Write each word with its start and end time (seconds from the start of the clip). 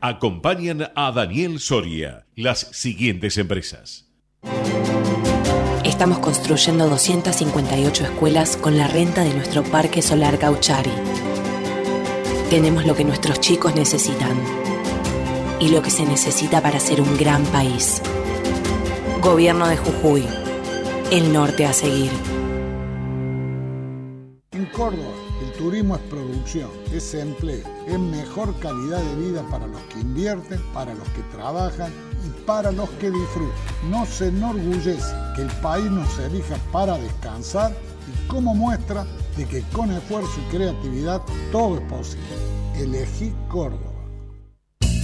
Acompañan 0.00 0.92
a 0.94 1.10
Daniel 1.10 1.58
Soria 1.58 2.24
las 2.36 2.60
siguientes 2.70 3.36
empresas. 3.36 4.06
Estamos 5.82 6.20
construyendo 6.20 6.88
258 6.88 8.04
escuelas 8.04 8.56
con 8.56 8.78
la 8.78 8.86
renta 8.86 9.24
de 9.24 9.34
nuestro 9.34 9.64
Parque 9.64 10.00
Solar 10.00 10.38
Gauchari. 10.38 10.92
Tenemos 12.48 12.86
lo 12.86 12.94
que 12.94 13.02
nuestros 13.02 13.40
chicos 13.40 13.74
necesitan 13.74 14.40
y 15.58 15.70
lo 15.70 15.82
que 15.82 15.90
se 15.90 16.06
necesita 16.06 16.62
para 16.62 16.78
ser 16.78 17.00
un 17.00 17.16
gran 17.16 17.42
país. 17.46 18.00
Gobierno 19.20 19.66
de 19.66 19.78
Jujuy. 19.78 20.24
El 21.10 21.32
norte 21.32 21.66
a 21.66 21.72
seguir. 21.72 22.12
En 24.52 24.64
Córdoba, 24.66 25.10
turismo 25.58 25.96
es 25.96 26.02
producción, 26.02 26.70
es 26.92 27.12
empleo, 27.14 27.66
es 27.86 27.98
mejor 27.98 28.54
calidad 28.60 29.02
de 29.02 29.16
vida 29.16 29.42
para 29.50 29.66
los 29.66 29.80
que 29.82 30.00
invierten, 30.00 30.60
para 30.72 30.94
los 30.94 31.08
que 31.10 31.22
trabajan 31.32 31.92
y 32.24 32.46
para 32.46 32.70
los 32.70 32.88
que 32.90 33.10
disfrutan. 33.10 33.90
Nos 33.90 34.20
enorgullece 34.20 35.12
que 35.34 35.42
el 35.42 35.50
país 35.60 35.90
nos 35.90 36.18
elija 36.20 36.56
para 36.72 36.96
descansar 36.96 37.72
y 38.06 38.28
como 38.28 38.54
muestra 38.54 39.04
de 39.36 39.44
que 39.46 39.62
con 39.72 39.90
esfuerzo 39.90 40.40
y 40.46 40.56
creatividad 40.56 41.22
todo 41.50 41.78
es 41.78 41.82
posible. 41.82 42.24
Elegí 42.76 43.34
Córdoba. 43.48 43.87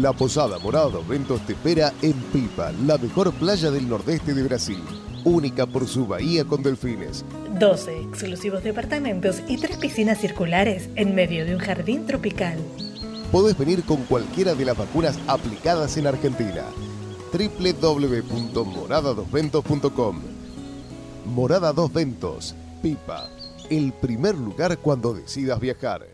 La 0.00 0.12
Posada 0.12 0.58
Morada 0.58 0.88
dos 0.88 1.06
Ventos 1.06 1.40
te 1.46 1.52
espera 1.52 1.92
en 2.02 2.14
Pipa, 2.32 2.72
la 2.84 2.98
mejor 2.98 3.32
playa 3.32 3.70
del 3.70 3.88
nordeste 3.88 4.34
de 4.34 4.42
Brasil. 4.42 4.82
Única 5.24 5.66
por 5.66 5.86
su 5.86 6.04
bahía 6.04 6.44
con 6.44 6.64
delfines. 6.64 7.24
12 7.60 8.00
exclusivos 8.00 8.64
departamentos 8.64 9.40
y 9.46 9.56
tres 9.56 9.76
piscinas 9.76 10.18
circulares 10.18 10.88
en 10.96 11.14
medio 11.14 11.44
de 11.44 11.54
un 11.54 11.60
jardín 11.60 12.06
tropical. 12.06 12.58
Podés 13.30 13.56
venir 13.56 13.84
con 13.84 13.98
cualquiera 14.04 14.56
de 14.56 14.64
las 14.64 14.76
vacunas 14.76 15.16
aplicadas 15.28 15.96
en 15.96 16.08
Argentina. 16.08 16.64
www.moradadosventos.com 17.32 20.22
Morada 21.26 21.72
Dos 21.72 21.92
Ventos, 21.92 22.56
Pipa, 22.82 23.30
el 23.70 23.92
primer 23.92 24.34
lugar 24.34 24.76
cuando 24.78 25.14
decidas 25.14 25.60
viajar. 25.60 26.13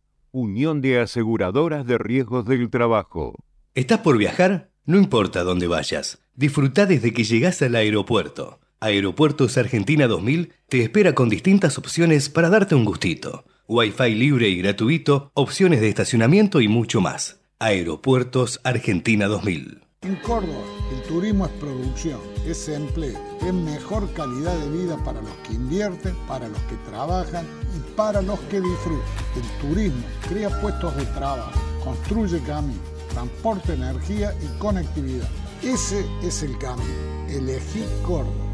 Unión 0.33 0.79
de 0.79 0.97
Aseguradoras 0.99 1.85
de 1.85 1.97
Riesgos 1.97 2.45
del 2.45 2.69
Trabajo. 2.69 3.35
¿Estás 3.75 3.99
por 3.99 4.17
viajar? 4.17 4.71
No 4.85 4.97
importa 4.97 5.43
dónde 5.43 5.67
vayas. 5.67 6.21
Disfruta 6.35 6.85
desde 6.85 7.11
que 7.13 7.25
llegas 7.25 7.61
al 7.61 7.75
aeropuerto. 7.75 8.61
Aeropuertos 8.79 9.57
Argentina 9.57 10.07
2000 10.07 10.53
te 10.69 10.81
espera 10.81 11.13
con 11.13 11.27
distintas 11.27 11.77
opciones 11.77 12.29
para 12.29 12.49
darte 12.49 12.75
un 12.75 12.85
gustito. 12.85 13.43
Wi-Fi 13.67 14.15
libre 14.15 14.47
y 14.47 14.57
gratuito, 14.61 15.31
opciones 15.33 15.81
de 15.81 15.89
estacionamiento 15.89 16.61
y 16.61 16.69
mucho 16.69 17.01
más. 17.01 17.41
Aeropuertos 17.59 18.61
Argentina 18.63 19.27
2000. 19.27 19.81
En 20.03 20.15
Córdoba, 20.15 20.63
el 20.95 21.07
turismo 21.09 21.45
es 21.45 21.51
producción, 21.59 22.19
es 22.47 22.69
empleo, 22.69 23.19
es 23.45 23.53
mejor 23.53 24.11
calidad 24.13 24.57
de 24.57 24.77
vida 24.77 24.97
para 25.03 25.21
los 25.21 25.33
que 25.45 25.53
invierten, 25.53 26.15
para 26.27 26.47
los 26.47 26.59
que 26.63 26.75
trabajan 26.89 27.45
y 27.75 27.79
para 27.95 28.21
los 28.21 28.39
que 28.41 28.61
disfrutan. 28.61 29.05
El 29.35 29.69
turismo 29.69 30.03
crea 30.27 30.61
puestos 30.61 30.95
de 30.95 31.05
trabajo, 31.05 31.59
construye 31.83 32.39
caminos, 32.41 32.81
transporte 33.09 33.73
energía 33.73 34.33
y 34.41 34.59
conectividad. 34.59 35.29
Ese 35.61 36.05
es 36.23 36.43
el 36.43 36.57
cambio. 36.57 36.85
Elegí 37.29 37.85
Córdoba. 38.05 38.51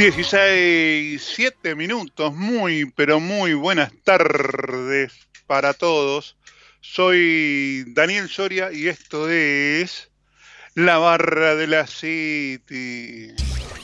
16, 0.00 1.22
7 1.22 1.74
minutos, 1.74 2.34
muy, 2.34 2.90
pero 2.96 3.20
muy 3.20 3.52
buenas 3.52 3.92
tardes 4.02 5.12
para 5.46 5.74
todos. 5.74 6.38
Soy 6.80 7.84
Daniel 7.88 8.30
Soria 8.30 8.72
y 8.72 8.88
esto 8.88 9.28
es 9.28 10.10
La 10.74 10.96
Barra 10.96 11.54
de 11.54 11.66
la 11.66 11.86
City. 11.86 13.34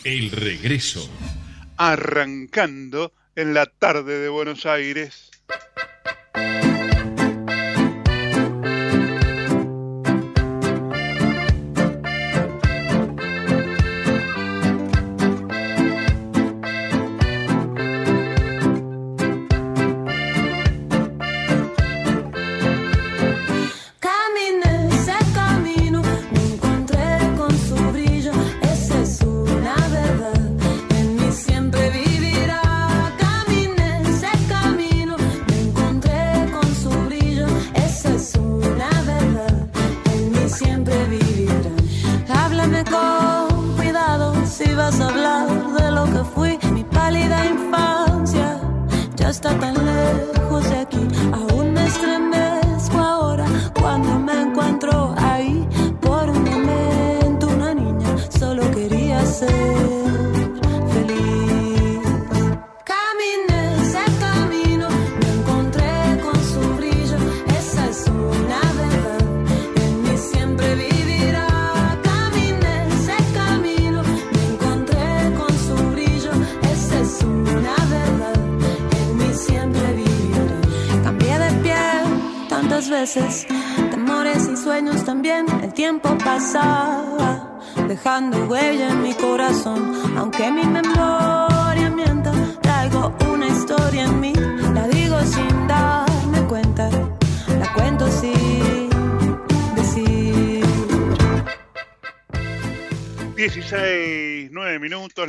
El 0.05 0.31
regreso. 0.31 1.07
Arrancando 1.77 3.13
en 3.35 3.53
la 3.53 3.67
tarde 3.67 4.19
de 4.19 4.31
Buenos 4.31 4.65
Aires. 4.65 5.31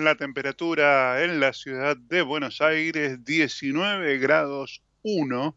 La 0.08 0.16
temperatura 0.16 1.22
en 1.22 1.42
la 1.42 1.52
ciudad 1.52 1.98
de 1.98 2.22
Buenos 2.22 2.62
Aires, 2.62 3.26
19 3.26 4.18
grados 4.20 4.82
1, 5.02 5.54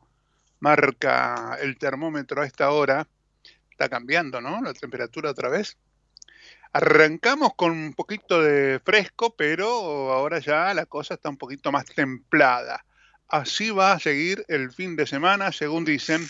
marca 0.58 1.56
el 1.62 1.78
termómetro 1.78 2.42
a 2.42 2.46
esta 2.46 2.70
hora. 2.70 3.06
Está 3.70 3.88
cambiando, 3.88 4.40
¿no? 4.40 4.60
La 4.60 4.74
temperatura 4.74 5.30
otra 5.30 5.50
vez. 5.50 5.78
Arrancamos 6.72 7.54
con 7.54 7.70
un 7.70 7.94
poquito 7.94 8.42
de 8.42 8.80
fresco, 8.84 9.36
pero 9.36 10.12
ahora 10.12 10.40
ya 10.40 10.74
la 10.74 10.84
cosa 10.86 11.14
está 11.14 11.28
un 11.28 11.36
poquito 11.36 11.70
más 11.70 11.84
templada. 11.84 12.84
Así 13.28 13.70
va 13.70 13.92
a 13.92 14.00
seguir 14.00 14.44
el 14.48 14.72
fin 14.72 14.96
de 14.96 15.06
semana, 15.06 15.52
según 15.52 15.84
dicen, 15.84 16.26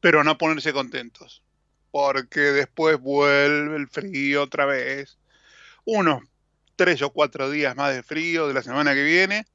pero 0.00 0.24
no 0.24 0.38
ponerse 0.38 0.72
contentos 0.72 1.42
porque 1.90 2.40
después 2.40 2.98
vuelve 2.98 3.76
el 3.76 3.86
frío 3.86 4.44
otra 4.44 4.64
vez. 4.64 5.18
Unos 5.84 6.22
tres 6.76 7.02
o 7.02 7.10
cuatro 7.10 7.50
días 7.50 7.76
más 7.76 7.94
de 7.94 8.02
frío 8.02 8.48
de 8.48 8.54
la 8.54 8.62
semana 8.62 8.94
que 8.94 9.04
viene. 9.04 9.46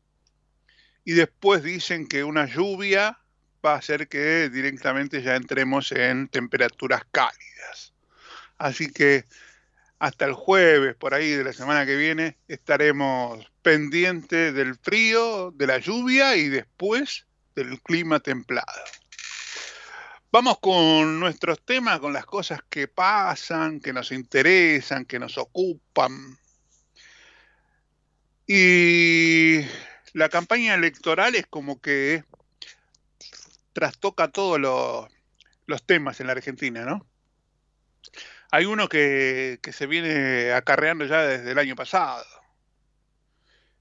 Y 1.04 1.14
después 1.14 1.64
dicen 1.64 2.08
que 2.08 2.24
una 2.24 2.46
lluvia 2.46 3.20
va 3.66 3.74
a 3.74 3.78
hacer 3.78 4.08
que 4.08 4.50
directamente 4.50 5.22
ya 5.22 5.36
entremos 5.36 5.92
en 5.92 6.28
temperaturas 6.28 7.04
cálidas. 7.12 7.94
Así 8.58 8.92
que 8.92 9.26
hasta 10.00 10.26
el 10.26 10.34
jueves, 10.34 10.96
por 10.96 11.14
ahí 11.14 11.32
de 11.32 11.44
la 11.44 11.54
semana 11.54 11.86
que 11.86 11.96
viene, 11.96 12.38
estaremos 12.48 13.52
pendientes 13.62 14.54
del 14.54 14.76
frío, 14.76 15.52
de 15.52 15.68
la 15.68 15.78
lluvia 15.78 16.36
y 16.38 16.48
después 16.48 17.26
del 17.56 17.82
clima 17.82 18.20
templado. 18.20 18.82
Vamos 20.32 20.60
con 20.60 21.20
nuestros 21.20 21.66
temas, 21.66 22.00
con 22.00 22.14
las 22.14 22.26
cosas 22.26 22.60
que 22.70 22.88
pasan, 22.88 23.80
que 23.80 23.92
nos 23.92 24.12
interesan, 24.12 25.06
que 25.06 25.20
nos 25.20 25.38
ocupan. 25.38 26.38
Y 28.52 29.60
la 30.14 30.28
campaña 30.28 30.74
electoral 30.74 31.36
es 31.36 31.46
como 31.46 31.80
que 31.80 32.24
trastoca 33.74 34.30
todos 34.30 34.60
los, 34.60 35.86
temas 35.86 36.20
en 36.20 36.26
la 36.26 36.34
Argentina, 36.34 36.84
¿no? 36.84 37.06
Hay 38.50 38.66
uno 38.66 38.90
que 38.90 39.60
se 39.72 39.86
viene 39.86 40.52
acarreando 40.52 41.06
ya 41.06 41.22
desde 41.22 41.52
el 41.52 41.60
año 41.60 41.76
pasado, 41.76 42.26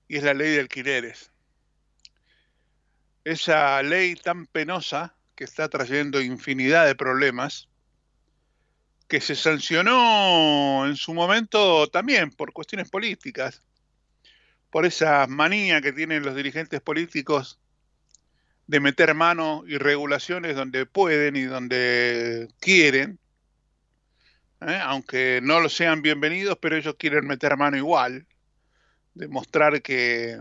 y 0.06 0.18
es 0.18 0.22
la 0.22 0.34
ley 0.34 0.52
de 0.52 0.60
alquileres. 0.60 1.32
Esa 3.24 3.82
ley 3.82 4.16
tan 4.16 4.44
penosa 4.44 5.16
que 5.34 5.44
está 5.44 5.70
trayendo 5.70 6.20
infinidad 6.20 6.84
de 6.84 6.94
problemas, 6.94 7.70
que 9.08 9.22
se 9.22 9.34
sancionó 9.34 10.84
en 10.86 10.96
su 10.96 11.14
momento 11.14 11.86
también 11.86 12.30
por 12.32 12.52
cuestiones 12.52 12.90
políticas, 12.90 13.62
por 14.70 14.86
esa 14.86 15.26
manía 15.26 15.80
que 15.80 15.92
tienen 15.92 16.22
los 16.22 16.34
dirigentes 16.34 16.80
políticos 16.80 17.60
de 18.66 18.80
meter 18.80 19.14
mano 19.14 19.64
y 19.66 19.78
regulaciones 19.78 20.54
donde 20.54 20.86
pueden 20.86 21.36
y 21.36 21.44
donde 21.44 22.48
quieren, 22.60 23.18
¿eh? 24.60 24.78
aunque 24.82 25.40
no 25.42 25.60
lo 25.60 25.68
sean 25.68 26.02
bienvenidos, 26.02 26.58
pero 26.60 26.76
ellos 26.76 26.96
quieren 26.98 27.26
meter 27.26 27.56
mano 27.56 27.76
igual, 27.76 28.26
demostrar 29.14 29.80
que 29.80 30.38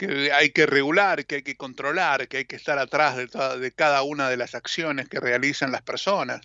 que 0.00 0.32
hay 0.32 0.50
que 0.50 0.64
regular, 0.64 1.26
que 1.26 1.36
hay 1.36 1.42
que 1.42 1.56
controlar, 1.58 2.26
que 2.26 2.38
hay 2.38 2.44
que 2.46 2.56
estar 2.56 2.78
atrás 2.78 3.18
de, 3.18 3.26
toda, 3.26 3.58
de 3.58 3.70
cada 3.70 4.00
una 4.02 4.30
de 4.30 4.38
las 4.38 4.54
acciones 4.54 5.10
que 5.10 5.20
realizan 5.20 5.72
las 5.72 5.82
personas, 5.82 6.40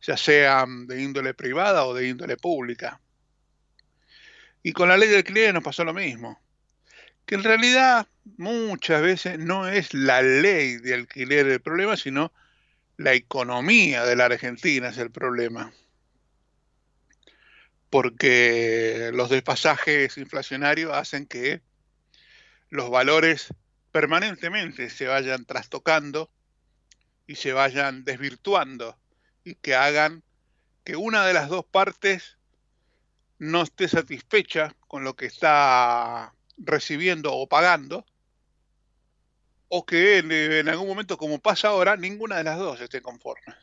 ya 0.00 0.16
sean 0.16 0.86
de 0.86 1.02
índole 1.02 1.34
privada 1.34 1.84
o 1.84 1.92
de 1.92 2.08
índole 2.08 2.38
pública. 2.38 2.98
Y 4.62 4.72
con 4.72 4.88
la 4.88 4.96
ley 4.96 5.08
del 5.08 5.18
alquiler 5.18 5.54
nos 5.54 5.62
pasó 5.62 5.84
lo 5.84 5.94
mismo, 5.94 6.40
que 7.26 7.34
en 7.34 7.44
realidad 7.44 8.06
muchas 8.36 9.02
veces 9.02 9.38
no 9.38 9.68
es 9.68 9.94
la 9.94 10.22
ley 10.22 10.76
de 10.76 10.94
alquiler 10.94 11.46
el 11.46 11.60
problema, 11.60 11.96
sino 11.96 12.32
la 12.96 13.14
economía 13.14 14.04
de 14.04 14.16
la 14.16 14.26
Argentina 14.26 14.88
es 14.88 14.98
el 14.98 15.10
problema. 15.10 15.72
Porque 17.90 19.10
los 19.14 19.30
despasajes 19.30 20.18
inflacionarios 20.18 20.92
hacen 20.92 21.26
que 21.26 21.62
los 22.70 22.90
valores 22.90 23.48
permanentemente 23.92 24.90
se 24.90 25.06
vayan 25.06 25.44
trastocando 25.44 26.30
y 27.26 27.36
se 27.36 27.52
vayan 27.52 28.04
desvirtuando 28.04 28.98
y 29.44 29.54
que 29.54 29.74
hagan 29.74 30.22
que 30.84 30.96
una 30.96 31.26
de 31.26 31.34
las 31.34 31.48
dos 31.48 31.64
partes 31.64 32.37
no 33.38 33.62
esté 33.62 33.88
satisfecha 33.88 34.74
con 34.86 35.04
lo 35.04 35.14
que 35.14 35.26
está 35.26 36.34
recibiendo 36.56 37.32
o 37.32 37.48
pagando 37.48 38.04
o 39.68 39.84
que 39.84 40.18
en, 40.18 40.68
algún 40.68 40.88
momento 40.88 41.18
como 41.18 41.38
pasa 41.38 41.68
ahora 41.68 41.96
ninguna 41.96 42.36
de 42.36 42.44
las 42.44 42.58
dos 42.58 42.80
esté 42.80 43.02
conforme. 43.02 43.54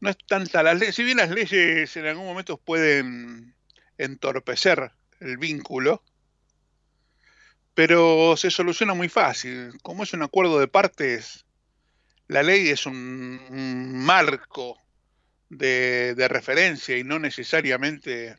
No 0.00 0.10
es 0.10 0.16
tanta 0.26 0.62
la 0.62 0.74
ley, 0.74 0.92
si 0.92 1.02
bien 1.02 1.18
las 1.18 1.30
leyes 1.30 1.96
en 1.96 2.06
algún 2.06 2.26
momento 2.26 2.56
pueden 2.56 3.54
entorpecer 3.98 4.92
el 5.20 5.36
vínculo, 5.36 6.02
pero 7.74 8.36
se 8.36 8.50
soluciona 8.50 8.94
muy 8.94 9.08
fácil. 9.08 9.78
Como 9.82 10.02
es 10.02 10.12
un 10.12 10.22
acuerdo 10.22 10.58
de 10.58 10.68
partes, 10.68 11.46
la 12.28 12.42
ley 12.42 12.68
es 12.68 12.86
un 12.86 14.04
marco 14.04 14.83
de, 15.48 16.14
referencia 16.28 16.96
y 16.96 17.04
no 17.04 17.18
necesariamente 17.18 18.36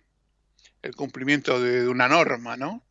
el 0.82 0.96
cumplimiento 0.96 1.62
de, 1.62 1.88
una 1.88 2.08
norma, 2.08 2.58
¿no? 2.58 2.86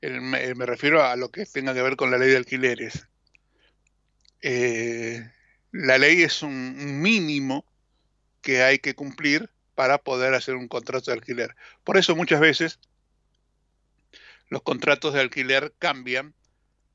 El- 0.00 0.20
me, 0.20 0.66
refiero 0.66 1.04
a 1.04 1.16
lo 1.16 1.30
que 1.30 1.46
tenga 1.46 1.74
que 1.74 1.82
ver 1.82 1.96
con 1.96 2.10
la 2.10 2.18
ley 2.18 2.30
de 2.30 2.36
alquileres. 2.36 3.06
Eh, 4.42 5.30
la 5.72 5.98
ley 5.98 6.22
es 6.22 6.42
un, 6.42 6.52
un 6.52 7.00
mínimo 7.00 7.64
que 8.40 8.62
hay 8.62 8.78
que 8.78 8.94
cumplir 8.94 9.50
para 9.74 9.98
poder 9.98 10.34
hacer 10.34 10.56
un 10.56 10.68
contrato 10.68 11.10
de 11.10 11.18
alquiler. 11.18 11.56
Por 11.84 11.96
eso 11.96 12.16
muchas 12.16 12.40
veces 12.40 12.80
los 14.48 14.62
contratos 14.62 15.14
de 15.14 15.20
alquiler 15.20 15.74
cambian 15.78 16.34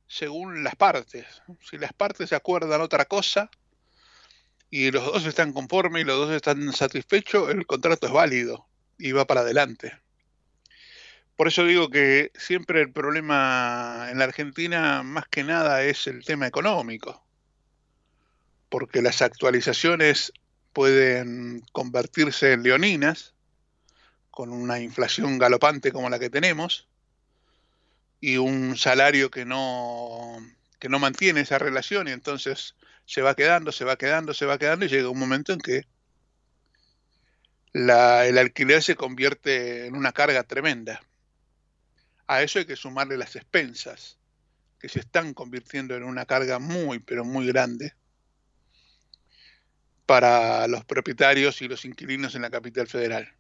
según 0.08 0.64
las 0.64 0.76
partes. 0.76 1.26
Si 1.62 1.78
las 1.78 1.94
partes 1.94 2.30
se 2.30 2.36
acuerdan 2.36 2.82
otra 2.82 3.06
cosa 3.06 3.50
y 4.70 4.92
los 4.92 5.06
dos 5.06 5.26
están 5.26 5.54
conformes 5.54 6.02
y 6.02 6.06
los 6.06 6.18
dos 6.18 6.32
están 6.36 6.74
satisfechos, 6.74 7.50
el 7.50 7.66
contrato 7.66 8.08
es 8.08 8.14
válido 8.14 8.68
y 8.98 9.12
va 9.12 9.26
para 9.26 9.42
adelante. 9.42 9.94
Por 11.36 11.48
eso 11.48 11.66
digo 11.66 11.90
que 11.90 12.32
siempre 12.36 12.82
el 12.82 12.92
problema 12.92 14.08
en 14.10 14.20
la 14.20 14.26
Argentina 14.26 15.04
más 15.04 15.28
que 15.28 15.44
nada 15.44 15.84
es 15.84 16.08
el 16.08 16.24
tema 16.24 16.48
económico, 16.48 17.26
porque 18.70 19.02
las 19.02 19.22
actualizaciones 19.22 20.32
pueden 20.72 21.62
convertirse 21.72 22.54
en 22.54 22.64
leoninas 22.64 23.34
con 24.32 24.50
una 24.52 24.80
inflación 24.80 25.38
galopante 25.38 25.92
como 25.92 26.10
la 26.10 26.20
que 26.20 26.30
tenemos 26.30 26.88
y 28.20 28.38
un 28.38 28.76
salario 28.76 29.32
que 29.32 29.46
no 29.46 30.38
que 30.80 30.90
no 30.90 31.00
mantiene 31.00 31.42
esa 31.42 31.58
relación 31.58 32.08
y 32.08 32.12
entonces 32.12 32.76
se 33.06 33.22
va 33.22 33.36
quedando, 33.36 33.72
se 33.72 33.86
va 33.86 33.98
quedando, 33.98 34.34
se 34.34 34.46
va 34.46 34.58
quedando 34.58 34.86
y 34.86 34.90
llega 34.90 35.10
un 35.10 35.20
momento 35.20 35.54
en 35.54 35.60
que 35.60 35.86
la- 37.74 38.26
el 38.26 38.38
alquiler 38.38 38.82
se 38.82 38.96
convierte 38.96 39.86
en 39.86 39.96
una 39.96 40.12
carga 40.12 40.44
tremenda. 40.44 41.02
A 42.28 42.42
eso 42.42 42.60
hay 42.60 42.66
que 42.66 42.76
sumarle 42.76 43.18
las 43.18 43.36
expensas, 43.36 44.18
que 44.80 44.90
se 44.90 45.00
están 45.00 45.34
convirtiendo 45.34 45.96
en 45.96 46.04
una 46.04 46.26
carga 46.26 46.60
muy, 46.60 47.00
pero 47.00 47.24
muy 47.24 47.48
grande 47.48 47.94
para 50.06 50.68
los 50.68 50.86
propietarios 50.86 51.62
y 51.62 51.68
los 51.68 51.86
inquilinos 51.86 52.36
en 52.36 52.44
la 52.44 52.50
capital 52.50 52.88
federal. 52.88 53.34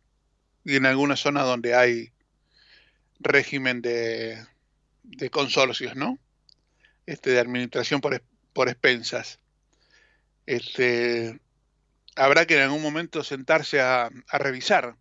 Y 0.64 0.76
en 0.76 0.86
algunas 0.86 1.20
zonas 1.20 1.46
donde 1.46 1.76
hay 1.76 2.12
régimen 3.20 3.82
de, 3.82 4.44
consorcios, 5.32 5.96
¿no? 5.96 6.20
Este, 7.06 7.32
de 7.32 7.40
administración 7.40 8.02
por, 8.02 8.22
por 8.54 8.68
expensas. 8.68 9.40
Este, 10.46 11.40
habrá 12.16 12.46
que 12.46 12.56
en 12.56 12.64
algún 12.64 12.82
momento 12.82 13.24
sentarse 13.24 13.82
a, 13.82 14.10
revisar 14.32 14.96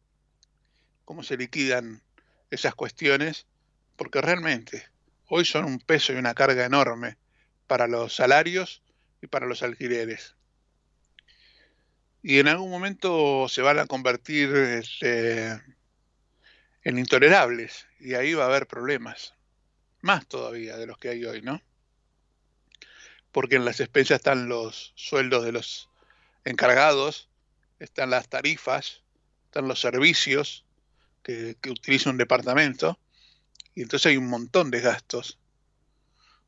cómo 1.05 1.23
se 1.23 1.37
liquidan 1.37 2.03
esas 2.51 2.75
cuestiones, 2.75 3.47
porque 3.97 4.21
realmente 4.21 4.89
hoy 5.29 5.45
son 5.45 5.65
un 5.65 5.79
peso 5.79 6.13
y 6.13 6.17
una 6.17 6.35
carga 6.35 6.65
enorme 6.65 7.17
para 7.67 7.87
los 7.87 8.15
salarios 8.15 8.83
y 9.23 9.27
para 9.27 9.47
los 9.47 9.63
alquileres. 9.63 10.35
Y 12.23 12.39
en 12.39 12.49
algún 12.49 12.71
momento 12.71 13.49
se 13.49 13.61
van 13.61 13.79
a 13.79 13.87
convertir 13.87 14.55
este, 14.55 15.61
en 16.83 16.99
intolerables 16.99 17.87
y 18.01 18.15
ahí 18.15 18.33
va 18.33 18.45
a 18.45 18.47
haber 18.47 18.67
problemas, 18.67 19.35
más 20.01 20.27
todavía 20.27 20.77
de 20.79 20.87
los 20.87 20.97
que 20.97 21.11
hay 21.11 21.25
hoy, 21.25 21.43
¿no? 21.43 21.61
Porque 23.35 23.57
en 23.57 23.65
las 23.65 23.81
expensas 23.81 24.19
están 24.21 24.49
los 24.49 24.93
sueldos 24.95 25.45
de 25.45 25.51
los 25.51 25.91
encargados, 26.45 27.29
están 27.81 28.11
las 28.11 28.29
tarifas, 28.29 29.03
están 29.47 29.67
los 29.67 29.81
servicios 29.81 30.65
que, 31.25 31.57
utiliza 31.69 32.11
un 32.11 32.17
departamento, 32.17 33.01
y 33.75 33.83
entonces 33.83 34.07
hay 34.07 34.19
un 34.19 34.29
montón 34.29 34.71
de 34.71 34.81
gastos, 34.81 35.41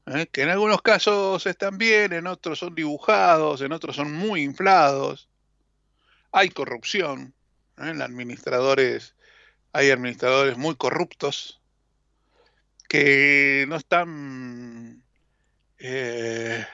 ¿eh? 0.06 0.28
que 0.30 0.42
en 0.42 0.50
algunos 0.50 0.80
casos 0.80 1.44
están 1.46 1.76
bien, 1.76 2.12
en 2.12 2.28
otros 2.28 2.60
son 2.60 2.76
dibujados, 2.76 3.62
en 3.62 3.72
otros 3.72 3.96
son 3.96 4.12
muy 4.12 4.42
inflados, 4.42 5.28
hay 6.30 6.50
corrupción, 6.50 7.34
¿eh? 7.78 7.88
en 7.88 8.00
administradores, 8.00 9.16
hay 9.72 9.90
administradores 9.90 10.56
muy 10.56 10.76
corruptos 10.76 11.60
que 12.88 13.64
no 13.66 13.74
están, 13.74 15.02
eh, 15.78 16.64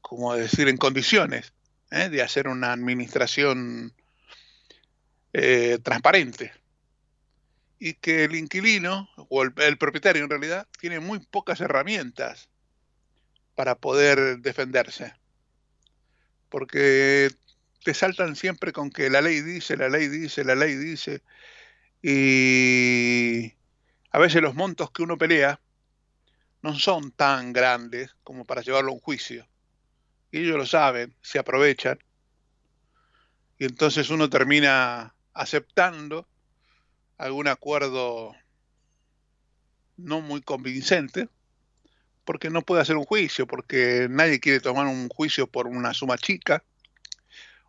como 0.00 0.34
decir, 0.34 0.68
en 0.68 0.76
condiciones 0.76 1.52
¿eh? 1.90 2.08
de 2.08 2.22
hacer 2.22 2.48
una 2.48 2.72
administración 2.72 3.92
eh, 5.32 5.78
transparente. 5.82 6.52
Y 7.78 7.94
que 7.94 8.24
el 8.24 8.34
inquilino 8.34 9.08
o 9.16 9.42
el, 9.42 9.52
el 9.56 9.78
propietario 9.78 10.22
en 10.22 10.30
realidad 10.30 10.66
tiene 10.78 11.00
muy 11.00 11.18
pocas 11.18 11.60
herramientas 11.60 12.48
para 13.54 13.74
poder 13.74 14.38
defenderse. 14.38 15.14
Porque 16.50 17.30
te 17.84 17.94
saltan 17.94 18.36
siempre 18.36 18.72
con 18.72 18.90
que 18.90 19.08
la 19.08 19.22
ley 19.22 19.40
dice, 19.40 19.76
la 19.76 19.88
ley 19.88 20.08
dice, 20.08 20.44
la 20.44 20.54
ley 20.54 20.74
dice 20.74 21.22
y 22.02 23.52
a 24.10 24.18
veces 24.18 24.42
los 24.42 24.54
montos 24.54 24.90
que 24.90 25.02
uno 25.02 25.18
pelea 25.18 25.60
no 26.62 26.78
son 26.78 27.12
tan 27.12 27.52
grandes 27.52 28.14
como 28.22 28.44
para 28.44 28.62
llevarlo 28.62 28.90
a 28.90 28.94
un 28.94 29.00
juicio 29.00 29.46
y 30.30 30.40
ellos 30.40 30.56
lo 30.56 30.66
saben, 30.66 31.14
se 31.22 31.38
aprovechan 31.38 31.98
y 33.58 33.64
entonces 33.64 34.10
uno 34.10 34.30
termina 34.30 35.14
aceptando 35.34 36.26
algún 37.18 37.48
acuerdo 37.48 38.34
no 39.96 40.20
muy 40.20 40.40
convincente 40.40 41.28
porque 42.24 42.48
no 42.48 42.62
puede 42.62 42.82
hacer 42.82 42.96
un 42.96 43.04
juicio, 43.04 43.46
porque 43.46 44.06
nadie 44.08 44.40
quiere 44.40 44.60
tomar 44.60 44.86
un 44.86 45.08
juicio 45.08 45.46
por 45.46 45.66
una 45.66 45.92
suma 45.94 46.16
chica 46.16 46.62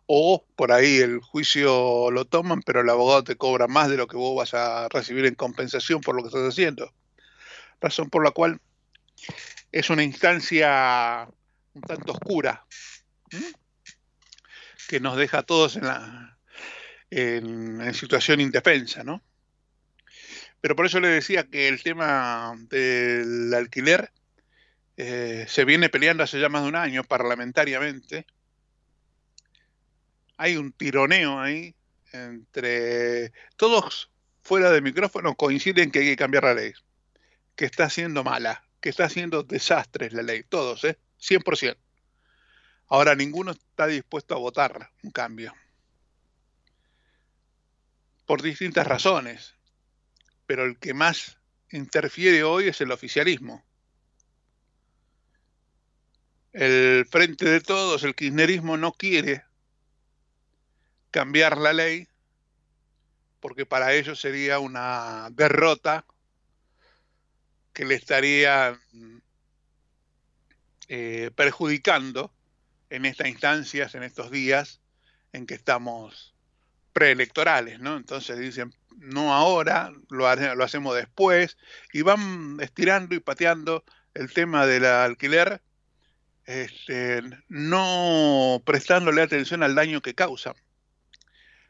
o 0.06 0.44
por 0.56 0.72
ahí 0.72 0.98
el 0.98 1.20
juicio 1.20 2.10
lo 2.10 2.24
toman 2.24 2.62
pero 2.62 2.80
el 2.80 2.90
abogado 2.90 3.24
te 3.24 3.36
cobra 3.36 3.66
más 3.66 3.88
de 3.88 3.96
lo 3.96 4.06
que 4.06 4.16
vos 4.16 4.36
vas 4.36 4.54
a 4.54 4.88
recibir 4.88 5.26
en 5.26 5.34
compensación 5.34 6.00
por 6.00 6.14
lo 6.14 6.22
que 6.22 6.28
estás 6.28 6.48
haciendo. 6.48 6.92
Razón 7.80 8.08
por 8.10 8.24
la 8.24 8.30
cual 8.30 8.60
es 9.70 9.90
una 9.90 10.02
instancia 10.02 11.28
un 11.74 11.82
tanto 11.82 12.12
oscura 12.12 12.66
que 14.88 15.00
nos 15.00 15.16
deja 15.16 15.38
a 15.38 15.42
todos 15.42 15.76
en, 15.76 15.84
la, 15.84 16.38
en 17.10 17.94
situación 17.94 18.40
indefensa, 18.40 19.04
¿no? 19.04 19.22
Pero 20.60 20.76
por 20.76 20.86
eso 20.86 21.00
le 21.00 21.08
decía 21.08 21.44
que 21.44 21.66
el 21.68 21.82
tema 21.82 22.54
del 22.68 23.52
alquiler 23.52 24.12
eh, 24.96 25.44
se 25.48 25.64
viene 25.64 25.88
peleando 25.88 26.22
hace 26.22 26.38
ya 26.38 26.48
más 26.48 26.62
de 26.62 26.68
un 26.68 26.76
año 26.76 27.02
parlamentariamente. 27.02 28.26
Hay 30.36 30.56
un 30.56 30.72
tironeo 30.72 31.40
ahí 31.40 31.74
entre 32.12 33.32
todos 33.56 34.10
fuera 34.42 34.70
de 34.70 34.82
micrófono 34.82 35.34
coinciden 35.34 35.90
que 35.90 36.00
hay 36.00 36.06
que 36.06 36.16
cambiar 36.16 36.44
la 36.44 36.54
ley, 36.54 36.72
que 37.56 37.64
está 37.64 37.90
siendo 37.90 38.22
mala, 38.22 38.64
que 38.82 38.90
está 38.90 39.04
haciendo 39.04 39.44
desastres 39.44 40.12
la 40.12 40.22
ley, 40.22 40.42
todos, 40.42 40.84
¿eh? 40.84 40.98
100%. 41.18 41.78
Ahora 42.88 43.14
ninguno 43.14 43.52
está 43.52 43.86
dispuesto 43.86 44.34
a 44.34 44.38
votar 44.38 44.90
un 45.02 45.12
cambio. 45.12 45.54
Por 48.26 48.42
distintas 48.42 48.86
razones. 48.86 49.54
Pero 50.46 50.64
el 50.64 50.78
que 50.78 50.92
más 50.92 51.38
interfiere 51.70 52.42
hoy 52.42 52.68
es 52.68 52.80
el 52.80 52.90
oficialismo. 52.90 53.64
El 56.52 57.06
frente 57.06 57.46
de 57.46 57.60
todos, 57.60 58.02
el 58.02 58.14
kirchnerismo 58.14 58.76
no 58.76 58.92
quiere 58.92 59.44
cambiar 61.10 61.56
la 61.56 61.72
ley 61.72 62.08
porque 63.38 63.64
para 63.64 63.92
ellos 63.94 64.20
sería 64.20 64.58
una 64.58 65.28
derrota 65.30 66.04
que 67.72 67.84
le 67.84 67.94
estaría 67.94 68.78
eh, 70.88 71.30
perjudicando 71.34 72.32
en 72.90 73.04
estas 73.06 73.28
instancias, 73.28 73.94
en 73.94 74.02
estos 74.02 74.30
días 74.30 74.80
en 75.32 75.46
que 75.46 75.54
estamos 75.54 76.34
preelectorales, 76.92 77.80
¿no? 77.80 77.96
Entonces 77.96 78.38
dicen, 78.38 78.74
no 78.98 79.32
ahora, 79.32 79.90
lo, 80.10 80.28
ha- 80.28 80.54
lo 80.54 80.64
hacemos 80.64 80.94
después, 80.94 81.56
y 81.92 82.02
van 82.02 82.58
estirando 82.60 83.14
y 83.14 83.20
pateando 83.20 83.84
el 84.14 84.30
tema 84.32 84.66
del 84.66 84.84
alquiler, 84.84 85.62
este, 86.44 87.22
no 87.48 88.62
prestándole 88.66 89.22
atención 89.22 89.62
al 89.62 89.74
daño 89.74 90.02
que 90.02 90.14
causa, 90.14 90.54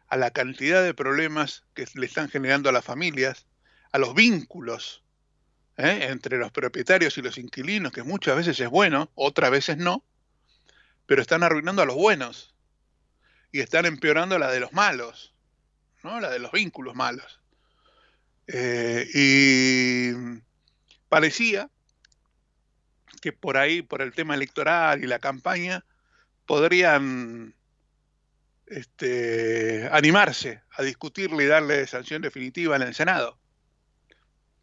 a 0.08 0.16
la 0.16 0.32
cantidad 0.32 0.82
de 0.82 0.94
problemas 0.94 1.64
que 1.74 1.86
le 1.94 2.06
están 2.06 2.28
generando 2.28 2.68
a 2.68 2.72
las 2.72 2.84
familias, 2.84 3.46
a 3.92 3.98
los 3.98 4.14
vínculos 4.14 5.01
¿eh? 5.76 6.06
entre 6.10 6.38
los 6.38 6.52
propietarios 6.52 7.16
y 7.18 7.22
los 7.22 7.38
inquilinos, 7.38 7.92
que 7.92 8.02
muchas 8.02 8.36
veces 8.36 8.58
es 8.60 8.68
bueno, 8.68 9.10
otras 9.14 9.50
veces 9.50 9.76
no, 9.78 10.04
pero 11.06 11.22
están 11.22 11.42
arruinando 11.42 11.82
a 11.82 11.86
los 11.86 11.96
buenos 11.96 12.54
y 13.50 13.60
están 13.60 13.86
empeorando 13.86 14.38
la 14.38 14.50
de 14.50 14.60
los 14.60 14.72
malos, 14.72 15.34
¿no? 16.02 16.20
la 16.20 16.30
de 16.30 16.38
los 16.38 16.52
vínculos 16.52 16.94
malos. 16.94 17.40
Eh, 18.46 19.06
y 19.14 20.40
parecía 21.08 21.70
que 23.20 23.32
por 23.32 23.56
ahí, 23.56 23.82
por 23.82 24.02
el 24.02 24.12
tema 24.12 24.34
electoral 24.34 25.02
y 25.04 25.06
la 25.06 25.20
campaña, 25.20 25.84
podrían 26.46 27.54
este, 28.66 29.88
animarse 29.92 30.62
a 30.70 30.82
discutirle 30.82 31.44
y 31.44 31.46
darle 31.46 31.86
sanción 31.86 32.22
definitiva 32.22 32.74
en 32.76 32.82
el 32.82 32.94
Senado. 32.94 33.38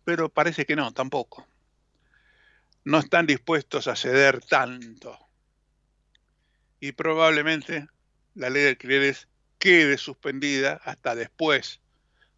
Pero 0.10 0.28
parece 0.28 0.66
que 0.66 0.76
no, 0.76 0.92
tampoco. 0.92 1.48
No 2.84 2.98
están 2.98 3.28
dispuestos 3.28 3.88
a 3.88 3.96
ceder 3.96 4.44
tanto. 4.44 5.20
Y 6.80 6.94
probablemente 6.94 7.86
la 8.34 8.50
ley 8.50 8.64
de 8.64 8.70
alquileres 8.70 9.28
quede 9.60 10.00
suspendida 10.00 10.82
hasta 10.84 11.14
después 11.14 11.80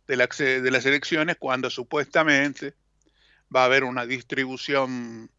de, 0.05 0.17
la, 0.17 0.27
de 0.27 0.69
las 0.69 0.85
elecciones, 0.85 1.37
cuando 1.39 1.69
supuestamente 1.69 2.75
va 3.55 3.61
a 3.61 3.65
haber 3.67 3.85
una 3.85 4.05
distribución 4.05 5.31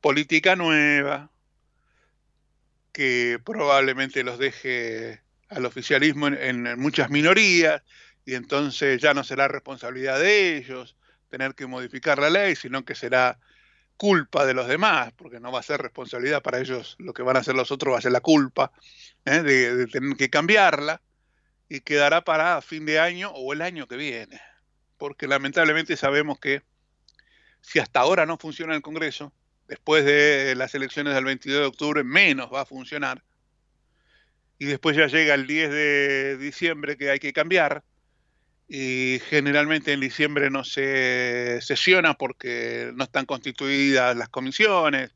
política 0.00 0.56
nueva 0.56 1.30
que 2.90 3.38
probablemente 3.44 4.24
los 4.24 4.38
deje 4.38 5.20
al 5.50 5.66
oficialismo 5.66 6.28
en, 6.28 6.80
muchas 6.80 7.10
minorías 7.10 7.82
y 8.24 8.32
entonces 8.32 8.98
ya 9.02 9.12
no 9.12 9.24
será 9.24 9.46
responsabilidad 9.46 10.18
de 10.18 10.56
ellos 10.56 10.96
tener 11.34 11.56
que 11.56 11.66
modificar 11.66 12.20
la 12.20 12.30
ley, 12.30 12.54
sino 12.54 12.84
que 12.84 12.94
será 12.94 13.40
culpa 13.96 14.46
de 14.46 14.54
los 14.54 14.68
demás, 14.68 15.12
porque 15.16 15.40
no 15.40 15.50
va 15.50 15.58
a 15.58 15.64
ser 15.64 15.82
responsabilidad 15.82 16.42
para 16.42 16.60
ellos, 16.60 16.94
lo 17.00 17.12
que 17.12 17.24
van 17.24 17.36
a 17.36 17.40
hacer 17.40 17.56
los 17.56 17.72
otros 17.72 17.94
va 17.94 17.98
a 17.98 18.02
ser 18.02 18.12
la 18.12 18.20
culpa 18.20 18.70
¿eh? 19.24 19.42
de, 19.42 19.74
de, 19.74 19.86
tener 19.88 20.16
que 20.16 20.30
cambiarla 20.30 21.02
y 21.68 21.80
quedará 21.80 22.22
para 22.22 22.62
fin 22.62 22.86
de 22.86 23.00
año 23.00 23.30
o 23.30 23.52
el 23.52 23.62
año 23.62 23.88
que 23.88 23.96
viene, 23.96 24.40
porque 24.96 25.26
lamentablemente 25.26 25.96
sabemos 25.96 26.38
que 26.38 26.62
si 27.62 27.80
hasta 27.80 27.98
ahora 27.98 28.26
no 28.26 28.38
funciona 28.38 28.76
el 28.76 28.82
Congreso, 28.82 29.32
después 29.66 30.04
de 30.04 30.54
las 30.54 30.72
elecciones 30.76 31.16
del 31.16 31.24
22 31.24 31.60
de 31.62 31.66
octubre 31.66 32.04
menos 32.04 32.48
va 32.52 32.60
a 32.60 32.66
funcionar, 32.66 33.24
y 34.56 34.66
después 34.66 34.96
ya 34.96 35.08
llega 35.08 35.34
el 35.34 35.48
10 35.48 35.70
de 35.70 36.36
diciembre 36.38 36.96
que 36.96 37.10
hay 37.10 37.18
que 37.18 37.32
cambiar, 37.32 37.82
y 38.76 39.20
generalmente 39.28 39.92
en 39.92 40.00
diciembre 40.00 40.50
no 40.50 40.64
se 40.64 41.60
sesiona 41.62 42.14
porque 42.14 42.90
no 42.96 43.04
están 43.04 43.24
constituidas 43.24 44.16
las 44.16 44.28
comisiones 44.28 45.12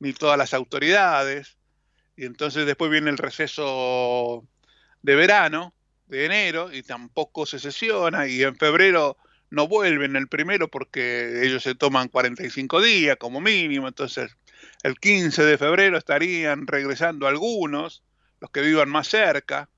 ni 0.00 0.12
todas 0.12 0.36
las 0.36 0.52
autoridades, 0.52 1.56
y 2.16 2.24
entonces 2.24 2.66
después 2.66 2.90
viene 2.90 3.10
el 3.10 3.18
receso 3.18 4.44
de 5.02 5.14
verano, 5.14 5.72
de 6.08 6.24
enero, 6.24 6.72
y 6.72 6.82
tampoco 6.82 7.46
se 7.46 7.60
sesiona, 7.60 8.26
y 8.26 8.42
en 8.42 8.56
febrero 8.56 9.16
no 9.50 9.68
vuelven 9.68 10.16
el 10.16 10.26
primero 10.26 10.66
porque 10.66 11.44
ellos 11.44 11.62
se 11.62 11.76
toman 11.76 12.08
45 12.08 12.82
días 12.82 13.18
como 13.18 13.40
mínimo, 13.40 13.86
entonces 13.86 14.36
el 14.82 14.98
15 14.98 15.44
de 15.44 15.58
febrero 15.58 15.96
estarían 15.96 16.66
regresando 16.66 17.28
algunos, 17.28 18.02
los 18.40 18.50
que 18.50 18.62
vivan 18.62 18.88
más 18.88 19.06
cerca, 19.06 19.68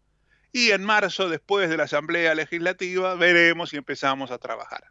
y 0.53 0.71
en 0.71 0.85
marzo, 0.85 1.29
después 1.29 1.69
de 1.69 1.77
la 1.77 1.85
Asamblea 1.85 2.35
Legislativa, 2.35 3.15
veremos 3.15 3.71
si 3.71 3.77
empezamos 3.77 4.31
a 4.31 4.39
trabajar. 4.39 4.85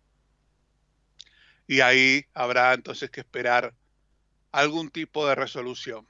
Y 1.65 1.81
ahí 1.81 2.25
habrá 2.33 2.73
entonces 2.73 3.09
que 3.09 3.21
esperar 3.21 3.73
algún 4.51 4.89
tipo 4.89 5.27
de 5.27 5.35
resolución. 5.35 6.07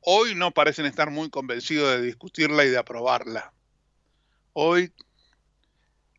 Hoy 0.00 0.34
no 0.34 0.52
parecen 0.52 0.86
estar 0.86 1.10
muy 1.10 1.30
convencidos 1.30 1.92
de 1.92 2.02
discutirla 2.02 2.64
y 2.64 2.70
de 2.70 2.78
aprobarla. 2.78 3.52
Hoy 4.52 4.92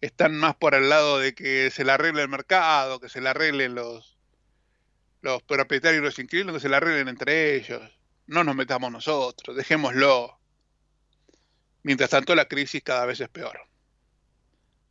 están 0.02 0.36
más 0.36 0.56
por 0.56 0.74
el 0.76 0.90
lado 0.90 1.20
de 1.20 1.34
que 1.34 1.70
se 1.72 1.84
la 1.84 1.94
arregle 1.94 2.24
el 2.24 2.30
mercado, 2.30 3.00
que 3.00 3.10
se 3.10 3.22
la 3.22 3.32
arreglen 3.32 3.76
los, 3.76 4.18
los 5.22 5.44
propietarios 5.44 6.02
y 6.02 6.06
los 6.06 6.20
inquilinos, 6.20 6.54
que 6.54 6.60
se 6.60 6.70
la 6.70 6.78
arreglen 6.78 7.08
entre 7.08 7.56
ellos. 7.56 7.82
No 8.26 8.44
nos 8.44 8.56
metamos 8.56 8.92
nosotros, 8.92 9.56
dejémoslo. 9.56 10.43
Mientras 11.84 12.10
tanto, 12.10 12.34
la 12.34 12.48
crisis 12.48 12.82
cada 12.82 13.06
vez 13.06 13.20
es 13.20 13.30
peor. 13.30 13.60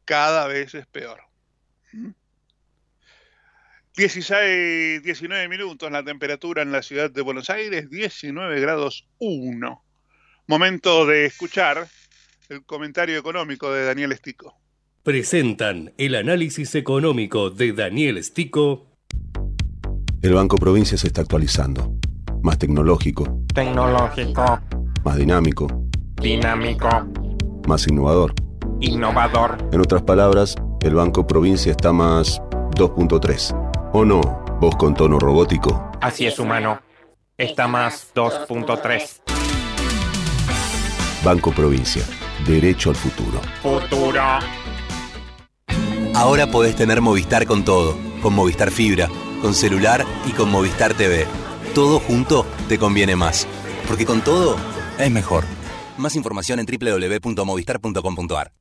Cada 0.05 0.47
vez 0.47 0.75
es 0.75 0.87
peor. 0.87 1.21
16, 3.97 5.03
19 5.03 5.49
minutos 5.49 5.91
la 5.91 6.03
temperatura 6.03 6.63
en 6.63 6.73
la 6.73 6.83
ciudad 6.83 7.11
de 7.11 7.21
Buenos 7.21 7.51
Aires, 7.51 7.91
19 7.91 8.61
grados 8.61 9.07
1. 9.19 9.85
Momento 10.47 11.07
de 11.07 11.27
escuchar 11.27 11.89
el 12.49 12.65
comentario 12.65 13.19
económico 13.19 13.73
de 13.73 13.85
Daniel 13.85 14.13
Estico. 14.13 14.57
Presentan 15.03 15.93
el 15.99 16.15
análisis 16.15 16.75
económico 16.75 17.51
de 17.51 17.73
Daniel 17.73 18.23
Stico. 18.23 18.87
El 20.23 20.35
Banco 20.35 20.57
Provincia 20.57 20.97
se 20.97 21.09
está 21.09 21.23
actualizando. 21.23 21.99
Más 22.43 22.59
tecnológico. 22.59 23.45
Tecnológico. 23.53 24.61
Más 25.05 25.17
dinámico. 25.17 25.67
Dinámico. 26.21 26.89
Más 27.67 27.87
innovador. 27.89 28.35
Innovador. 28.81 29.59
En 29.73 29.81
otras 29.81 30.03
palabras, 30.03 30.57
el 30.81 30.95
Banco 30.95 31.27
Provincia 31.27 31.71
está 31.71 31.93
más 31.93 32.41
2.3. 32.77 33.91
¿O 33.93 34.05
no? 34.05 34.21
Vos 34.61 34.77
con 34.77 34.95
tono 34.95 35.19
robótico. 35.19 35.91
Así 36.01 36.27
es, 36.27 36.39
humano. 36.39 36.81
Está 37.37 37.67
más 37.69 38.13
2.3. 38.15 39.21
Banco 41.25 41.53
Provincia. 41.53 42.03
Derecho 42.47 42.91
al 42.91 42.97
futuro. 42.97 43.41
Futuro. 43.63 44.23
Ahora 46.15 46.47
podés 46.49 46.77
tener 46.77 47.01
Movistar 47.01 47.47
con 47.47 47.65
todo. 47.65 47.97
Con 48.23 48.35
Movistar 48.35 48.71
Fibra, 48.71 49.09
con 49.41 49.55
celular 49.55 50.05
y 50.27 50.31
con 50.33 50.51
Movistar 50.51 50.95
TV. 50.95 51.27
Todo 51.75 51.99
junto 51.99 52.47
te 52.69 52.79
conviene 52.79 53.17
más. 53.17 53.47
Porque 53.89 54.05
con 54.05 54.21
todo 54.21 54.57
es 54.99 55.11
mejor. 55.11 55.45
Más 55.99 56.17
información 56.17 56.61
en 56.61 56.67
www.movistar.com.ar. 56.67 58.53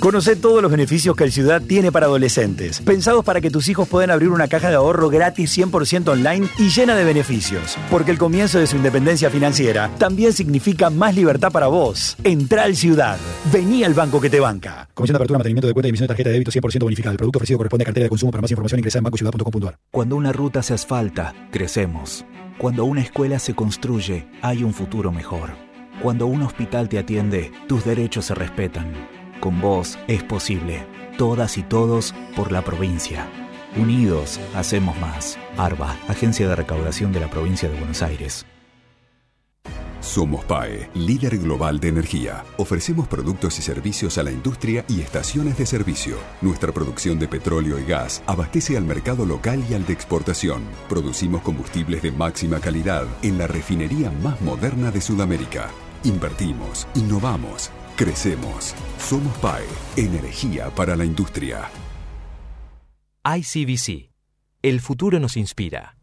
Conoce 0.00 0.36
todos 0.36 0.62
los 0.62 0.70
beneficios 0.70 1.16
que 1.16 1.24
el 1.24 1.32
Ciudad 1.32 1.60
tiene 1.60 1.90
para 1.90 2.06
adolescentes, 2.06 2.80
pensados 2.80 3.24
para 3.24 3.40
que 3.40 3.50
tus 3.50 3.68
hijos 3.68 3.88
puedan 3.88 4.10
abrir 4.10 4.30
una 4.30 4.48
caja 4.48 4.68
de 4.68 4.76
ahorro 4.76 5.08
gratis 5.08 5.56
100% 5.56 6.08
online 6.08 6.48
y 6.58 6.70
llena 6.70 6.94
de 6.94 7.04
beneficios. 7.04 7.76
Porque 7.90 8.12
el 8.12 8.18
comienzo 8.18 8.58
de 8.58 8.66
su 8.66 8.76
independencia 8.76 9.30
financiera 9.30 9.90
también 9.98 10.32
significa 10.32 10.90
más 10.90 11.14
libertad 11.14 11.50
para 11.50 11.66
vos. 11.66 12.16
Entra 12.22 12.64
al 12.64 12.76
Ciudad. 12.76 13.18
Vení 13.52 13.82
al 13.84 13.94
banco 13.94 14.20
que 14.20 14.30
te 14.30 14.40
banca. 14.40 14.88
Comisión 14.94 15.14
de 15.14 15.18
apertura, 15.18 15.38
mantenimiento 15.38 15.66
de 15.66 15.72
cuenta 15.72 15.88
y 15.88 15.90
emisión 15.90 16.04
de 16.04 16.08
tarjeta 16.08 16.28
de 16.30 16.34
débito 16.34 16.50
100% 16.52 16.82
bonificada. 16.82 17.12
El 17.12 17.18
producto 17.18 17.38
ofrecido 17.38 17.58
corresponde 17.58 17.82
a 17.82 17.86
cartera 17.86 18.04
de 18.04 18.10
consumo. 18.10 18.30
Para 18.30 18.42
más 18.42 18.50
información 18.50 18.78
ingresa 18.78 18.98
en 18.98 19.04
bancociudad.com.ar. 19.04 19.78
Cuando 19.90 20.16
una 20.16 20.32
ruta 20.32 20.62
se 20.62 20.74
asfalta, 20.74 21.34
crecemos. 21.50 22.24
Cuando 22.58 22.84
una 22.84 23.02
escuela 23.02 23.38
se 23.38 23.54
construye, 23.54 24.26
hay 24.42 24.62
un 24.62 24.72
futuro 24.74 25.10
mejor. 25.10 25.71
Cuando 26.02 26.26
un 26.26 26.42
hospital 26.42 26.88
te 26.88 26.98
atiende, 26.98 27.52
tus 27.68 27.84
derechos 27.84 28.24
se 28.24 28.34
respetan. 28.34 28.92
Con 29.38 29.60
vos 29.60 29.96
es 30.08 30.24
posible. 30.24 30.84
Todas 31.16 31.56
y 31.58 31.62
todos 31.62 32.12
por 32.34 32.50
la 32.50 32.62
provincia. 32.62 33.28
Unidos 33.76 34.40
hacemos 34.56 34.98
más. 34.98 35.38
ARBA, 35.56 35.96
Agencia 36.08 36.48
de 36.48 36.56
Recaudación 36.56 37.12
de 37.12 37.20
la 37.20 37.30
Provincia 37.30 37.68
de 37.68 37.78
Buenos 37.78 38.02
Aires. 38.02 38.44
Somos 40.00 40.44
PAE, 40.44 40.90
líder 40.94 41.38
global 41.38 41.78
de 41.78 41.90
energía. 41.90 42.42
Ofrecemos 42.56 43.06
productos 43.06 43.60
y 43.60 43.62
servicios 43.62 44.18
a 44.18 44.24
la 44.24 44.32
industria 44.32 44.84
y 44.88 45.02
estaciones 45.02 45.56
de 45.56 45.66
servicio. 45.66 46.16
Nuestra 46.40 46.72
producción 46.72 47.20
de 47.20 47.28
petróleo 47.28 47.78
y 47.78 47.84
gas 47.84 48.24
abastece 48.26 48.76
al 48.76 48.84
mercado 48.84 49.24
local 49.24 49.64
y 49.70 49.74
al 49.74 49.86
de 49.86 49.92
exportación. 49.92 50.64
Producimos 50.88 51.42
combustibles 51.42 52.02
de 52.02 52.10
máxima 52.10 52.58
calidad 52.58 53.06
en 53.22 53.38
la 53.38 53.46
refinería 53.46 54.10
más 54.10 54.40
moderna 54.40 54.90
de 54.90 55.00
Sudamérica. 55.00 55.70
Invertimos, 56.04 56.88
innovamos, 56.94 57.70
crecemos. 57.96 58.74
Somos 58.98 59.36
PAE, 59.38 59.64
energía 59.96 60.68
para 60.70 60.96
la 60.96 61.04
industria. 61.04 61.70
ICBC. 63.24 64.10
El 64.62 64.80
futuro 64.80 65.20
nos 65.20 65.36
inspira. 65.36 65.96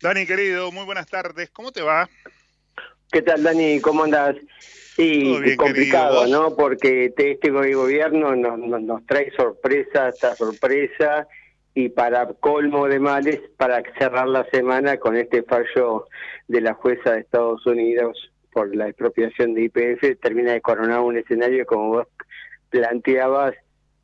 Dani, 0.00 0.26
querido, 0.26 0.70
muy 0.70 0.84
buenas 0.84 1.08
tardes. 1.08 1.50
¿Cómo 1.50 1.72
te 1.72 1.82
va? 1.82 2.08
¿Qué 3.10 3.22
tal, 3.22 3.42
Dani? 3.42 3.80
¿Cómo 3.80 4.04
andas? 4.04 4.36
Sí, 4.94 5.36
bien, 5.40 5.56
complicado, 5.56 6.20
querido. 6.22 6.42
¿no? 6.50 6.56
Porque 6.56 7.12
te- 7.16 7.32
este 7.32 7.50
gobierno 7.50 8.36
nos, 8.36 8.58
nos, 8.60 8.80
nos 8.80 9.06
trae 9.06 9.32
sorpresa 9.36 10.12
tras 10.20 10.38
sorpresa 10.38 11.26
y 11.74 11.88
para 11.88 12.26
colmo 12.34 12.86
de 12.86 12.98
males, 13.00 13.40
para 13.56 13.82
cerrar 13.98 14.28
la 14.28 14.44
semana 14.50 14.98
con 14.98 15.16
este 15.16 15.42
fallo 15.44 16.06
de 16.48 16.60
la 16.60 16.74
jueza 16.74 17.12
de 17.12 17.20
Estados 17.20 17.64
Unidos 17.66 18.30
por 18.52 18.74
la 18.74 18.88
expropiación 18.88 19.54
de 19.54 19.64
IPF, 19.64 20.20
termina 20.20 20.52
de 20.52 20.60
coronar 20.60 21.00
un 21.00 21.16
escenario, 21.16 21.64
como 21.66 21.88
vos 21.88 22.06
planteabas, 22.70 23.54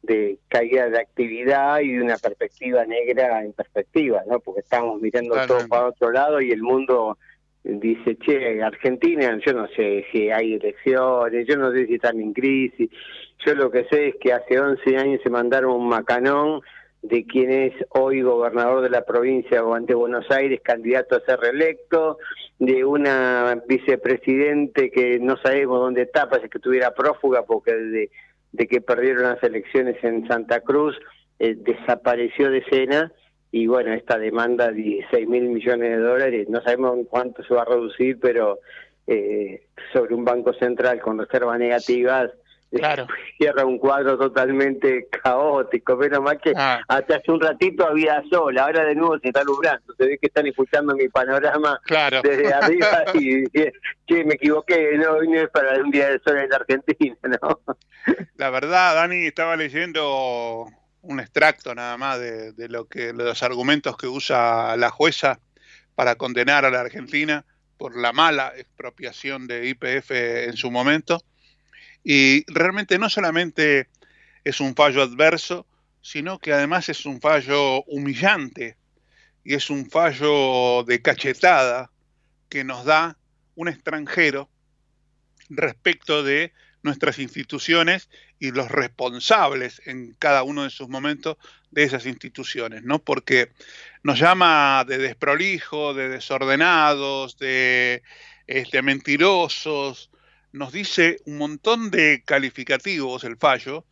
de 0.02 0.38
caída 0.48 0.90
de 0.90 1.00
actividad 1.00 1.80
y 1.80 1.92
de 1.92 2.02
una 2.02 2.16
perspectiva 2.18 2.84
negra 2.84 3.42
en 3.42 3.54
perspectiva, 3.54 4.22
¿no? 4.28 4.38
Porque 4.38 4.60
estamos 4.60 5.00
mirando 5.00 5.34
todo 5.46 5.66
para 5.66 5.86
otro 5.86 6.12
lado 6.12 6.42
y 6.42 6.50
el 6.50 6.62
mundo 6.62 7.16
dice, 7.64 8.16
che, 8.18 8.62
Argentina, 8.62 9.38
yo 9.44 9.54
no 9.54 9.66
sé 9.68 10.04
si 10.12 10.30
hay 10.30 10.54
elecciones, 10.54 11.46
yo 11.46 11.56
no 11.56 11.72
sé 11.72 11.86
si 11.86 11.94
están 11.94 12.20
en 12.20 12.34
crisis, 12.34 12.90
yo 13.46 13.54
lo 13.54 13.70
que 13.70 13.84
sé 13.84 14.08
es 14.08 14.16
que 14.20 14.34
hace 14.34 14.60
11 14.60 14.96
años 14.98 15.20
se 15.22 15.30
mandaron 15.30 15.72
un 15.72 15.88
macanón 15.88 16.60
de 17.04 17.26
quien 17.26 17.52
es 17.52 17.74
hoy 17.90 18.22
gobernador 18.22 18.80
de 18.80 18.88
la 18.88 19.04
provincia 19.04 19.62
de 19.62 19.94
Buenos 19.94 20.30
Aires, 20.30 20.60
candidato 20.62 21.16
a 21.16 21.20
ser 21.20 21.38
reelecto, 21.38 22.18
de 22.58 22.84
una 22.84 23.62
vicepresidente 23.68 24.90
que 24.90 25.18
no 25.18 25.36
sabemos 25.36 25.80
dónde 25.80 26.02
está, 26.02 26.30
parece 26.30 26.48
que 26.48 26.58
estuviera 26.58 26.94
prófuga 26.94 27.44
porque 27.44 27.74
de, 27.74 28.10
que 28.66 28.80
perdieron 28.80 29.24
las 29.24 29.42
elecciones 29.42 30.02
en 30.02 30.26
Santa 30.26 30.60
Cruz, 30.60 30.98
eh, 31.38 31.54
desapareció 31.58 32.50
de 32.50 32.58
escena 32.58 33.12
y 33.52 33.66
bueno, 33.66 33.92
esta 33.92 34.18
demanda 34.18 34.68
de 34.68 34.80
16 34.82 35.28
mil 35.28 35.44
millones 35.50 35.90
de 35.90 36.02
dólares, 36.02 36.48
no 36.48 36.62
sabemos 36.62 37.00
cuánto 37.10 37.44
se 37.44 37.52
va 37.52 37.62
a 37.62 37.66
reducir, 37.66 38.18
pero 38.18 38.60
eh, 39.06 39.66
sobre 39.92 40.14
un 40.14 40.24
banco 40.24 40.54
central 40.54 41.02
con 41.02 41.18
reservas 41.18 41.58
negativas, 41.58 42.30
Claro. 42.78 43.06
cierra 43.38 43.64
un 43.64 43.78
cuadro 43.78 44.18
totalmente 44.18 45.08
caótico, 45.22 45.96
menos 45.96 46.20
mal 46.20 46.40
que 46.40 46.52
hasta 46.56 47.16
hace 47.16 47.30
un 47.30 47.40
ratito 47.40 47.86
había 47.86 48.22
sol, 48.30 48.56
ahora 48.58 48.84
de 48.84 48.94
nuevo 48.94 49.18
se 49.18 49.28
está 49.28 49.44
nublando, 49.44 49.94
se 49.96 50.06
ve 50.06 50.18
que 50.18 50.26
están 50.26 50.46
escuchando 50.46 50.94
mi 50.94 51.08
panorama 51.08 51.80
Claro. 51.84 52.20
desde 52.22 52.52
arriba 52.54 53.04
y 53.14 53.42
dije, 53.42 53.72
che, 54.06 54.24
me 54.24 54.34
equivoqué, 54.34 54.96
no, 54.98 55.20
no 55.22 55.40
es 55.40 55.48
para 55.50 55.78
un 55.82 55.90
día 55.90 56.10
de 56.10 56.20
sol 56.24 56.38
en 56.38 56.48
la 56.50 56.56
Argentina, 56.56 57.16
¿no? 57.42 57.60
La 58.36 58.50
verdad, 58.50 58.94
Dani, 58.94 59.26
estaba 59.26 59.56
leyendo 59.56 60.66
un 61.00 61.20
extracto 61.20 61.74
nada 61.74 61.96
más 61.96 62.18
de, 62.18 62.52
de 62.52 62.68
lo 62.68 62.86
que 62.86 63.12
de 63.12 63.24
los 63.24 63.42
argumentos 63.42 63.96
que 63.96 64.06
usa 64.06 64.76
la 64.76 64.90
jueza 64.90 65.38
para 65.94 66.16
condenar 66.16 66.64
a 66.64 66.70
la 66.70 66.80
Argentina 66.80 67.44
por 67.76 67.96
la 67.96 68.12
mala 68.12 68.52
expropiación 68.56 69.46
de 69.46 69.68
IPF 69.68 70.10
en 70.10 70.56
su 70.56 70.70
momento. 70.70 71.22
Y 72.04 72.44
realmente 72.52 72.98
no 72.98 73.08
solamente 73.08 73.88
es 74.44 74.60
un 74.60 74.74
fallo 74.76 75.02
adverso, 75.02 75.66
sino 76.02 76.38
que 76.38 76.52
además 76.52 76.90
es 76.90 77.06
un 77.06 77.20
fallo 77.20 77.82
humillante 77.84 78.76
y 79.42 79.54
es 79.54 79.70
un 79.70 79.90
fallo 79.90 80.84
de 80.84 81.00
cachetada 81.00 81.90
que 82.50 82.62
nos 82.62 82.84
da 82.84 83.16
un 83.54 83.68
extranjero 83.68 84.50
respecto 85.48 86.22
de 86.22 86.52
nuestras 86.82 87.18
instituciones 87.18 88.10
y 88.38 88.50
los 88.50 88.70
responsables 88.70 89.80
en 89.86 90.14
cada 90.18 90.42
uno 90.42 90.64
de 90.64 90.70
sus 90.70 90.88
momentos 90.88 91.38
de 91.70 91.84
esas 91.84 92.04
instituciones, 92.04 92.82
¿no? 92.82 92.98
Porque 92.98 93.52
nos 94.02 94.18
llama 94.18 94.84
de 94.86 94.98
desprolijos, 94.98 95.96
de 95.96 96.10
desordenados, 96.10 97.38
de 97.38 98.02
este, 98.46 98.82
mentirosos, 98.82 100.10
nos 100.54 100.72
dice 100.72 101.20
un 101.26 101.38
montón 101.38 101.90
de 101.90 102.22
calificativos 102.24 103.24
el 103.24 103.36
fallo, 103.36 103.84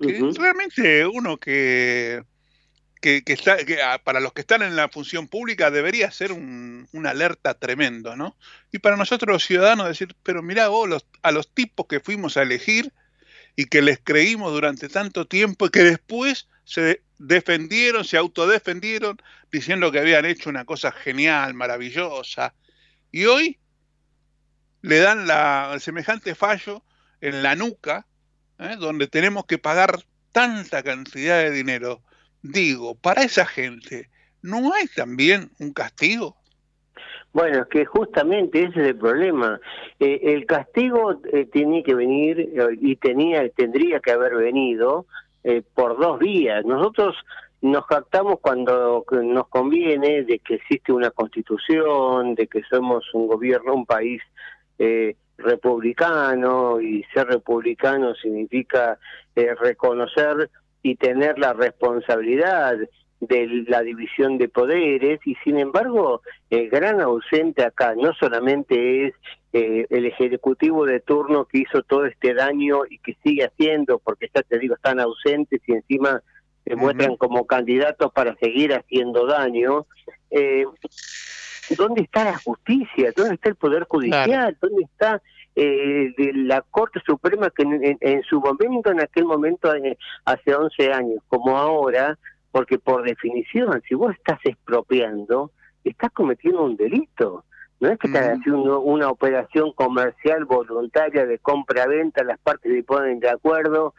que 0.00 0.22
realmente 0.38 1.04
uno 1.04 1.36
que, 1.36 2.22
que, 3.00 3.24
que 3.24 3.32
está, 3.32 3.56
que, 3.64 3.82
ah, 3.82 4.00
para 4.04 4.20
los 4.20 4.32
que 4.32 4.42
están 4.42 4.62
en 4.62 4.76
la 4.76 4.88
función 4.88 5.26
pública 5.26 5.72
debería 5.72 6.08
ser 6.12 6.30
un, 6.30 6.88
una 6.92 7.10
alerta 7.10 7.54
tremendo, 7.54 8.14
¿no? 8.14 8.36
Y 8.70 8.78
para 8.78 8.96
nosotros 8.96 9.32
los 9.32 9.44
ciudadanos 9.44 9.88
decir, 9.88 10.14
pero 10.22 10.44
mirá 10.44 10.68
vos, 10.68 10.88
los, 10.88 11.06
a 11.22 11.32
los 11.32 11.52
tipos 11.52 11.86
que 11.88 11.98
fuimos 11.98 12.36
a 12.36 12.42
elegir 12.42 12.92
y 13.56 13.64
que 13.64 13.82
les 13.82 13.98
creímos 13.98 14.52
durante 14.52 14.88
tanto 14.88 15.26
tiempo 15.26 15.66
y 15.66 15.70
que 15.70 15.82
después 15.82 16.46
se 16.62 17.02
defendieron, 17.18 18.04
se 18.04 18.16
autodefendieron 18.16 19.20
diciendo 19.50 19.90
que 19.90 19.98
habían 19.98 20.24
hecho 20.24 20.50
una 20.50 20.64
cosa 20.66 20.92
genial, 20.92 21.54
maravillosa. 21.54 22.54
Y 23.10 23.24
hoy 23.24 23.58
le 24.86 25.00
dan 25.00 25.26
la, 25.26 25.76
semejante 25.80 26.36
fallo 26.36 26.82
en 27.20 27.42
la 27.42 27.56
nuca, 27.56 28.06
¿eh? 28.60 28.76
donde 28.78 29.08
tenemos 29.08 29.44
que 29.44 29.58
pagar 29.58 29.98
tanta 30.30 30.84
cantidad 30.84 31.42
de 31.42 31.50
dinero. 31.50 32.02
Digo, 32.42 32.94
para 32.94 33.22
esa 33.22 33.46
gente, 33.46 34.08
¿no 34.42 34.72
hay 34.72 34.86
también 34.86 35.50
un 35.58 35.72
castigo? 35.72 36.36
Bueno, 37.32 37.62
es 37.62 37.66
que 37.66 37.84
justamente 37.84 38.62
ese 38.62 38.80
es 38.80 38.86
el 38.88 38.96
problema. 38.96 39.60
Eh, 39.98 40.20
el 40.22 40.46
castigo 40.46 41.20
eh, 41.32 41.46
tiene 41.52 41.82
que 41.82 41.94
venir 41.94 42.38
eh, 42.38 42.78
y 42.80 42.94
tenía, 42.94 43.48
tendría 43.50 43.98
que 43.98 44.12
haber 44.12 44.36
venido 44.36 45.06
eh, 45.42 45.62
por 45.74 45.98
dos 45.98 46.20
vías. 46.20 46.64
Nosotros 46.64 47.16
nos 47.60 47.84
jactamos 47.86 48.38
cuando 48.40 49.04
nos 49.10 49.48
conviene 49.48 50.22
de 50.22 50.38
que 50.38 50.54
existe 50.54 50.92
una 50.92 51.10
constitución, 51.10 52.36
de 52.36 52.46
que 52.46 52.62
somos 52.70 53.04
un 53.14 53.26
gobierno, 53.26 53.74
un 53.74 53.84
país 53.84 54.22
eh, 54.78 55.16
republicano 55.38 56.80
y 56.80 57.04
ser 57.14 57.26
republicano 57.28 58.14
significa 58.14 58.98
eh, 59.34 59.54
reconocer 59.54 60.50
y 60.82 60.96
tener 60.96 61.38
la 61.38 61.52
responsabilidad 61.52 62.76
de 63.20 63.64
la 63.68 63.80
división 63.82 64.38
de 64.38 64.48
poderes 64.48 65.20
y 65.24 65.34
sin 65.42 65.58
embargo 65.58 66.20
el 66.50 66.68
gran 66.68 67.00
ausente 67.00 67.64
acá 67.64 67.94
no 67.96 68.12
solamente 68.14 69.06
es 69.06 69.14
eh, 69.54 69.86
el 69.88 70.04
ejecutivo 70.04 70.84
de 70.84 71.00
turno 71.00 71.46
que 71.46 71.58
hizo 71.60 71.82
todo 71.82 72.04
este 72.04 72.34
daño 72.34 72.80
y 72.88 72.98
que 72.98 73.16
sigue 73.24 73.44
haciendo 73.44 73.98
porque 73.98 74.30
ya 74.34 74.42
te 74.42 74.58
digo 74.58 74.74
están 74.74 75.00
ausentes 75.00 75.60
y 75.66 75.72
encima 75.72 76.22
se 76.64 76.76
muestran 76.76 77.16
como 77.16 77.46
candidatos 77.46 78.12
para 78.12 78.36
seguir 78.36 78.74
haciendo 78.74 79.26
daño 79.26 79.86
eh, 80.30 80.66
¿dónde 81.70 82.02
está 82.02 82.24
la 82.24 82.38
justicia? 82.38 83.12
¿dónde 83.16 83.34
está 83.34 83.48
el 83.48 83.56
poder 83.56 83.84
judicial? 83.88 84.56
¿dónde 84.60 84.82
está 84.84 85.22
eh, 85.54 86.12
de 86.18 86.32
la 86.34 86.60
Corte 86.62 87.00
Suprema 87.06 87.50
que 87.50 87.62
en, 87.62 87.82
en- 87.84 87.98
en 88.00 88.22
su 88.24 88.40
momento, 88.40 88.90
en 88.90 89.00
aquel 89.00 89.24
momento, 89.24 89.74
eh, 89.74 89.96
hace 90.26 90.54
11 90.54 90.92
años, 90.92 91.18
como 91.28 91.56
ahora, 91.56 92.18
porque 92.52 92.78
por 92.78 93.02
definición, 93.02 93.82
si 93.88 93.94
vos 93.94 94.12
estás 94.14 94.38
expropiando, 94.44 95.50
estás 95.84 96.10
cometiendo 96.12 96.62
un 96.64 96.76
delito. 96.76 97.44
No 97.80 97.88
es 97.90 97.98
que 97.98 98.06
estás 98.08 98.38
haciendo 98.38 98.80
una 98.80 99.08
operación 99.10 99.72
comercial 99.72 100.44
voluntaria 100.46 101.26
de 101.26 101.38
compra-venta, 101.38 102.24
las 102.24 102.38
partes 102.38 102.72
se 102.72 102.82
ponen 102.82 103.20
de 103.20 103.28
acuerdo 103.28 103.94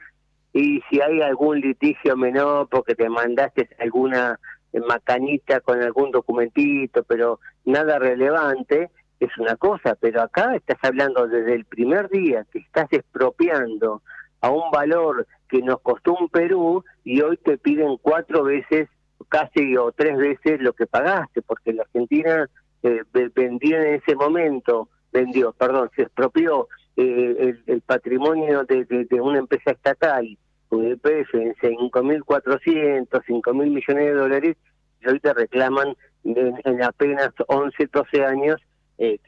y 0.53 0.81
si 0.89 0.99
hay 1.01 1.21
algún 1.21 1.59
litigio 1.59 2.17
menor 2.17 2.67
porque 2.69 2.95
te 2.95 3.07
mandaste 3.09 3.69
alguna 3.79 4.39
macanita 4.85 5.59
con 5.61 5.81
algún 5.81 6.11
documentito, 6.11 7.03
pero 7.03 7.39
nada 7.65 7.99
relevante, 7.99 8.89
es 9.19 9.35
una 9.37 9.55
cosa, 9.55 9.95
pero 9.99 10.21
acá 10.21 10.55
estás 10.55 10.77
hablando 10.83 11.27
desde 11.27 11.55
el 11.55 11.65
primer 11.65 12.09
día 12.09 12.45
que 12.51 12.59
estás 12.59 12.87
expropiando 12.91 14.01
a 14.41 14.51
un 14.51 14.69
valor 14.71 15.25
que 15.49 15.61
nos 15.61 15.79
costó 15.81 16.13
un 16.13 16.29
Perú 16.29 16.83
y 17.03 17.21
hoy 17.21 17.37
te 17.37 17.57
piden 17.57 17.97
cuatro 18.01 18.43
veces, 18.43 18.89
casi 19.29 19.75
o 19.75 19.91
tres 19.91 20.17
veces 20.17 20.61
lo 20.61 20.73
que 20.73 20.85
pagaste, 20.85 21.41
porque 21.41 21.73
la 21.73 21.83
Argentina 21.83 22.47
eh, 22.83 23.01
ve- 23.11 23.31
vendió 23.33 23.77
en 23.81 23.95
ese 23.95 24.15
momento, 24.15 24.89
vendió, 25.11 25.51
perdón, 25.53 25.89
se 25.95 26.03
expropió 26.03 26.67
eh, 26.95 27.35
el, 27.39 27.63
el 27.65 27.81
patrimonio 27.81 28.63
de 28.65 29.07
una 29.19 29.39
empresa 29.39 29.71
estatal, 29.71 30.37
UDPF, 30.69 31.33
en 31.35 31.53
5.400, 31.55 33.07
5.000 33.09 33.53
millones 33.53 34.05
de 34.05 34.13
dólares, 34.13 34.57
y 35.01 35.19
te 35.19 35.33
reclaman 35.33 35.95
en, 36.23 36.59
en 36.63 36.83
apenas 36.83 37.31
11, 37.47 37.87
12 37.91 38.25
años 38.25 38.61
eh, 38.97 39.19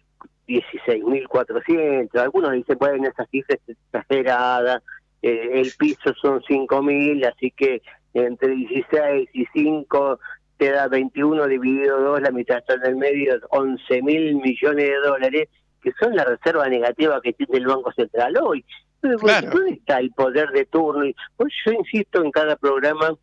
16.400. 0.47 2.19
Algunos 2.19 2.52
dicen, 2.54 2.78
bueno, 2.80 3.08
esa 3.08 3.25
cifra 3.28 3.56
es 3.56 3.78
exagerada, 3.78 4.82
eh, 5.21 5.52
el 5.54 5.71
piso 5.78 6.13
son 6.21 6.41
5.000, 6.41 7.25
así 7.28 7.52
que 7.52 7.82
entre 8.13 8.49
16 8.49 9.30
y 9.34 9.45
5 9.54 10.19
te 10.58 10.71
da 10.71 10.88
21 10.88 11.47
dividido 11.47 12.02
2, 12.02 12.21
la 12.21 12.32
mitad 12.32 12.58
está 12.58 12.73
en 12.73 12.86
el 12.86 12.95
medio, 12.97 13.39
11.000 13.52 14.41
millones 14.41 14.86
de 14.86 14.97
dólares, 14.97 15.49
que 15.82 15.91
son 15.99 16.15
la 16.15 16.25
reserva 16.25 16.67
negativa 16.67 17.21
que 17.21 17.34
tiene 17.34 17.60
el 17.60 17.67
Banco 17.67 17.91
Central 17.93 18.36
hoy. 18.41 18.65
Entonces, 19.01 19.21
Claro. 19.21 19.49
¿Dónde 19.51 19.71
está 19.73 19.99
el 19.99 20.12
poder 20.12 20.49
de 20.49 20.65
turno? 20.65 21.05
Pues 21.38 21.53
yo 21.65 21.71
insisto 21.71 22.23
en 22.23 22.31
cada 22.31 22.55
programa 22.57 23.15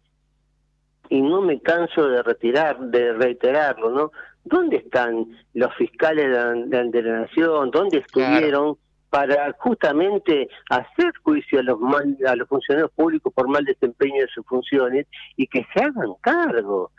y 1.08 1.20
no 1.22 1.40
me 1.42 1.60
canso 1.60 2.08
de 2.08 2.22
retirar, 2.22 2.78
de 2.80 3.12
reiterarlo, 3.12 3.90
¿no? 3.90 4.12
¿Dónde 4.44 4.76
están 4.78 5.26
los 5.54 5.74
fiscales 5.76 6.26
de 6.26 6.32
la, 6.32 6.52
de- 6.52 6.90
de 6.90 7.02
la 7.02 7.20
nación? 7.20 7.70
¿Dónde 7.70 7.98
estuvieron 7.98 8.76
para 9.10 9.52
justamente 9.58 10.48
hacer 10.70 11.12
juicio 11.22 11.60
a 11.60 11.62
los 11.62 11.78
mal- 11.80 12.16
a 12.26 12.34
los 12.36 12.48
funcionarios 12.48 12.90
públicos 12.92 13.32
por 13.32 13.48
mal 13.48 13.64
desempeño 13.64 14.22
de 14.22 14.28
sus 14.28 14.44
funciones 14.46 15.06
y 15.36 15.46
que 15.46 15.64
se 15.74 15.80
hagan 15.82 16.14
cargo? 16.20 16.90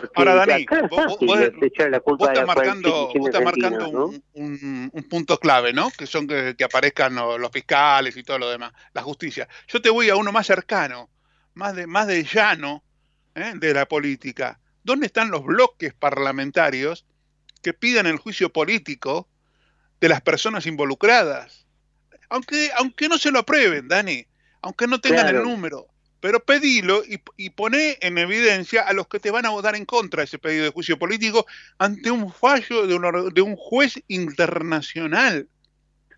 Porque 0.00 0.08
Ahora, 0.14 0.34
Dani, 0.34 0.66
vos- 0.90 1.18
vos- 1.18 1.18
la 1.90 2.00
culpa 2.00 2.24
Vos 2.24 2.28
estás 2.32 2.46
marcando, 2.46 2.90
cuarentena 2.90 3.18
vos 3.20 3.28
estás 3.28 3.40
argentina, 3.46 3.70
marcando 3.70 3.98
¿no? 3.98 4.06
un, 4.06 4.22
un- 4.34 4.90
un 4.92 5.02
punto 5.08 5.38
clave, 5.38 5.72
¿no? 5.72 5.90
Que 5.90 6.06
son 6.06 6.26
que, 6.26 6.54
que 6.56 6.64
aparezcan 6.64 7.14
lo- 7.14 7.38
los 7.38 7.50
fiscales 7.50 8.16
y 8.16 8.22
todo 8.22 8.38
lo 8.38 8.50
demás, 8.50 8.72
la 8.94 9.02
justicia. 9.02 9.48
Yo 9.68 9.80
te 9.82 9.90
voy 9.90 10.08
a 10.10 10.16
uno 10.16 10.32
más 10.32 10.46
cercano, 10.46 11.10
más 11.54 11.74
de, 11.76 11.86
más 11.86 12.06
de 12.06 12.24
llano 12.24 12.82
¿eh? 13.34 13.52
de 13.56 13.74
la 13.74 13.86
política. 13.86 14.58
¿Dónde 14.84 15.06
están 15.06 15.30
los 15.30 15.44
bloques 15.44 15.94
parlamentarios 15.94 17.04
que 17.62 17.72
pidan 17.72 18.06
el 18.06 18.16
juicio 18.18 18.52
político 18.52 19.28
de 20.00 20.08
las 20.08 20.20
personas 20.20 20.66
involucradas. 20.66 21.64
Aunque, 22.28 22.70
aunque 22.76 23.08
no 23.08 23.18
se 23.18 23.30
lo 23.30 23.38
aprueben, 23.38 23.86
Dani, 23.86 24.26
aunque 24.62 24.88
no 24.88 25.00
tengan 25.00 25.26
Claro. 25.28 25.38
el 25.38 25.44
número, 25.44 25.86
pero 26.22 26.40
pedilo 26.40 27.02
y, 27.04 27.20
y 27.36 27.50
poné 27.50 27.98
en 28.00 28.16
evidencia 28.16 28.82
a 28.82 28.92
los 28.92 29.08
que 29.08 29.18
te 29.18 29.30
van 29.32 29.44
a 29.44 29.50
votar 29.50 29.74
en 29.74 29.84
contra 29.84 30.20
de 30.20 30.26
ese 30.26 30.38
pedido 30.38 30.64
de 30.64 30.70
juicio 30.70 30.96
político 30.98 31.44
ante 31.78 32.10
un 32.12 32.32
fallo 32.32 32.86
de 32.86 32.94
un, 32.94 33.04
or- 33.04 33.32
de 33.34 33.42
un 33.42 33.56
juez 33.56 34.00
internacional. 34.08 35.48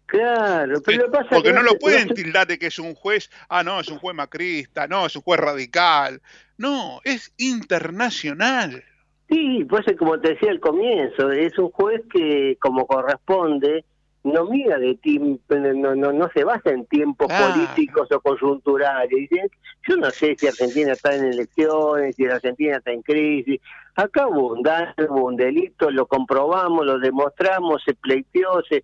Claro, 0.06 0.82
pero 0.84 1.06
lo 1.06 1.10
pasa 1.10 1.28
Porque 1.30 1.48
que 1.48 1.54
no 1.54 1.62
lo 1.62 1.78
pueden 1.78 2.08
se- 2.08 2.14
tildar 2.14 2.46
de 2.46 2.58
que 2.58 2.66
es 2.66 2.78
un 2.78 2.94
juez, 2.94 3.30
ah, 3.48 3.64
no, 3.64 3.80
es 3.80 3.88
un 3.88 3.98
juez 3.98 4.14
macrista, 4.14 4.86
no, 4.86 5.06
es 5.06 5.16
un 5.16 5.22
juez 5.22 5.40
radical. 5.40 6.20
No, 6.58 7.00
es 7.04 7.32
internacional. 7.38 8.84
Sí, 9.30 9.64
pues 9.68 9.86
es 9.88 9.96
como 9.96 10.20
te 10.20 10.34
decía 10.34 10.50
al 10.50 10.60
comienzo, 10.60 11.32
es 11.32 11.58
un 11.58 11.70
juez 11.70 12.02
que, 12.12 12.58
como 12.60 12.86
corresponde, 12.86 13.84
no 14.24 14.46
mira 14.46 14.78
de 14.78 14.94
tiempo, 14.96 15.54
no, 15.54 15.94
no, 15.94 16.12
no 16.12 16.30
se 16.30 16.44
basa 16.44 16.70
en 16.70 16.86
tiempos 16.86 17.28
políticos 17.30 18.08
o 18.10 18.20
conjunturales. 18.20 19.10
Dicen, 19.10 19.50
yo 19.86 19.96
no 19.96 20.10
sé 20.10 20.34
si 20.38 20.46
Argentina 20.46 20.92
está 20.92 21.14
en 21.14 21.26
elecciones, 21.26 22.16
si 22.16 22.24
Argentina 22.24 22.78
está 22.78 22.90
en 22.90 23.02
crisis. 23.02 23.60
Acá 23.94 24.26
hubo 24.26 24.54
un 24.54 24.62
daño, 24.62 24.94
hubo 25.10 25.26
un 25.26 25.36
delito, 25.36 25.90
lo 25.90 26.06
comprobamos, 26.06 26.86
lo 26.86 26.98
demostramos, 26.98 27.82
se 27.84 27.94
pleiteó, 27.94 28.62
se, 28.68 28.82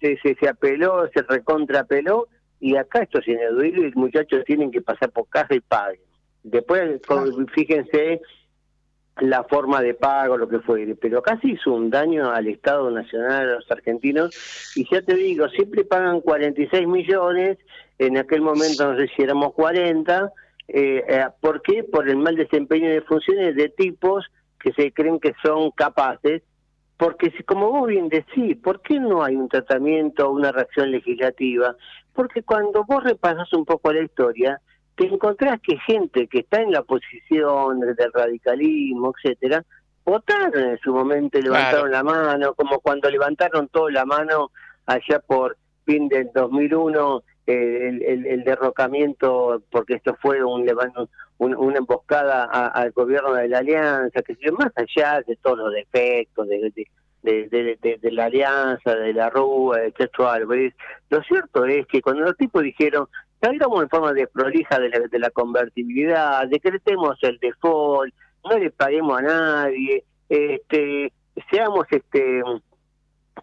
se, 0.00 0.18
se, 0.18 0.34
se 0.34 0.48
apeló, 0.48 1.08
se 1.12 1.22
recontrapeló, 1.22 2.28
y 2.60 2.76
acá 2.76 3.02
esto 3.02 3.18
es 3.18 3.28
ineludible 3.28 3.80
y 3.80 3.84
los 3.86 3.96
muchachos 3.96 4.44
tienen 4.44 4.70
que 4.70 4.82
pasar 4.82 5.10
por 5.10 5.26
caja 5.28 5.54
y 5.54 5.60
paguen. 5.60 6.00
Después, 6.44 7.00
fíjense 7.54 8.20
la 9.20 9.44
forma 9.44 9.82
de 9.82 9.94
pago, 9.94 10.36
lo 10.36 10.48
que 10.48 10.60
fuere, 10.60 10.94
pero 10.94 11.22
se 11.40 11.48
hizo 11.48 11.72
un 11.72 11.90
daño 11.90 12.30
al 12.30 12.46
Estado 12.48 12.90
Nacional, 12.90 13.50
a 13.50 13.54
los 13.54 13.70
argentinos, 13.70 14.72
y 14.74 14.86
ya 14.90 15.02
te 15.02 15.14
digo, 15.14 15.48
siempre 15.48 15.84
pagan 15.84 16.20
46 16.20 16.86
millones, 16.88 17.58
en 17.98 18.16
aquel 18.16 18.40
momento 18.40 18.90
no 18.90 18.98
sé 18.98 19.08
si 19.14 19.22
éramos 19.22 19.52
40, 19.52 20.32
eh, 20.68 21.04
eh, 21.06 21.26
¿por 21.40 21.60
qué? 21.62 21.84
Por 21.84 22.08
el 22.08 22.16
mal 22.16 22.36
desempeño 22.36 22.88
de 22.88 23.02
funciones 23.02 23.54
de 23.54 23.68
tipos 23.68 24.24
que 24.58 24.72
se 24.72 24.92
creen 24.92 25.20
que 25.20 25.34
son 25.42 25.70
capaces, 25.72 26.42
porque 26.96 27.30
si, 27.32 27.42
como 27.42 27.70
vos 27.70 27.88
bien 27.88 28.08
decís, 28.08 28.56
¿por 28.62 28.80
qué 28.80 28.98
no 28.98 29.22
hay 29.22 29.36
un 29.36 29.48
tratamiento 29.48 30.28
o 30.28 30.32
una 30.32 30.52
reacción 30.52 30.90
legislativa? 30.90 31.76
Porque 32.14 32.42
cuando 32.42 32.84
vos 32.84 33.02
repasas 33.02 33.52
un 33.52 33.64
poco 33.64 33.92
la 33.92 34.02
historia, 34.02 34.60
te 34.96 35.06
encontrás 35.06 35.60
que 35.60 35.76
gente 35.78 36.26
que 36.28 36.40
está 36.40 36.60
en 36.60 36.72
la 36.72 36.82
posición 36.82 37.80
del 37.80 38.12
radicalismo, 38.12 39.12
etcétera, 39.16 39.64
votaron 40.04 40.52
en 40.70 40.78
su 40.78 40.92
momento 40.92 41.38
y 41.38 41.42
levantaron 41.42 41.90
la 41.90 42.02
mano, 42.02 42.54
como 42.54 42.80
cuando 42.80 43.08
levantaron 43.10 43.68
toda 43.68 43.90
la 43.90 44.04
mano 44.04 44.50
allá 44.86 45.20
por 45.26 45.56
fin 45.86 46.08
del 46.08 46.30
2001 46.34 47.22
eh, 47.46 47.88
el, 47.88 48.02
el, 48.02 48.26
el 48.26 48.44
derrocamiento, 48.44 49.62
porque 49.70 49.94
esto 49.94 50.16
fue 50.20 50.44
un, 50.44 50.64
un- 51.38 51.56
una 51.56 51.78
emboscada 51.78 52.44
a- 52.44 52.68
al 52.68 52.92
gobierno 52.92 53.32
de 53.34 53.48
la 53.48 53.58
alianza, 53.58 54.22
que 54.22 54.36
más 54.52 54.72
allá 54.76 55.22
de 55.26 55.36
todos 55.36 55.58
los 55.58 55.72
defectos 55.72 56.46
de, 56.48 56.70
de, 56.70 57.48
de, 57.48 57.98
de- 58.00 58.10
la 58.12 58.26
alianza, 58.26 58.94
de 58.94 59.12
la 59.12 59.28
Rúa, 59.30 59.78
Álvarez, 60.28 60.74
lo 61.10 61.20
cierto 61.22 61.64
es 61.66 61.86
que 61.88 62.00
cuando 62.00 62.22
los 62.22 62.36
tipos 62.36 62.62
dijeron, 62.62 63.08
salgamos 63.42 63.82
en 63.82 63.88
forma 63.88 64.12
desprolija 64.12 64.78
de 64.78 64.88
la, 64.88 64.98
de 65.00 65.18
la 65.18 65.30
convertibilidad, 65.30 66.46
decretemos 66.48 67.18
el 67.22 67.38
default, 67.38 68.14
no 68.48 68.58
le 68.58 68.70
paguemos 68.70 69.18
a 69.18 69.22
nadie, 69.22 70.04
este, 70.28 71.12
seamos 71.50 71.86
este 71.90 72.42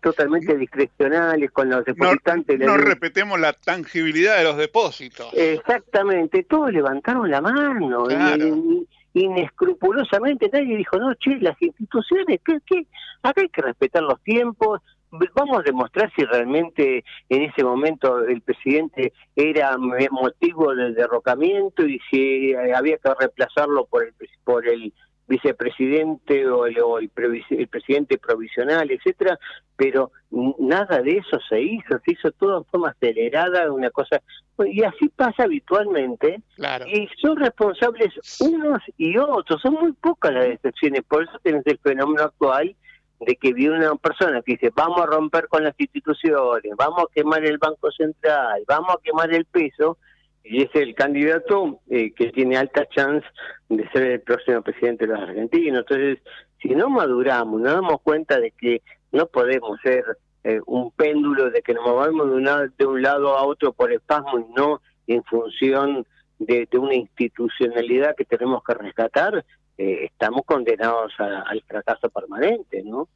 totalmente 0.02 0.56
discrecionales 0.56 1.52
con 1.52 1.70
los 1.70 1.84
depositantes. 1.84 2.60
No 2.60 2.78
les- 2.78 2.86
repetemos 2.88 3.40
la 3.40 3.54
tangibilidad 3.54 4.38
de 4.38 4.44
los 4.44 4.56
depósitos. 4.58 5.28
Exactamente, 5.34 6.44
todos 6.44 6.72
levantaron 6.72 7.30
la 7.30 7.42
mano, 7.42 8.06
Claro. 8.06 8.46
y- 8.48 8.88
y- 9.14 9.24
inescrupulosamente 9.26 10.50
nadie 10.54 10.78
dijo, 10.78 10.98
no, 10.98 11.14
che, 11.16 11.38
las 11.42 11.60
instituciones, 11.62 12.40
¿qué, 12.46 12.60
qué? 12.66 12.86
acá 13.24 13.42
hay 13.42 13.50
que 13.50 13.62
respetar 13.62 14.04
los 14.04 14.22
tiempos, 14.22 14.80
vamos 15.12 15.60
a 15.60 15.63
demostrar 15.63 16.12
si 16.15 16.24
realmente 16.24 17.04
en 17.30 17.43
ese 17.43 17.63
momento 17.63 18.26
el 18.26 18.41
presidente 18.41 19.13
era 19.36 19.78
motivo 19.78 20.76
del 20.76 20.93
derrocamiento 20.93 21.86
y 21.86 22.00
si 22.10 22.52
eh, 22.52 22.74
había 22.76 22.98
que 22.98 23.10
reemplazarlo 23.19 23.86
por 23.86 24.04
el, 24.06 24.13
por 24.43 24.67
el 24.67 24.93
vicepresidente 25.28 26.48
o 26.48 26.65
el, 26.65 26.80
o 26.80 26.98
el 26.98 27.10
el 27.52 27.67
presidente 27.67 28.17
provisional, 28.17 28.89
etcétera, 28.89 29.39
pero 29.76 30.12
nada 30.58 31.02
de 31.02 31.17
eso 31.17 31.39
se 31.48 31.62
hizo, 31.62 32.00
se 32.04 32.12
hizo 32.13 32.32
todo 32.32 32.58
en 32.58 32.65
forma 32.65 32.89
acelerada, 32.89 33.72
una 33.72 33.91
cosa, 33.91 34.22
y 34.65 34.84
así 34.84 35.08
pasa 35.10 35.43
habitualmente, 35.43 36.41
Claro. 36.56 36.86
y 36.88 37.08
son 37.22 37.38
responsables 37.38 38.10
unos 38.41 38.82
y 38.98 39.17
otros, 39.17 39.62
son 39.62 39.76
muy 39.76 39.93
pocas 39.93 40.34
las 40.34 40.48
excepciones, 40.48 41.04
por 41.08 41.24
eso 41.24 41.39
tenés 41.43 41.65
el 41.67 41.78
fenómeno 41.78 42.24
actual 42.24 42.76
de 43.20 43.36
que 43.36 43.54
viene 43.54 43.78
una 43.78 43.96
persona 43.96 44.42
que 44.42 44.54
dice 44.54 44.72
vamos 44.76 45.02
a 45.02 45.06
romper 45.06 45.48
con 45.48 45.64
las 45.64 45.74
instituciones, 45.78 46.72
vamos 46.78 47.04
a 47.04 47.14
quemar 47.14 47.44
el 47.46 47.58
Banco 47.58 47.92
Central, 47.92 48.64
vamos 48.68 48.96
a 48.96 49.02
quemar 49.04 49.34
el 49.34 49.46
peso, 49.46 49.98
y 50.44 50.64
es 50.64 50.70
el 50.74 50.96
candidato 50.96 51.80
eh, 51.90 52.12
que 52.14 52.32
tiene 52.32 52.58
alta 52.58 52.86
chance 52.90 53.28
de 53.68 53.88
ser 53.92 54.04
el 54.04 54.22
próximo 54.22 54.62
presidente 54.62 55.06
de 55.06 55.14
los 55.14 55.22
argentinos. 55.22 55.80
Entonces, 55.80 56.20
si 56.62 56.70
no 56.70 56.90
maduramos, 56.90 57.60
nos 57.62 57.74
damos 57.74 58.02
cuenta 58.02 58.40
de 58.40 58.52
que 58.52 58.82
no 59.12 59.28
podemos 59.28 59.80
ser 59.82 60.04
eh, 60.46 60.62
un 60.66 60.92
péndulo, 60.92 61.52
de 61.52 61.62
que 61.62 61.74
nos 61.74 61.86
movemos 61.86 62.30
de, 62.30 62.36
una- 62.36 62.68
de 62.78 62.86
un 62.86 63.02
lado 63.02 63.38
a 63.38 63.44
otro 63.44 63.74
por 63.74 63.92
espasmo 63.92 64.40
y 64.40 64.46
no 64.56 64.82
en 65.08 65.24
función 65.26 66.06
de, 66.39 66.67
una 66.73 66.95
institucionalidad 66.95 68.15
que 68.15 68.25
tenemos 68.25 68.63
que 68.63 68.73
rescatar, 68.73 69.45
eh, 69.78 70.06
estamos 70.06 70.41
condenados 70.45 71.13
al 71.19 71.63
fracaso 71.67 72.10
permanente, 72.10 72.82
¿no? 72.84 73.08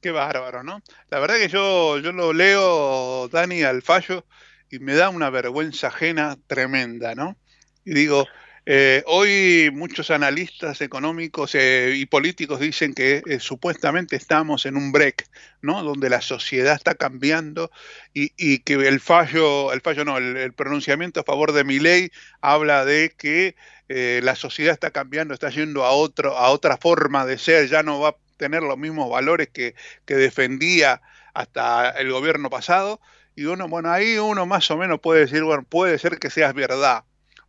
Qué 0.00 0.10
bárbaro, 0.10 0.64
¿no? 0.64 0.80
La 1.10 1.20
verdad 1.20 1.36
que 1.36 1.48
yo, 1.48 1.98
yo 1.98 2.12
lo 2.12 2.32
leo, 2.32 3.28
Dani, 3.28 3.62
al 3.62 3.82
fallo 3.82 4.24
y 4.68 4.80
me 4.80 4.94
da 4.94 5.10
una 5.10 5.30
vergüenza 5.30 5.88
ajena 5.88 6.36
tremenda, 6.46 7.14
¿no? 7.14 7.36
Y 7.84 7.94
digo, 7.94 8.26
eh, 8.64 9.02
hoy 9.06 9.70
muchos 9.72 10.12
analistas 10.12 10.80
económicos 10.82 11.54
eh, 11.56 11.94
y 11.96 12.06
políticos 12.06 12.60
dicen 12.60 12.94
que 12.94 13.20
eh, 13.26 13.40
supuestamente 13.40 14.14
estamos 14.14 14.66
en 14.66 14.76
un 14.76 14.92
break, 14.92 15.26
¿no? 15.62 15.82
Donde 15.82 16.08
la 16.08 16.20
sociedad 16.20 16.74
está 16.74 16.94
cambiando 16.94 17.72
y, 18.14 18.60
que 18.60 18.74
el 18.74 19.00
fallo, 19.00 19.72
el 19.72 19.80
fallo 19.80 20.04
no, 20.04 20.16
el, 20.18 20.52
pronunciamiento 20.52 21.20
a 21.20 21.24
favor 21.24 21.52
de 21.52 21.64
mi 21.64 21.80
ley 21.80 22.10
habla 22.40 22.84
de 22.84 23.12
que 23.16 23.56
la 23.88 24.36
sociedad 24.36 24.72
está 24.72 24.90
cambiando, 24.90 25.34
está 25.34 25.50
yendo 25.50 25.84
a 25.84 25.90
otro, 25.90 26.38
a 26.38 26.48
otra 26.50 26.78
forma 26.78 27.26
de 27.26 27.36
ser, 27.36 27.68
ya 27.68 27.82
no 27.82 28.00
va 28.00 28.10
a 28.10 28.16
tener 28.38 28.62
los 28.62 28.78
mismos 28.78 29.10
valores 29.10 29.48
que, 29.52 29.74
que 30.06 30.14
defendía 30.14 31.02
hasta 31.34 31.90
el 31.90 32.10
gobierno 32.10 32.48
pasado. 32.48 33.00
Y 33.34 33.44
uno, 33.44 33.68
bueno, 33.68 33.90
ahí 33.90 34.16
uno 34.18 34.46
más 34.46 34.70
o 34.70 34.78
menos 34.78 35.00
puede 35.00 35.20
decir, 35.20 35.42
bueno, 35.42 35.64
puede 35.64 35.98
ser 35.98 36.18
que 36.18 36.30
sea 36.30 36.52
verdad. 36.52 37.04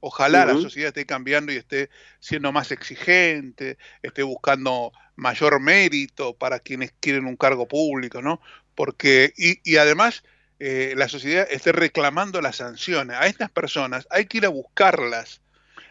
Ojalá 0.06 0.46
la 0.46 0.54
sociedad 0.62 0.90
esté 0.90 1.06
cambiando 1.06 1.54
y 1.54 1.56
esté 1.56 1.90
siendo 2.20 2.52
más 2.52 2.72
exigente, 2.72 3.78
esté 4.02 4.22
buscando 4.22 4.92
mayor 5.16 5.62
mérito 5.62 6.36
para 6.38 6.60
quienes 6.60 6.94
quieren 7.00 7.26
un 7.26 7.38
cargo 7.38 7.70
público, 7.70 8.22
¿no? 8.22 8.42
Porque, 8.76 9.34
y, 9.38 9.60
y 9.64 9.78
además, 9.78 10.24
eh, 10.60 10.94
la 10.98 11.08
sociedad 11.08 11.48
esté 11.50 11.72
reclamando 11.72 12.42
las 12.42 12.58
sanciones. 12.58 13.16
A 13.18 13.28
estas 13.28 13.50
personas 13.50 14.06
hay 14.10 14.26
que 14.26 14.40
ir 14.40 14.46
a 14.46 14.50
buscarlas 14.50 15.42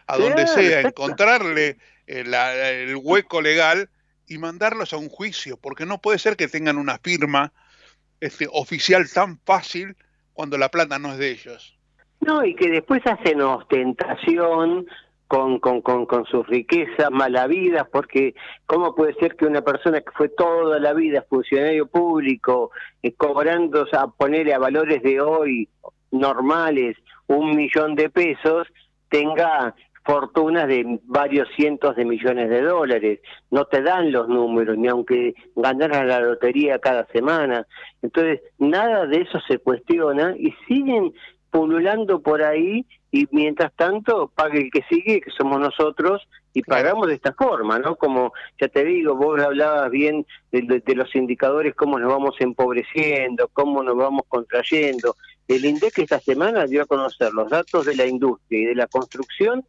a 0.05 0.17
donde 0.17 0.43
sea, 0.45 0.81
encontrarle 0.81 1.77
eh, 2.05 2.23
la- 2.23 2.69
el 2.69 2.95
hueco 2.97 3.41
legal 3.41 3.89
y 4.27 4.37
mandarlos 4.37 4.93
a 4.93 4.97
un 4.97 5.09
juicio, 5.09 5.57
porque 5.57 5.87
no 5.87 5.99
puede 6.01 6.19
ser 6.19 6.35
que 6.37 6.47
tengan 6.47 6.77
una 6.77 6.99
firma 6.99 7.51
este, 8.21 8.47
oficial 8.51 9.09
tan 9.09 9.39
fácil 9.45 9.95
cuando 10.33 10.57
la 10.59 10.69
plata 10.69 10.99
no 10.99 11.13
es 11.13 11.17
de 11.17 11.31
ellos. 11.31 11.77
No, 12.25 12.45
y 12.45 12.55
que 12.55 12.69
después 12.69 13.01
hacen 13.05 13.41
ostentación 13.41 14.85
con, 15.27 15.59
con, 15.59 15.81
con, 15.81 16.05
con 16.05 16.25
sus 16.25 16.45
riquezas 16.47 17.09
malavidas, 17.11 17.87
porque 17.91 18.35
¿cómo 18.65 18.93
puede 18.93 19.13
ser 19.15 19.35
que 19.35 19.45
una 19.45 19.61
persona 19.61 20.01
que 20.01 20.11
fue 20.11 20.29
toda 20.29 20.79
la 20.79 20.93
vida 20.93 21.25
funcionario 21.27 21.87
público, 21.87 22.71
eh, 23.01 23.13
cobrando, 23.13 23.85
sea, 23.87 24.07
ponerle 24.07 24.53
a 24.53 24.59
valores 24.59 25.01
de 25.01 25.19
hoy 25.19 25.67
normales 26.11 26.97
un 27.27 27.55
millón 27.55 27.95
de 27.95 28.09
pesos, 28.09 28.67
tenga 29.09 29.73
fortunas 30.05 30.67
de 30.67 30.99
varios 31.05 31.47
cientos 31.55 31.95
de 31.95 32.05
millones 32.05 32.49
de 32.49 32.61
dólares. 32.61 33.19
No 33.51 33.65
te 33.65 33.81
dan 33.81 34.11
los 34.11 34.27
números, 34.27 34.77
ni 34.77 34.87
aunque 34.87 35.33
ganaras 35.55 36.05
la 36.05 36.19
lotería 36.19 36.79
cada 36.79 37.05
semana. 37.07 37.65
Entonces, 38.01 38.41
nada 38.59 39.05
de 39.05 39.21
eso 39.21 39.39
se 39.47 39.59
cuestiona 39.59 40.35
y 40.37 40.53
siguen 40.67 41.13
pululando 41.53 42.19
por 42.19 42.41
ahí 42.43 42.83
y 43.11 43.27
mientras 43.31 43.71
tanto 43.75 44.31
pague 44.35 44.57
el 44.59 44.71
que 44.71 44.81
sigue, 44.89 45.21
que 45.21 45.29
somos 45.29 45.59
nosotros, 45.59 46.27
y 46.51 46.63
pagamos 46.63 47.07
de 47.07 47.13
esta 47.13 47.33
forma, 47.33 47.77
¿no? 47.77 47.95
Como 47.95 48.33
ya 48.59 48.67
te 48.69 48.83
digo, 48.83 49.15
vos 49.15 49.39
hablabas 49.39 49.91
bien 49.91 50.25
de, 50.51 50.63
de- 50.63 50.79
de 50.79 50.95
los 50.95 51.15
indicadores, 51.15 51.75
cómo 51.75 51.99
nos 51.99 52.11
vamos 52.11 52.35
empobreciendo, 52.39 53.49
cómo 53.53 53.83
nos 53.83 53.95
vamos 53.95 54.23
contrayendo. 54.27 55.15
El 55.47 55.63
INDEC 55.65 55.99
esta 55.99 56.19
semana 56.19 56.65
dio 56.65 56.81
a 56.81 56.85
conocer 56.87 57.31
los 57.33 57.49
datos 57.51 57.85
de 57.85 57.95
la 57.95 58.07
industria 58.07 58.59
y 58.61 58.65
de 58.65 58.75
la 58.75 58.87
construcción. 58.87 59.63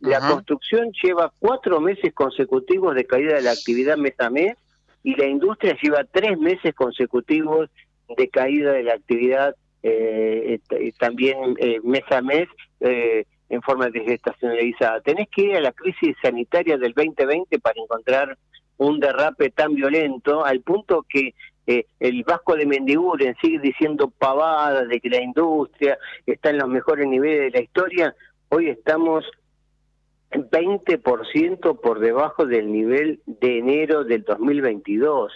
La 0.00 0.18
construcción 0.30 0.92
lleva 1.02 1.32
cuatro 1.38 1.80
meses 1.80 2.12
consecutivos 2.12 2.94
de 2.94 3.06
caída 3.06 3.34
de 3.36 3.42
la 3.42 3.52
actividad 3.52 3.96
mes 3.96 4.14
a 4.18 4.28
mes 4.28 4.56
y 5.02 5.14
la 5.16 5.26
industria 5.26 5.74
lleva 5.82 6.04
tres 6.04 6.38
meses 6.38 6.74
consecutivos 6.74 7.70
de 8.16 8.28
caída 8.28 8.72
de 8.72 8.82
la 8.82 8.94
actividad 8.94 9.54
eh, 9.82 10.60
también 10.98 11.56
eh, 11.58 11.80
mes 11.82 12.04
a 12.10 12.20
mes 12.22 12.48
eh, 12.80 13.24
en 13.48 13.62
forma 13.62 13.88
desestacionalizada. 13.90 15.00
Tenés 15.00 15.28
que 15.28 15.42
ir 15.42 15.56
a 15.56 15.60
la 15.60 15.72
crisis 15.72 16.16
sanitaria 16.22 16.78
del 16.78 16.92
2020 16.92 17.58
para 17.58 17.80
encontrar 17.80 18.38
un 18.76 18.98
derrape 18.98 19.50
tan 19.50 19.74
violento 19.74 20.44
al 20.44 20.60
punto 20.60 21.04
que 21.08 21.34
eh, 21.66 21.86
el 22.00 22.24
Vasco 22.24 22.56
de 22.56 22.66
Mendiguren 22.66 23.36
sigue 23.40 23.58
diciendo 23.60 24.10
pavadas 24.10 24.88
de 24.88 25.00
que 25.00 25.10
la 25.10 25.20
industria 25.20 25.98
está 26.26 26.50
en 26.50 26.58
los 26.58 26.68
mejores 26.68 27.06
niveles 27.06 27.52
de 27.52 27.58
la 27.58 27.64
historia. 27.64 28.14
Hoy 28.48 28.68
estamos 28.68 29.24
20% 30.32 31.80
por 31.80 32.00
debajo 32.00 32.46
del 32.46 32.72
nivel 32.72 33.20
de 33.26 33.58
enero 33.58 34.04
del 34.04 34.22
2022. 34.22 35.32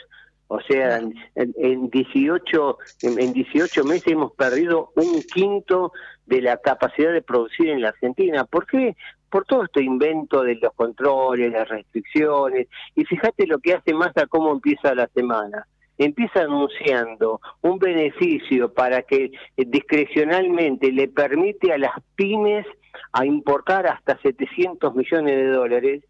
O 0.49 0.61
sea, 0.61 0.99
en, 0.99 1.15
en 1.35 1.91
18 1.91 2.79
en, 3.03 3.21
en 3.21 3.33
18 3.33 3.85
meses 3.85 4.09
hemos 4.09 4.33
perdido 4.33 4.93
un 4.95 5.23
quinto 5.23 5.93
de 6.27 6.43
la 6.43 6.57
capacidad 6.59 7.13
de 7.13 7.23
producir 7.23 7.71
en 7.71 7.81
la 7.81 7.89
Argentina. 7.89 8.45
¿Por 8.45 8.67
qué? 8.67 8.95
Por 9.31 9.45
todo 9.47 9.65
este 9.65 9.83
invento 9.83 10.43
de 10.43 10.57
los 10.57 10.73
controles, 10.75 11.51
las 11.53 11.69
restricciones. 11.69 12.69
Y 12.95 13.05
fíjate 13.05 13.47
lo 13.47 13.59
que 13.59 13.75
hace 13.75 13.93
Massa, 13.95 14.27
cómo 14.27 14.53
empieza 14.53 14.95
la 14.95 15.09
semana. 15.09 15.67
Empieza 15.97 16.43
anunciando 16.43 17.41
un 17.63 17.79
beneficio 17.79 18.73
para 18.73 19.03
que 19.03 19.25
eh, 19.57 19.65
discrecionalmente 19.67 20.93
le 20.93 21.09
permite 21.09 21.73
a 21.73 21.79
las 21.79 21.93
pymes 22.17 22.67
a 23.13 23.25
importar 23.25 23.87
hasta 23.87 24.19
700 24.21 24.95
millones 24.95 25.37
de 25.37 25.47
dólares. 25.49 26.05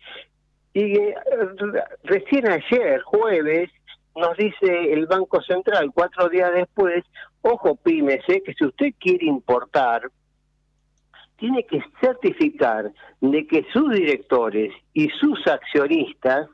Y 0.72 0.96
eh, 0.98 1.14
re- 1.56 1.84
recién 2.02 2.48
ayer, 2.48 3.00
jueves, 3.02 3.70
nos 4.16 4.36
dice 4.36 4.92
el 4.92 5.06
Banco 5.06 5.42
Central, 5.42 5.90
cuatro 5.92 6.28
días 6.28 6.52
después, 6.52 7.04
ojo 7.42 7.76
pymes, 7.76 8.20
eh, 8.28 8.42
que 8.44 8.54
si 8.54 8.64
usted 8.64 8.92
quiere 8.98 9.26
importar, 9.26 10.02
tiene 11.36 11.64
que 11.64 11.82
certificar 12.00 12.92
de 13.20 13.46
que 13.46 13.66
sus 13.72 13.92
directores 13.92 14.72
y 14.92 15.08
sus 15.10 15.46
accionistas, 15.46 16.48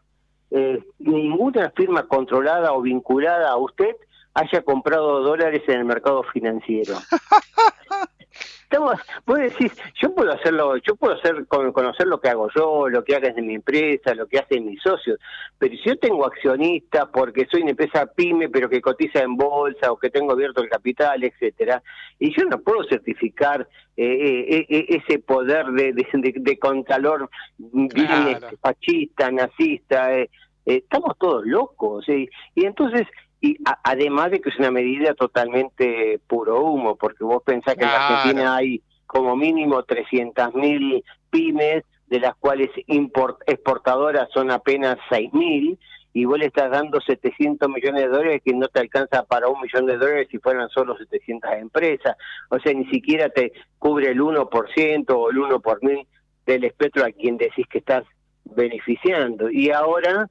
eh, 0.51 0.83
ninguna 0.99 1.71
firma 1.71 2.05
controlada 2.05 2.73
o 2.73 2.83
vinculada 2.83 3.51
a 3.51 3.57
usted 3.57 3.95
haya 4.35 4.63
comprado 4.63 5.23
dólares 5.23 5.63
en 5.69 5.81
el 5.81 5.85
mercado 5.85 6.23
financiero. 6.33 6.95
Estamos, 8.65 8.95
vos 9.27 9.37
decís, 9.39 9.73
yo 10.01 10.15
puedo 10.15 10.31
hacerlo, 10.33 10.77
yo 10.77 10.95
puedo 10.95 11.15
hacer 11.15 11.45
con- 11.49 11.73
conocer 11.73 12.07
lo 12.07 12.21
que 12.21 12.29
hago 12.29 12.49
yo, 12.55 12.89
lo 12.89 13.03
que 13.03 13.17
haga 13.17 13.31
de 13.31 13.43
mi 13.43 13.57
empresa, 13.57 14.15
lo 14.15 14.29
que 14.29 14.39
hacen 14.39 14.65
mis 14.65 14.81
socios, 14.81 15.19
pero 15.59 15.75
si 15.75 15.89
yo 15.89 15.97
tengo 15.99 16.25
accionistas 16.25 17.07
porque 17.13 17.47
soy 17.51 17.63
una 17.63 17.73
empresa 17.73 18.07
pyme 18.07 18.49
pero 18.49 18.69
que 18.71 18.81
cotiza 18.81 19.23
en 19.23 19.37
bolsa 19.37 19.91
o 19.91 19.99
que 19.99 20.09
tengo 20.11 20.31
abierto 20.33 20.63
el 20.63 20.69
capital, 20.69 21.25
etcétera, 21.25 21.83
y 22.21 22.33
yo 22.33 22.45
no 22.45 22.61
puedo 22.61 22.85
certificar 22.85 23.67
eh, 23.97 24.47
eh, 24.49 24.67
eh, 24.69 24.87
ese 25.05 25.19
poder 25.19 25.67
de, 25.73 25.93
de, 25.93 26.07
de- 26.13 26.35
de 26.37 26.59
contralor 26.61 27.29
bien 27.59 27.89
Claro. 27.89 28.47
este, 28.47 28.57
fascista, 28.57 29.33
nazista, 29.33 30.17
eh, 30.17 30.31
eh, 30.67 30.77
estamos 30.77 31.19
todos 31.19 31.45
locos, 31.45 32.09
y 32.09 32.29
entonces 32.55 33.03
y 33.41 33.57
a- 33.65 33.79
además 33.85 34.31
de 34.31 34.41
que 34.41 34.51
es 34.51 34.59
una 34.59 34.71
medida 34.71 35.15
totalmente 35.15 36.21
puro 36.27 36.61
humo, 36.63 36.97
porque 36.97 37.25
vos 37.25 37.43
pensás 37.43 37.75
que 37.75 37.85
en 37.85 37.91
la 37.91 37.97
Claro. 37.97 38.15
Argentina 38.17 38.57
hay 38.57 38.83
como 39.07 39.35
mínimo 39.37 39.83
300.000 39.83 41.03
pymes, 41.31 41.85
de 42.07 42.21
las 42.21 42.35
cuales 42.37 42.71
import- 42.89 43.39
exportadoras 43.47 44.29
son 44.33 44.51
apenas 44.51 44.97
6.000, 45.09 45.79
y 46.13 46.25
vos 46.25 46.39
le 46.41 46.47
estás 46.47 46.71
dando 46.73 47.01
700 47.01 47.69
millones 47.69 48.03
de 48.03 48.09
dólares 48.09 48.43
que 48.45 48.53
no 48.53 48.67
te 48.67 48.81
alcanza 48.81 49.23
para 49.25 49.47
un 49.49 49.61
millón 49.61 49.87
de 49.87 49.97
dólares 49.97 50.27
si 50.29 50.39
fueran 50.39 50.69
solo 50.69 50.97
700 50.97 51.53
empresas. 51.53 52.17
O 52.49 52.59
sea, 52.59 52.73
ni 52.75 52.85
siquiera 52.87 53.29
te 53.29 53.53
cubre 53.79 54.11
el 54.11 54.21
1% 54.21 55.17
o 55.17 55.31
el 55.31 55.39
1 55.39 55.61
por 55.61 55.83
mil 55.85 56.05
del 56.47 56.65
espectro 56.65 57.05
a 57.05 57.13
quien 57.13 57.37
decís 57.37 57.65
que 57.69 57.79
estás 57.79 58.03
beneficiando. 58.45 59.51
Y 59.51 59.71
ahora, 59.71 60.29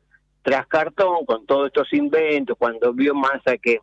tras 0.50 0.66
cartón, 0.66 1.28
con 1.28 1.46
todos 1.46 1.68
estos 1.68 1.94
inventos, 1.94 2.58
cuando 2.58 2.92
vio 2.92 3.14
Massa 3.14 3.56
que 3.60 3.82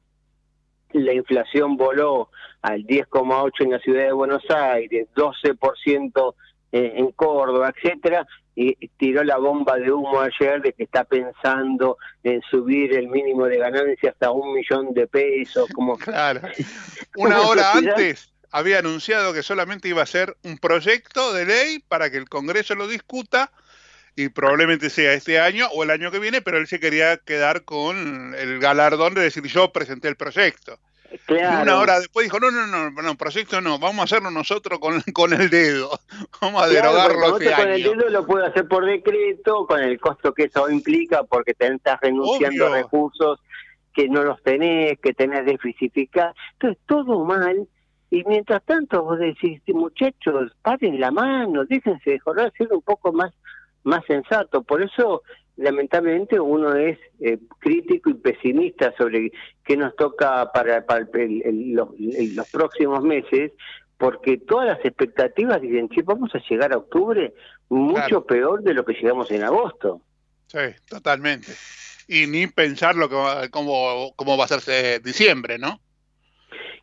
la 0.91 1.13
inflación 1.13 1.77
voló 1.77 2.31
al 2.61 2.85
10,8 2.85 3.53
en 3.61 3.71
la 3.71 3.79
ciudad 3.79 4.03
de 4.03 4.13
Buenos 4.13 4.43
Aires, 4.51 5.07
12% 5.15 6.35
en, 6.73 6.85
en 6.97 7.13
Córdoba, 7.13 7.73
etcétera, 7.73 8.27
y 8.57 8.75
tiró 8.97 9.23
la 9.23 9.37
bomba 9.37 9.77
de 9.77 9.93
humo 9.93 10.21
ayer 10.21 10.61
de 10.61 10.73
que 10.73 10.83
está 10.83 11.05
pensando 11.05 11.99
en 12.25 12.43
subir 12.51 12.95
el 12.95 13.07
mínimo 13.07 13.47
de 13.47 13.59
ganancia 13.59 14.11
hasta 14.11 14.33
un 14.33 14.53
millón 14.53 14.93
de 14.93 15.07
pesos, 15.07 15.69
como 15.73 15.97
Claro. 15.99 16.41
Una 17.17 17.43
hora 17.43 17.75
antes 17.75 18.33
había 18.51 18.81
anunciado 18.81 19.33
que 19.33 19.45
solamente 19.45 19.87
iba 19.87 20.03
a 20.03 20.07
ser 20.07 20.37
un 20.43 20.59
proyecto 20.59 21.33
de 21.33 21.47
ley 21.47 21.79
para 21.87 22.11
que 22.11 22.17
el 22.17 22.29
Congreso 22.29 22.75
lo 22.75 22.89
discuta 22.89 23.53
y 24.17 24.31
probablemente 24.31 24.89
sea 24.91 25.13
este 25.13 25.39
año 25.39 25.67
o 25.75 25.83
el 25.85 25.91
año 25.91 26.11
que 26.11 26.19
viene, 26.19 26.41
pero 26.43 26.57
él 26.59 26.67
se 26.67 26.81
quería 26.81 27.19
quedar 27.19 27.65
con 27.65 28.35
el 28.35 28.59
galardón 28.59 29.15
de 29.15 29.21
decir 29.21 29.45
yo 29.45 29.73
presenté 29.73 30.09
el 30.09 30.17
proyecto. 30.17 30.79
Y 31.13 31.19
Claro. 31.19 31.63
una 31.63 31.79
hora 31.79 31.99
después 32.01 32.25
dijo, 32.25 32.41
no, 32.41 32.51
no, 32.51 32.67
no, 32.67 32.91
no, 32.91 33.15
proyecto 33.17 33.61
no, 33.61 33.79
vamos 33.79 34.01
a 34.01 34.05
hacerlo 34.05 34.31
nosotros 34.31 34.81
con, 34.81 35.01
con 35.15 35.33
el 35.33 35.49
dedo, 35.51 35.91
vamos 36.41 36.63
a 36.63 36.69
Claro, 36.69 36.93
derogarlo 36.95 37.39
este 37.39 37.53
con 37.55 37.69
el 37.69 37.75
año. 37.75 37.91
dedo 37.93 38.09
lo 38.11 38.27
puedo 38.27 38.45
hacer 38.45 38.67
por 38.67 38.85
decreto, 38.85 39.67
con 39.67 39.81
el 39.81 40.01
costo 40.01 40.33
que 40.35 40.45
eso 40.45 40.69
implica, 40.69 41.23
porque 41.25 41.55
te 41.55 41.69
estás 41.69 42.01
renunciando 42.01 42.67
a 42.67 42.71
Obvio. 42.71 42.83
recursos 42.83 43.41
que 43.95 44.09
no 44.09 44.23
los 44.25 44.43
tenés, 44.43 44.99
que 45.01 45.15
tenés 45.15 45.47
déficit 45.47 45.93
fiscal. 45.95 46.35
Entonces, 46.55 46.79
todo 46.87 47.25
mal. 47.25 47.67
Y 48.11 48.23
mientras 48.25 48.63
tanto 48.65 49.03
vos 49.03 49.19
decís, 49.19 49.61
muchachos, 49.69 50.53
paren 50.63 51.01
la 51.01 51.11
mano, 51.11 51.65
déjense 51.65 52.11
de 52.11 52.19
joder, 52.19 52.53
ser 52.59 52.69
un 52.73 52.83
poco 52.83 53.13
más, 53.13 53.33
más 53.87 54.05
sensato. 54.07 54.63
Por 54.63 54.83
eso, 54.83 55.23
lamentablemente, 55.57 56.39
uno 56.41 56.75
es 56.75 56.99
eh, 57.21 57.39
crítico 57.61 58.11
y 58.11 58.15
pesimista 58.15 58.93
sobre 58.99 59.33
qué 59.65 59.77
nos 59.77 59.95
toca 59.97 60.51
para, 60.53 60.85
para 60.85 61.07
el- 61.15 61.43
el- 61.45 61.73
los, 61.73 61.89
el- 61.99 62.35
los 62.37 62.49
próximos 62.51 63.03
meses, 63.03 63.53
porque 63.97 64.37
todas 64.39 64.67
las 64.67 64.85
expectativas 64.85 65.61
dicen, 65.63 65.89
che, 65.89 66.03
vamos 66.03 66.35
a 66.35 66.41
llegar 66.51 66.73
a 66.73 66.79
octubre 66.79 67.33
mucho 67.71 67.95
Claro. 68.25 68.27
peor 68.27 68.63
de 68.63 68.75
lo 68.75 68.85
que 68.85 68.93
llegamos 68.95 69.31
en 69.31 69.43
agosto. 69.45 70.03
Sí, 70.49 70.59
totalmente. 70.89 71.53
Y 72.09 72.27
ni 72.27 72.47
pensar 72.49 72.95
lo 72.97 73.09
que 73.09 73.49
cómo, 73.51 74.13
cómo 74.17 74.37
va 74.37 74.45
a 74.45 74.47
hacerse 74.47 75.01
diciembre, 75.01 75.59
¿no? 75.59 75.81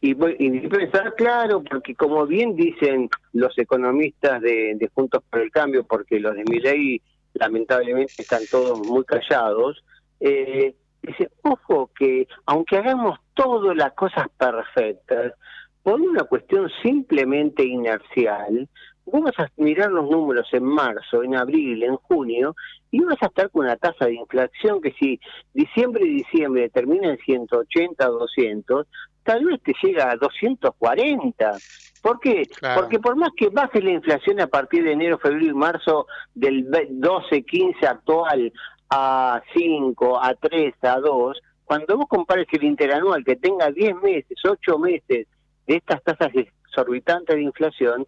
Y, 0.04 0.18
y 0.38 0.68
pensar, 0.68 1.16
claro, 1.16 1.63
porque 1.63 1.96
como 1.96 2.28
bien 2.28 2.58
dicen 2.58 3.10
los 3.32 3.58
economistas 3.58 4.42
de, 4.42 4.89
Juntos 4.94 5.24
por 5.30 5.39
el 5.39 5.50
Cambio, 5.50 5.86
porque 5.86 6.20
los 6.20 6.36
de 6.36 6.44
mi 6.44 6.60
ley 6.60 7.02
lamentablemente 7.36 8.16
están 8.18 8.42
todos 8.52 8.86
muy 8.86 9.06
callados, 9.06 9.82
eh, 10.20 10.76
dice, 11.02 11.30
ojo 11.44 11.89
que 11.98 12.28
aunque 12.46 12.80
hagamos 12.80 13.18
todas 13.34 13.78
las 13.78 13.94
cosas 13.94 14.28
perfectas, 14.38 15.36
por 15.84 16.02
una 16.02 16.26
cuestión 16.26 16.70
simplemente 16.82 17.64
inercial, 17.64 18.68
vos 19.06 19.22
vas 19.22 19.39
a 19.39 19.51
mirar 19.58 19.91
los 19.91 20.10
números 20.10 20.47
en 20.54 20.64
marzo, 20.64 21.24
en 21.24 21.36
abril, 21.36 21.84
en 21.84 21.95
junio, 21.97 22.56
y 22.91 23.04
vas 23.04 23.22
a 23.22 23.28
estar 23.28 23.49
con 23.49 23.66
una 23.66 23.76
tasa 23.76 24.06
de 24.06 24.16
inflación 24.16 24.82
que 24.82 24.91
si 24.93 25.20
diciembre 25.54 26.06
y 26.06 26.16
diciembre 26.24 26.70
termina 26.70 27.10
en 27.10 27.18
180 27.18 28.10
o 28.10 28.20
200, 28.20 28.88
tal 29.24 29.45
vez 29.45 29.62
te 29.64 29.74
llega 29.82 30.12
a 30.12 30.16
240. 30.16 31.60
¿Por 32.01 32.20
qué? 32.20 32.47
Claro. 32.47 32.82
Porque 32.82 32.99
por 32.99 33.16
más 33.16 33.30
que 33.36 33.49
baje 33.49 33.82
la 33.82 33.91
inflación 33.91 34.39
a 34.41 34.47
partir 34.47 34.84
de 34.84 34.91
enero, 34.91 35.18
febrero 35.18 35.45
y 35.45 35.54
marzo 35.54 36.06
del 36.34 36.64
ve- 36.66 36.88
12, 36.89 37.43
15 37.43 37.88
actual 37.88 38.51
a 38.89 39.41
5, 39.56 40.22
a 40.22 40.34
3, 40.36 40.74
a 40.84 40.99
2, 40.99 41.41
cuando 41.64 41.97
vos 41.97 42.06
compares 42.10 42.47
el 42.51 42.64
interanual 42.64 43.24
que 43.24 43.38
tenga 43.38 43.72
10 43.72 43.95
meses, 44.01 44.38
8 44.43 44.78
meses 44.78 45.28
de 45.66 45.76
estas 45.76 46.04
tasas 46.04 46.32
exorbitantes 46.36 47.36
de 47.36 47.41
inflación, 47.41 48.06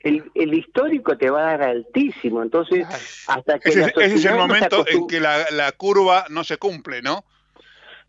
el, 0.00 0.30
el 0.34 0.54
histórico 0.54 1.16
te 1.16 1.30
va 1.30 1.40
a 1.40 1.56
dar 1.56 1.62
altísimo. 1.62 2.42
Entonces, 2.42 2.86
hasta 3.26 3.58
que 3.58 3.70
Ese, 3.70 3.80
la 3.80 3.86
ese 3.88 4.14
es 4.14 4.24
el 4.24 4.36
momento 4.36 4.84
en 4.88 5.06
que 5.06 5.20
la, 5.20 5.46
la 5.50 5.72
curva 5.72 6.26
no 6.30 6.44
se 6.44 6.56
cumple, 6.56 7.02
¿no? 7.02 7.24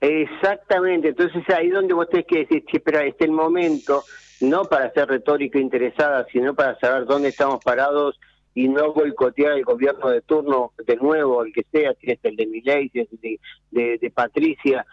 Exactamente, 0.02 1.10
entonces 1.10 1.44
ahí 1.50 1.70
donde 1.70 1.94
vos 1.94 2.10
tenés 2.10 2.26
que 2.26 2.40
decir, 2.40 2.64
che, 2.66 2.80
pero 2.80 3.00
este 3.00 3.26
es 3.26 3.30
el 3.30 3.36
momento 3.36 4.06
no 4.40 4.64
para 4.64 4.86
hacer 4.86 5.10
retórica 5.10 5.60
interesada, 5.60 6.26
sino 6.32 6.56
para 6.56 6.80
saber 6.80 7.06
dónde 7.06 7.28
estamos 7.28 7.62
parados 7.62 8.18
y 8.56 8.70
no 8.70 8.94
boicotear 8.94 9.58
el 9.58 9.66
gobierno 9.66 10.10
de 10.10 10.22
turno 10.22 10.72
de 10.86 10.96
nuevo, 10.96 11.44
el 11.44 11.52
que 11.52 11.66
sea, 11.70 11.94
si 12.00 12.12
es 12.12 12.20
el 12.24 12.38
de 12.38 12.48
Milei, 12.48 12.90
si 12.90 13.02
es 13.02 13.12
el 13.12 13.20
de, 13.20 13.40
de, 13.72 13.98
de 13.98 14.12
Patricia, 14.12 14.86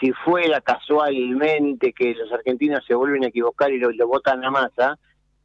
si 0.00 0.10
fuera 0.12 0.60
casualmente 0.60 1.92
que 1.92 2.14
los 2.14 2.32
argentinos 2.32 2.84
se 2.86 2.94
vuelven 2.94 3.24
a 3.24 3.28
equivocar 3.28 3.70
y 3.70 3.78
lo, 3.78 3.92
lo 3.92 4.08
votan 4.08 4.44
a 4.44 4.50
masa, 4.50 4.98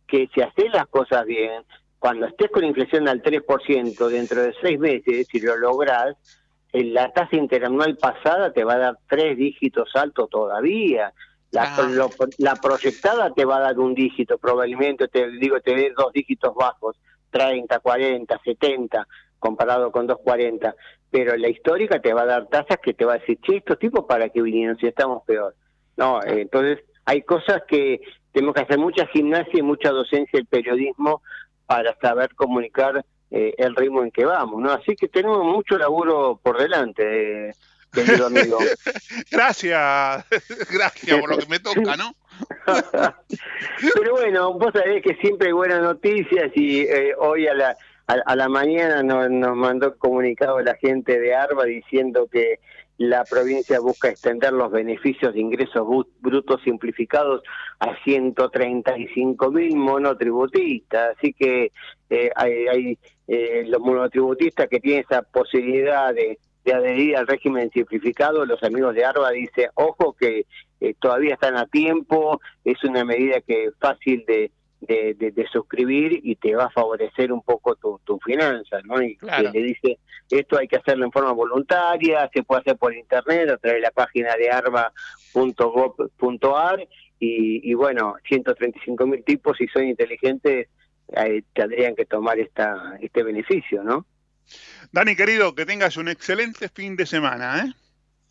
que 0.07 0.27
si 0.33 0.41
haces 0.41 0.71
las 0.73 0.87
cosas 0.87 1.25
bien, 1.25 1.63
cuando 1.99 2.27
estés 2.27 2.51
con 2.51 2.63
inflación 2.63 3.07
al 3.07 3.21
3% 3.21 4.09
dentro 4.09 4.41
de 4.43 4.53
seis 4.61 4.79
meses, 4.79 5.25
si 5.31 5.39
lo 5.39 5.55
lográs, 5.57 6.15
la 6.73 7.11
tasa 7.13 7.35
interanual 7.37 7.97
pasada 7.97 8.51
te 8.51 8.63
va 8.63 8.73
a 8.73 8.77
dar 8.79 8.97
tres 9.07 9.37
dígitos 9.37 9.89
altos 9.95 10.29
todavía. 10.29 11.13
La, 11.51 11.71
lo- 11.77 12.15
la 12.37 12.59
proyectada 12.59 13.33
te 13.33 13.45
va 13.45 13.57
a 13.57 13.61
dar 13.61 13.79
un 13.79 13.93
dígito, 13.95 14.37
probablemente, 14.37 15.07
te 15.07 15.29
digo, 15.31 15.59
te 15.61 15.73
dé 15.75 15.93
dos 15.95 16.11
dígitos 16.11 16.53
bajos, 16.53 16.97
30, 17.31 17.79
40, 17.79 18.39
70, 18.43 19.07
comparado 19.39 19.91
con 19.91 20.05
240. 20.05 20.75
Pero 21.09 21.37
la 21.37 21.47
histórica 21.47 22.01
te 22.01 22.13
va 22.13 22.23
a 22.23 22.25
dar 22.25 22.47
tasas 22.47 22.77
que 22.83 22.93
te 22.93 23.05
va 23.05 23.13
a 23.13 23.17
decir, 23.19 23.39
che, 23.39 23.57
estos 23.57 23.79
tipos 23.79 24.05
para 24.05 24.27
qué 24.29 24.41
vinieron 24.41 24.77
si 24.77 24.87
estamos 24.87 25.23
peor. 25.23 25.55
No, 25.95 26.21
eh, 26.23 26.41
entonces 26.41 26.79
hay 27.05 27.21
cosas 27.21 27.63
que 27.69 28.01
tenemos 28.35 28.53
que 28.53 28.61
hacer 28.63 28.77
mucha 28.77 29.07
gimnasia 29.07 29.59
y 29.59 29.61
mucha 29.61 29.91
docencia 29.91 30.37
del 30.37 30.45
periodismo 30.45 31.21
para 31.65 31.95
saber 32.01 32.35
comunicar 32.35 33.05
eh, 33.31 33.53
el 33.57 33.73
ritmo 33.77 34.03
en 34.03 34.11
que 34.11 34.25
vamos, 34.25 34.61
¿no? 34.61 34.71
Así 34.71 34.93
que 34.97 35.07
tenemos 35.07 35.45
mucho 35.45 35.77
laburo 35.77 36.37
por 36.43 36.59
delante, 36.59 37.47
eh, 37.47 37.53
querido 37.93 38.27
amigo. 38.27 38.57
Gracias, 39.31 40.25
gracias 40.69 41.19
por 41.19 41.29
lo 41.29 41.37
que 41.37 41.45
me 41.45 41.59
toca, 41.59 41.95
¿no? 41.95 42.13
Pero 43.95 44.11
bueno, 44.11 44.53
vos 44.53 44.73
sabés 44.73 45.01
que 45.01 45.15
siempre 45.15 45.47
hay 45.47 45.53
buenas 45.53 45.81
noticias 45.81 46.51
y 46.55 46.81
eh, 46.81 47.15
hoy 47.17 47.47
a 47.47 47.53
la, 47.53 47.77
a, 48.07 48.15
a 48.25 48.35
la 48.35 48.49
mañana 48.49 49.01
nos, 49.01 49.29
nos 49.31 49.55
mandó 49.55 49.97
comunicado 49.97 50.59
la 50.59 50.75
gente 50.75 51.21
de 51.21 51.33
ARBA 51.33 51.63
diciendo 51.63 52.27
que 52.29 52.59
la 52.97 53.23
provincia 53.25 53.79
busca 53.79 54.09
extender 54.09 54.53
los 54.53 54.71
beneficios 54.71 55.33
de 55.33 55.41
ingresos 55.41 55.85
brutos 56.19 56.61
simplificados 56.63 57.41
a 57.79 57.95
135 58.03 59.51
mil 59.51 59.75
monotributistas. 59.75 61.17
Así 61.17 61.33
que 61.33 61.71
eh, 62.09 62.29
hay, 62.35 62.67
hay, 62.67 62.97
eh, 63.27 63.65
los 63.67 63.81
monotributistas 63.81 64.67
que 64.69 64.79
tienen 64.79 65.03
esa 65.09 65.23
posibilidad 65.23 66.13
de, 66.13 66.39
de 66.63 66.73
adherir 66.73 67.17
al 67.17 67.27
régimen 67.27 67.69
simplificado, 67.71 68.45
los 68.45 68.61
amigos 68.63 68.95
de 68.95 69.05
ARBA 69.05 69.31
dicen, 69.31 69.69
ojo 69.75 70.13
que 70.13 70.45
eh, 70.79 70.95
todavía 70.99 71.35
están 71.35 71.57
a 71.57 71.67
tiempo, 71.67 72.39
es 72.63 72.83
una 72.83 73.03
medida 73.03 73.41
que 73.41 73.65
es 73.65 73.73
fácil 73.79 74.23
de, 74.25 74.51
de, 74.87 75.13
de- 75.15 75.31
de 75.31 75.47
suscribir 75.47 76.19
y 76.23 76.35
te 76.35 76.55
va 76.55 76.65
a 76.65 76.69
favorecer 76.69 77.31
un 77.31 77.41
poco 77.41 77.75
tu, 77.75 77.99
tu 78.03 78.19
finanzas, 78.19 78.83
¿no? 78.85 79.01
Y 79.01 79.15
Claro. 79.17 79.51
le 79.51 79.61
dice, 79.63 79.99
esto 80.29 80.57
hay 80.57 80.67
que 80.67 80.77
hacerlo 80.77 81.05
en 81.05 81.11
forma 81.11 81.31
voluntaria, 81.33 82.29
se 82.33 82.43
puede 82.43 82.61
hacer 82.61 82.77
por 82.77 82.93
internet 82.95 83.49
a 83.49 83.57
través 83.57 83.77
de 83.77 83.81
la 83.87 83.91
página 83.91 84.35
de 84.35 84.49
arba.gov.ar 85.43 86.79
y, 87.19 87.69
y 87.71 87.73
bueno, 87.73 88.15
135 88.27 89.07
mil 89.07 89.23
tipos, 89.23 89.57
si 89.57 89.67
son 89.67 89.85
inteligentes, 89.87 90.67
eh, 91.15 91.43
tendrían 91.53 91.95
que 91.95 92.05
tomar 92.05 92.39
esta 92.39 92.97
este 93.01 93.23
beneficio, 93.23 93.83
¿no? 93.83 94.05
Dani, 94.91 95.15
querido, 95.15 95.55
que 95.55 95.65
tengas 95.65 95.97
un 95.97 96.07
excelente 96.07 96.69
fin 96.69 96.95
de 96.95 97.05
semana, 97.05 97.59
¿eh? 97.65 97.73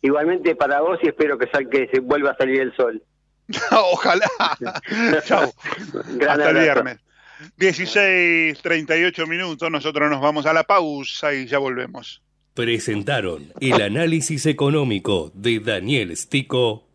Igualmente 0.01 0.55
para 0.55 0.81
vos 0.81 0.99
y 1.01 1.07
espero 1.07 1.37
que, 1.37 1.47
sal- 1.47 1.69
que 1.69 1.87
se 1.91 1.99
vuelva 1.99 2.31
a 2.31 2.37
salir 2.37 2.61
el 2.61 2.75
sol. 2.75 3.01
Ojalá. 3.71 4.29
Chao. 5.25 5.53
Hasta 6.27 6.49
el 6.49 6.57
viernes. 6.59 6.97
16, 7.57 8.61
38 8.61 9.27
minutos, 9.27 9.69
nosotros 9.69 10.09
nos 10.09 10.21
vamos 10.21 10.45
a 10.45 10.53
la 10.53 10.63
pausa 10.63 11.33
y 11.33 11.45
ya 11.47 11.57
volvemos. 11.59 12.21
Presentaron 12.53 13.51
el 13.59 13.81
análisis 13.81 14.45
económico 14.45 15.31
de 15.35 15.59
Daniel 15.59 16.15
Stico. 16.15 16.87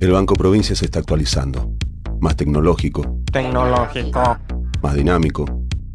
El 0.00 0.12
Banco 0.12 0.34
Provincia 0.34 0.74
se 0.74 0.86
está 0.86 1.00
actualizando. 1.00 1.70
Más 2.20 2.36
tecnológico, 2.36 3.22
Tecnológico, 3.32 4.38
más 4.82 4.94
dinámico, 4.94 5.44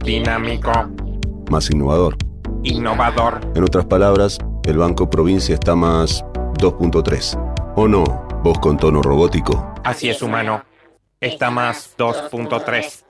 dinámico, 0.04 0.72
más 1.50 1.70
innovador. 1.72 2.18
innovador. 2.64 3.42
En 3.56 3.64
otras 3.64 3.86
palabras, 3.86 4.38
el 4.64 4.78
Banco 4.78 5.10
Provincia 5.10 5.54
está 5.56 5.76
más 5.76 6.24
2.3. 6.60 7.74
¿O 7.76 7.88
no? 7.88 8.25
Vos 8.46 8.60
con 8.60 8.78
tono 8.78 9.02
robótico. 9.02 9.74
Así 9.84 10.08
es 10.08 10.22
humano. 10.22 10.64
Está 11.20 11.50
más 11.50 11.96
2.3. 11.98 13.04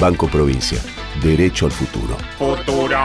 Banco 0.00 0.26
Provincia. 0.26 0.80
Derecho 1.22 1.66
al 1.66 1.70
futuro. 1.70 2.16
Futuro. 2.36 2.98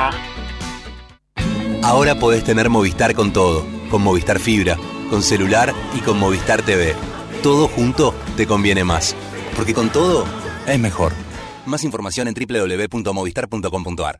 Ahora 1.83 2.15
podés 2.15 2.43
tener 2.43 2.71
Movistar 2.71 3.13
con 3.13 3.31
todo, 3.31 3.63
con 3.91 4.01
Movistar 4.01 4.39
Fibra, 4.39 4.75
con 5.11 5.21
celular 5.21 5.71
y 5.93 5.99
con 5.99 6.17
Movistar 6.17 6.63
TV. 6.63 6.95
Todo 7.43 7.67
junto 7.67 8.15
te 8.35 8.47
conviene 8.47 8.83
más, 8.83 9.15
porque 9.55 9.75
con 9.75 9.91
todo 9.91 10.25
es 10.65 10.79
mejor. 10.79 11.13
Más 11.67 11.83
información 11.83 12.27
en 12.27 12.33
www.movistar.com.ar. 12.33 14.19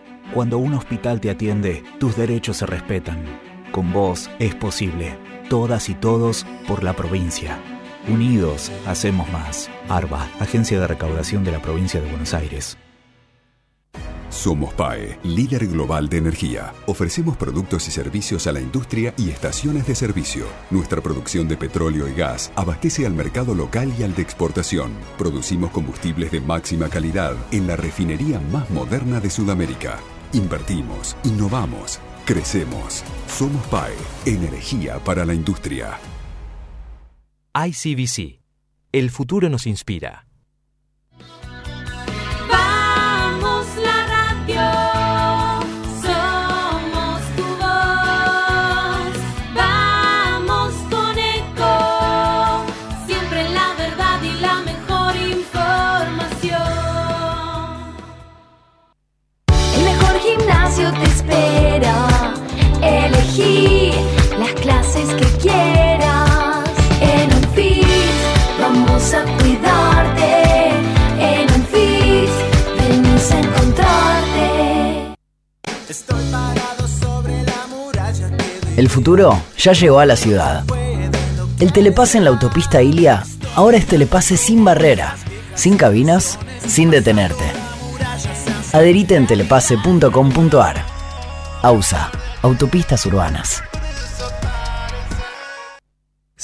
Cuando 0.33 0.59
un 0.59 0.73
hospital 0.75 1.19
te 1.19 1.29
atiende, 1.29 1.83
tus 1.99 2.15
derechos 2.15 2.57
se 2.57 2.65
respetan. 2.65 3.17
Con 3.73 3.91
vos 3.91 4.29
es 4.39 4.55
posible. 4.55 5.17
Todas 5.49 5.89
y 5.89 5.93
todos 5.93 6.45
por 6.69 6.83
la 6.83 6.93
provincia. 6.93 7.59
Unidos, 8.07 8.71
hacemos 8.87 9.29
más. 9.33 9.69
ARBA, 9.89 10.29
Agencia 10.39 10.79
de 10.79 10.87
Recaudación 10.87 11.43
de 11.43 11.51
la 11.51 11.61
Provincia 11.61 11.99
de 11.99 12.09
Buenos 12.09 12.33
Aires. 12.33 12.77
Somos 14.29 14.73
PAE, 14.73 15.19
líder 15.23 15.67
global 15.67 16.07
de 16.07 16.19
energía. 16.19 16.73
Ofrecemos 16.85 17.35
productos 17.35 17.89
y 17.89 17.91
servicios 17.91 18.47
a 18.47 18.53
la 18.53 18.61
industria 18.61 19.13
y 19.17 19.31
estaciones 19.31 19.85
de 19.85 19.95
servicio. 19.95 20.45
Nuestra 20.69 21.01
producción 21.01 21.49
de 21.49 21.57
petróleo 21.57 22.07
y 22.07 22.13
gas 22.13 22.53
abastece 22.55 23.05
al 23.05 23.13
mercado 23.13 23.53
local 23.53 23.93
y 23.99 24.03
al 24.03 24.15
de 24.15 24.21
exportación. 24.21 24.93
Producimos 25.17 25.71
combustibles 25.71 26.31
de 26.31 26.39
máxima 26.39 26.87
calidad 26.87 27.35
en 27.51 27.67
la 27.67 27.75
refinería 27.75 28.39
más 28.39 28.69
moderna 28.69 29.19
de 29.19 29.29
Sudamérica. 29.29 29.99
Invertimos, 30.33 31.17
innovamos, 31.25 31.99
crecemos. 32.25 33.03
Somos 33.27 33.65
PAE, 33.67 33.93
energía 34.25 34.97
para 34.99 35.25
la 35.25 35.33
industria. 35.33 35.99
ICBC. 37.53 38.39
El 38.93 39.09
futuro 39.09 39.49
nos 39.49 39.67
inspira. 39.67 40.30
Quieras. 65.41 66.69
En 67.01 67.33
un 67.33 67.43
fit 67.53 67.85
vamos 68.59 69.13
a 69.13 69.23
cuidarte. 69.37 70.69
En 71.19 71.53
un 71.53 71.65
fit 71.65 72.29
venimos 72.79 73.31
a 73.31 73.39
encontrarte. 73.39 75.15
Estoy 75.89 76.23
parado 76.31 76.87
sobre 76.87 77.43
la 77.43 77.67
muralla 77.69 78.29
El 78.77 78.89
futuro 78.89 79.41
ya 79.57 79.73
llegó 79.73 79.99
a 79.99 80.05
la 80.05 80.15
ciudad. 80.15 80.63
El 81.59 81.73
telepase 81.73 82.17
en 82.17 82.23
la 82.23 82.31
autopista 82.31 82.81
Ilia 82.81 83.23
ahora 83.55 83.77
es 83.77 83.85
telepase 83.85 84.37
sin 84.37 84.65
barrera, 84.65 85.15
sin 85.53 85.77
cabinas, 85.77 86.39
sin 86.65 86.89
detenerte. 86.89 87.43
Adherite 88.73 89.15
en 89.15 89.27
telepase.com.ar. 89.27 90.85
AUSA, 91.61 92.09
Autopistas 92.41 93.05
Urbanas. 93.05 93.61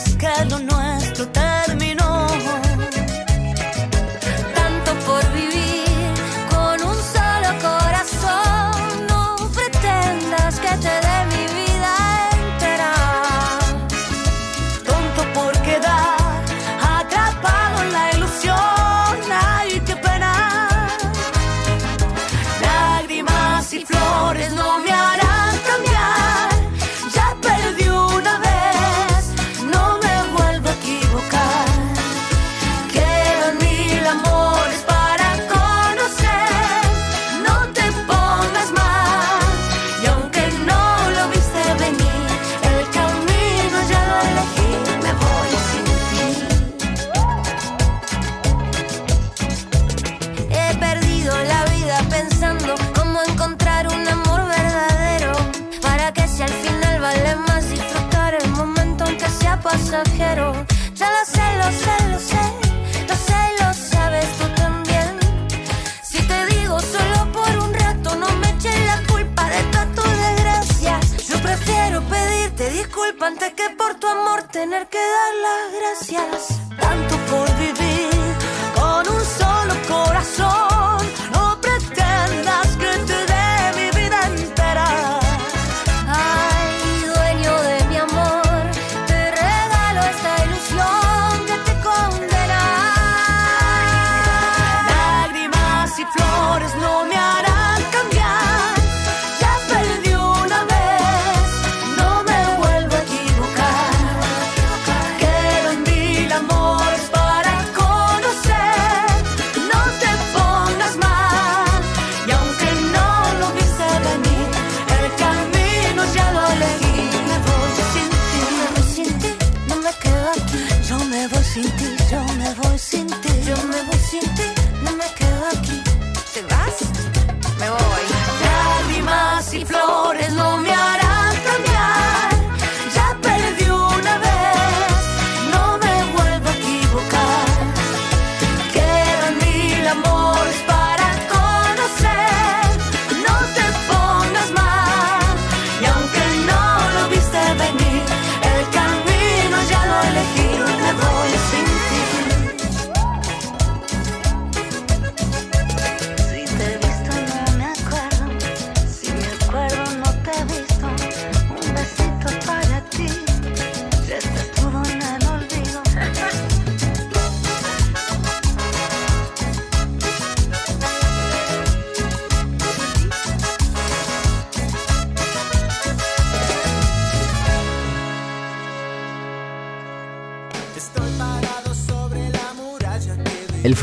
más 0.00 0.16
que 0.16 0.44
lo. 0.46 0.79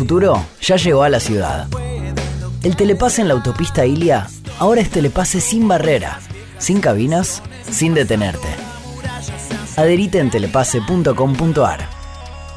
futuro 0.07 0.41
ya 0.61 0.77
llegó 0.77 1.03
a 1.03 1.09
la 1.09 1.19
ciudad. 1.19 1.67
El 2.63 2.77
telepase 2.77 3.21
en 3.21 3.27
la 3.27 3.33
autopista 3.33 3.85
Ilia 3.85 4.29
ahora 4.57 4.79
es 4.79 4.89
telepase 4.89 5.41
sin 5.41 5.67
barrera, 5.67 6.21
sin 6.59 6.79
cabinas, 6.79 7.43
sin 7.69 7.93
detenerte. 7.93 8.47
Adherite 9.75 10.19
en 10.19 10.29
telepase.com.ar. 10.29 11.89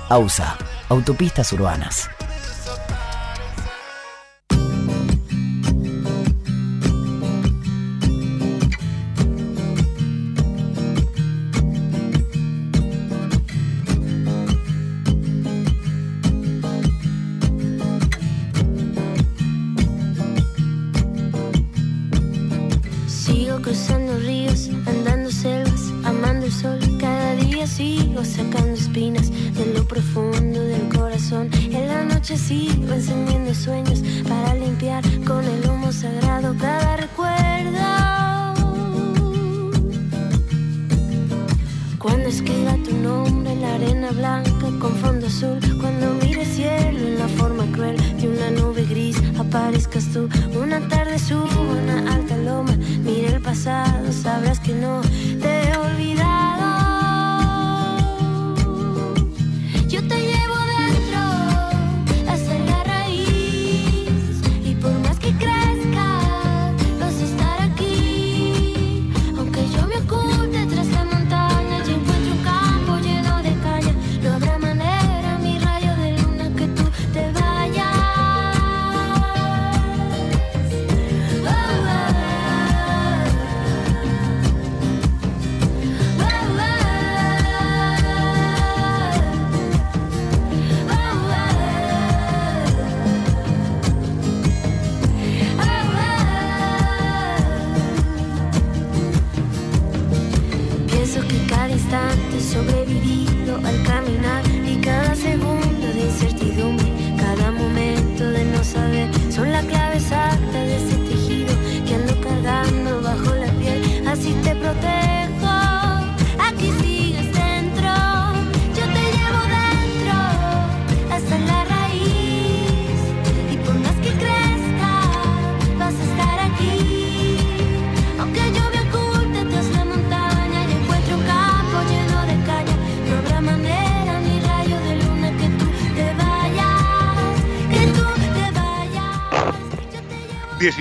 AUSA, 0.08 0.58
Autopistas 0.90 1.52
Urbanas. 1.52 2.08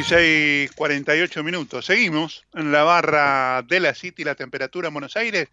16, 0.10 0.72
48 0.72 1.43
minutos. 1.43 1.86
Seguimos 1.86 2.43
en 2.55 2.72
la 2.72 2.82
barra 2.82 3.62
de 3.62 3.80
la 3.80 3.93
City, 3.93 4.24
la 4.24 4.34
temperatura 4.34 4.88
en 4.88 4.95
Buenos 4.95 5.16
Aires, 5.16 5.49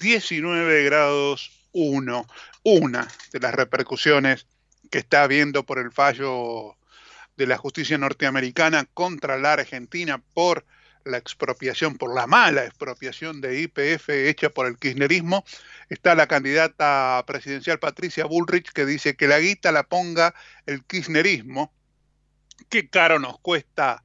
19 0.00 0.82
grados 0.82 1.52
1. 1.70 2.26
Una 2.64 3.06
de 3.32 3.38
las 3.38 3.54
repercusiones 3.54 4.48
que 4.90 4.98
está 4.98 5.22
habiendo 5.22 5.64
por 5.64 5.78
el 5.78 5.92
fallo 5.92 6.76
de 7.36 7.46
la 7.46 7.56
justicia 7.56 7.98
norteamericana 7.98 8.84
contra 8.94 9.38
la 9.38 9.52
Argentina 9.52 10.20
por 10.34 10.64
la 11.04 11.18
expropiación, 11.18 11.96
por 11.96 12.12
la 12.12 12.26
mala 12.26 12.64
expropiación 12.64 13.40
de 13.40 13.60
IPF 13.60 14.08
hecha 14.08 14.50
por 14.50 14.66
el 14.66 14.76
kirchnerismo, 14.76 15.44
está 15.88 16.16
la 16.16 16.26
candidata 16.26 17.22
presidencial 17.28 17.78
Patricia 17.78 18.24
Bullrich 18.24 18.72
que 18.72 18.84
dice 18.84 19.14
que 19.14 19.28
la 19.28 19.38
guita 19.38 19.70
la 19.70 19.84
ponga 19.84 20.34
el 20.66 20.82
kirchnerismo. 20.82 21.72
Qué 22.70 22.88
caro 22.88 23.18
nos 23.18 23.40
cuesta 23.40 24.04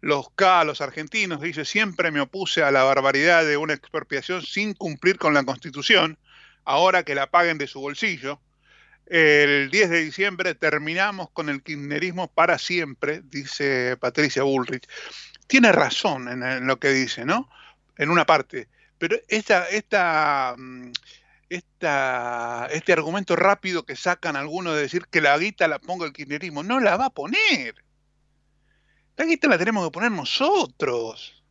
los 0.00 0.30
K 0.30 0.60
a 0.60 0.64
los 0.64 0.80
argentinos. 0.80 1.40
Dice, 1.40 1.64
siempre 1.64 2.12
me 2.12 2.20
opuse 2.20 2.62
a 2.62 2.70
la 2.70 2.84
barbaridad 2.84 3.44
de 3.44 3.56
una 3.56 3.74
expropiación 3.74 4.42
sin 4.42 4.72
cumplir 4.74 5.18
con 5.18 5.34
la 5.34 5.42
Constitución. 5.42 6.16
Ahora 6.64 7.02
que 7.02 7.16
la 7.16 7.30
paguen 7.30 7.58
de 7.58 7.66
su 7.66 7.80
bolsillo. 7.80 8.40
El 9.06 9.68
10 9.70 9.90
de 9.90 10.04
diciembre 10.04 10.54
terminamos 10.54 11.28
con 11.30 11.48
el 11.48 11.62
kirchnerismo 11.62 12.28
para 12.28 12.56
siempre, 12.58 13.20
dice 13.24 13.96
Patricia 13.98 14.44
Bullrich. 14.44 14.88
Tiene 15.48 15.72
razón 15.72 16.28
en, 16.28 16.66
lo 16.68 16.78
que 16.78 16.90
dice, 16.90 17.24
¿no? 17.24 17.50
En 17.98 18.10
una 18.10 18.24
parte. 18.24 18.68
Pero 18.96 19.16
esta, 19.28 19.68
esta, 19.68 20.54
mm, 20.56 20.92
esta, 21.48 22.68
este 22.70 22.92
argumento 22.92 23.34
rápido 23.34 23.84
que 23.84 23.96
sacan 23.96 24.36
algunos 24.36 24.76
de 24.76 24.82
decir 24.82 25.06
que 25.10 25.20
la 25.20 25.36
guita 25.36 25.66
la 25.66 25.80
ponga 25.80 26.06
el 26.06 26.12
kirchnerismo, 26.12 26.62
no 26.62 26.78
la 26.78 26.96
va 26.96 27.06
a 27.06 27.10
poner. 27.10 27.83
La 29.16 29.24
guita 29.24 29.48
la 29.48 29.58
tenemos 29.58 29.86
que 29.86 29.92
poner 29.92 30.10
nosotros. 30.10 31.42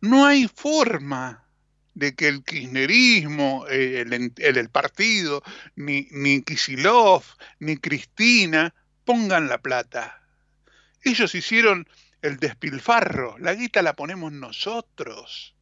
No 0.00 0.24
hay 0.24 0.48
forma 0.48 1.46
de 1.94 2.14
que 2.14 2.28
el 2.28 2.42
kirchnerismo, 2.42 3.66
eh, 3.68 4.00
el, 4.00 4.32
el, 4.36 4.70
partido, 4.70 5.42
ni, 5.76 6.08
ni 6.10 6.42
Kisilov, 6.42 7.22
ni 7.58 7.76
Cristina 7.76 8.74
pongan 9.04 9.48
la 9.48 9.58
plata. 9.58 10.22
Ellos 11.02 11.34
hicieron 11.34 11.86
el 12.22 12.38
despilfarro, 12.38 13.36
la 13.38 13.54
guita 13.54 13.82
la 13.82 13.94
ponemos 13.94 14.32
nosotros. 14.32 15.54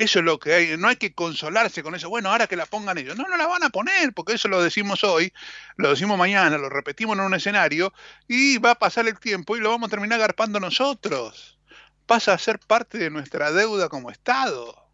Eso 0.00 0.20
es 0.20 0.24
lo 0.24 0.38
que 0.38 0.54
hay, 0.54 0.76
no 0.78 0.88
hay 0.88 0.96
que 0.96 1.12
consolarse 1.12 1.82
con 1.82 1.94
eso, 1.94 2.08
bueno, 2.08 2.30
ahora 2.30 2.46
que 2.46 2.56
la 2.56 2.64
pongan 2.64 2.96
ellos. 2.96 3.18
No, 3.18 3.24
no 3.24 3.36
la 3.36 3.46
van 3.46 3.64
a 3.64 3.68
poner, 3.68 4.14
porque 4.14 4.32
eso 4.32 4.48
lo 4.48 4.62
decimos 4.62 5.04
hoy, 5.04 5.30
lo 5.76 5.90
decimos 5.90 6.16
mañana, 6.16 6.56
lo 6.56 6.70
repetimos 6.70 7.18
en 7.18 7.24
un 7.24 7.34
escenario 7.34 7.92
y 8.26 8.56
va 8.56 8.70
a 8.70 8.78
pasar 8.78 9.06
el 9.08 9.20
tiempo 9.20 9.58
y 9.58 9.60
lo 9.60 9.68
vamos 9.68 9.88
a 9.88 9.90
terminar 9.90 10.18
garpando 10.18 10.58
nosotros. 10.58 11.58
Pasa 12.06 12.32
a 12.32 12.38
ser 12.38 12.58
parte 12.60 12.96
de 12.96 13.10
nuestra 13.10 13.52
deuda 13.52 13.90
como 13.90 14.10
Estado. 14.10 14.90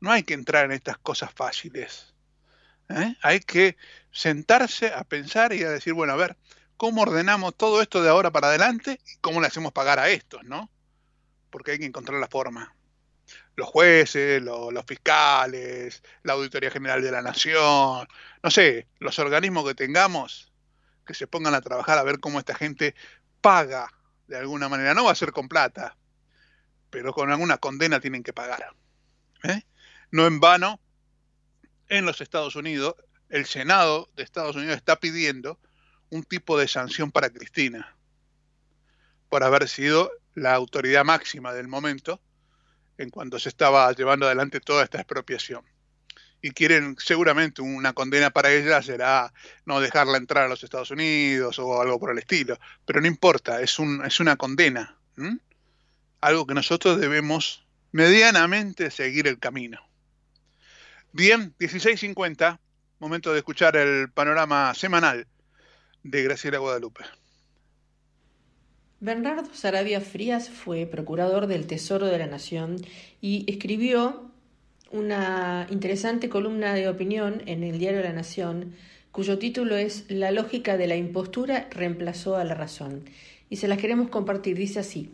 No 0.00 0.12
hay 0.12 0.22
que 0.22 0.34
entrar 0.34 0.66
en 0.66 0.72
estas 0.72 0.98
cosas 0.98 1.32
fáciles. 1.32 2.12
¿eh? 2.90 3.16
Hay 3.22 3.40
que 3.40 3.78
sentarse 4.12 4.92
a 4.92 5.04
pensar 5.04 5.54
y 5.54 5.62
a 5.62 5.70
decir, 5.70 5.94
bueno, 5.94 6.12
a 6.12 6.16
ver, 6.16 6.36
¿cómo 6.76 7.00
ordenamos 7.00 7.56
todo 7.56 7.80
esto 7.80 8.02
de 8.02 8.10
ahora 8.10 8.30
para 8.30 8.48
adelante 8.48 9.00
y 9.06 9.16
cómo 9.22 9.40
le 9.40 9.46
hacemos 9.46 9.72
pagar 9.72 9.98
a 9.98 10.10
estos, 10.10 10.44
no? 10.44 10.68
Porque 11.54 11.70
hay 11.70 11.78
que 11.78 11.84
encontrar 11.84 12.18
la 12.18 12.26
forma. 12.26 12.74
Los 13.54 13.68
jueces, 13.68 14.42
lo- 14.42 14.72
los 14.72 14.84
fiscales, 14.84 16.02
la 16.24 16.32
Auditoría 16.32 16.68
General 16.68 17.00
de 17.00 17.12
la 17.12 17.22
Nación, 17.22 18.08
no 18.42 18.50
sé, 18.50 18.88
los 18.98 19.16
organismos 19.20 19.64
que 19.64 19.76
tengamos, 19.76 20.52
que 21.06 21.14
se 21.14 21.28
pongan 21.28 21.54
a 21.54 21.60
trabajar 21.60 21.96
a 21.96 22.02
ver 22.02 22.18
cómo 22.18 22.40
esta 22.40 22.56
gente 22.56 22.96
paga 23.40 23.88
de 24.26 24.36
alguna 24.36 24.68
manera. 24.68 24.94
No 24.94 25.04
va 25.04 25.12
a 25.12 25.14
ser 25.14 25.30
con 25.30 25.48
plata, 25.48 25.96
pero 26.90 27.12
con 27.12 27.30
alguna 27.30 27.58
condena 27.58 28.00
tienen 28.00 28.24
que 28.24 28.32
pagar. 28.32 28.74
¿eh? 29.44 29.62
No 30.10 30.26
en 30.26 30.40
vano, 30.40 30.80
en 31.88 32.04
los 32.04 32.20
Estados 32.20 32.56
Unidos, 32.56 32.96
el 33.28 33.46
Senado 33.46 34.10
de 34.16 34.24
Estados 34.24 34.56
Unidos 34.56 34.74
está 34.74 34.96
pidiendo 34.96 35.60
un 36.10 36.24
tipo 36.24 36.58
de 36.58 36.66
sanción 36.66 37.12
para 37.12 37.30
Cristina 37.30 37.96
por 39.28 39.44
haber 39.44 39.68
sido 39.68 40.10
la 40.34 40.54
autoridad 40.54 41.04
máxima 41.04 41.52
del 41.52 41.68
momento 41.68 42.20
en 42.98 43.10
cuanto 43.10 43.38
se 43.38 43.48
estaba 43.48 43.90
llevando 43.92 44.26
adelante 44.26 44.60
toda 44.60 44.84
esta 44.84 44.98
expropiación. 44.98 45.64
Y 46.42 46.50
quieren 46.50 46.96
seguramente 46.98 47.62
una 47.62 47.94
condena 47.94 48.30
para 48.30 48.52
ella 48.52 48.82
será 48.82 49.32
no 49.64 49.80
dejarla 49.80 50.18
entrar 50.18 50.44
a 50.44 50.48
los 50.48 50.62
Estados 50.62 50.90
Unidos 50.90 51.58
o 51.58 51.80
algo 51.80 51.98
por 51.98 52.10
el 52.10 52.18
estilo. 52.18 52.58
Pero 52.84 53.00
no 53.00 53.06
importa, 53.06 53.62
es, 53.62 53.78
un, 53.78 54.04
es 54.04 54.20
una 54.20 54.36
condena. 54.36 54.98
Algo 56.20 56.46
que 56.46 56.54
nosotros 56.54 57.00
debemos 57.00 57.66
medianamente 57.92 58.90
seguir 58.90 59.26
el 59.26 59.38
camino. 59.38 59.80
Bien, 61.12 61.54
16.50, 61.58 62.58
momento 62.98 63.32
de 63.32 63.38
escuchar 63.38 63.76
el 63.76 64.10
panorama 64.10 64.74
semanal 64.74 65.26
de 66.02 66.22
Graciela 66.22 66.58
Guadalupe. 66.58 67.04
Bernardo 69.04 69.50
Sarabia 69.52 70.00
Frías 70.00 70.48
fue 70.48 70.86
procurador 70.86 71.46
del 71.46 71.66
Tesoro 71.66 72.06
de 72.06 72.16
la 72.16 72.26
Nación 72.26 72.76
y 73.20 73.44
escribió 73.46 74.30
una 74.90 75.66
interesante 75.68 76.30
columna 76.30 76.72
de 76.72 76.88
opinión 76.88 77.42
en 77.44 77.64
el 77.64 77.78
diario 77.78 78.00
La 78.00 78.14
Nación, 78.14 78.72
cuyo 79.12 79.38
título 79.38 79.76
es 79.76 80.06
La 80.08 80.30
lógica 80.30 80.78
de 80.78 80.86
la 80.86 80.96
impostura 80.96 81.68
reemplazó 81.70 82.36
a 82.36 82.44
la 82.44 82.54
razón. 82.54 83.04
Y 83.50 83.56
se 83.56 83.68
las 83.68 83.76
queremos 83.76 84.08
compartir. 84.08 84.56
Dice 84.56 84.80
así, 84.80 85.10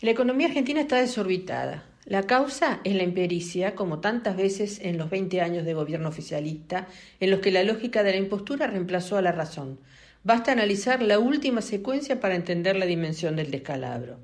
la 0.00 0.10
economía 0.10 0.48
argentina 0.48 0.80
está 0.80 0.96
desorbitada. 0.96 1.84
La 2.06 2.24
causa 2.24 2.80
es 2.82 2.96
la 2.96 3.04
impericia, 3.04 3.76
como 3.76 4.00
tantas 4.00 4.36
veces 4.36 4.80
en 4.82 4.98
los 4.98 5.08
20 5.08 5.40
años 5.40 5.64
de 5.64 5.74
gobierno 5.74 6.08
oficialista, 6.08 6.88
en 7.20 7.30
los 7.30 7.38
que 7.38 7.52
la 7.52 7.62
lógica 7.62 8.02
de 8.02 8.10
la 8.10 8.16
impostura 8.16 8.66
reemplazó 8.66 9.16
a 9.16 9.22
la 9.22 9.30
razón. 9.30 9.78
Basta 10.22 10.52
analizar 10.52 11.02
la 11.02 11.18
última 11.18 11.62
secuencia 11.62 12.20
para 12.20 12.34
entender 12.34 12.76
la 12.76 12.84
dimensión 12.84 13.36
del 13.36 13.50
descalabro. 13.50 14.18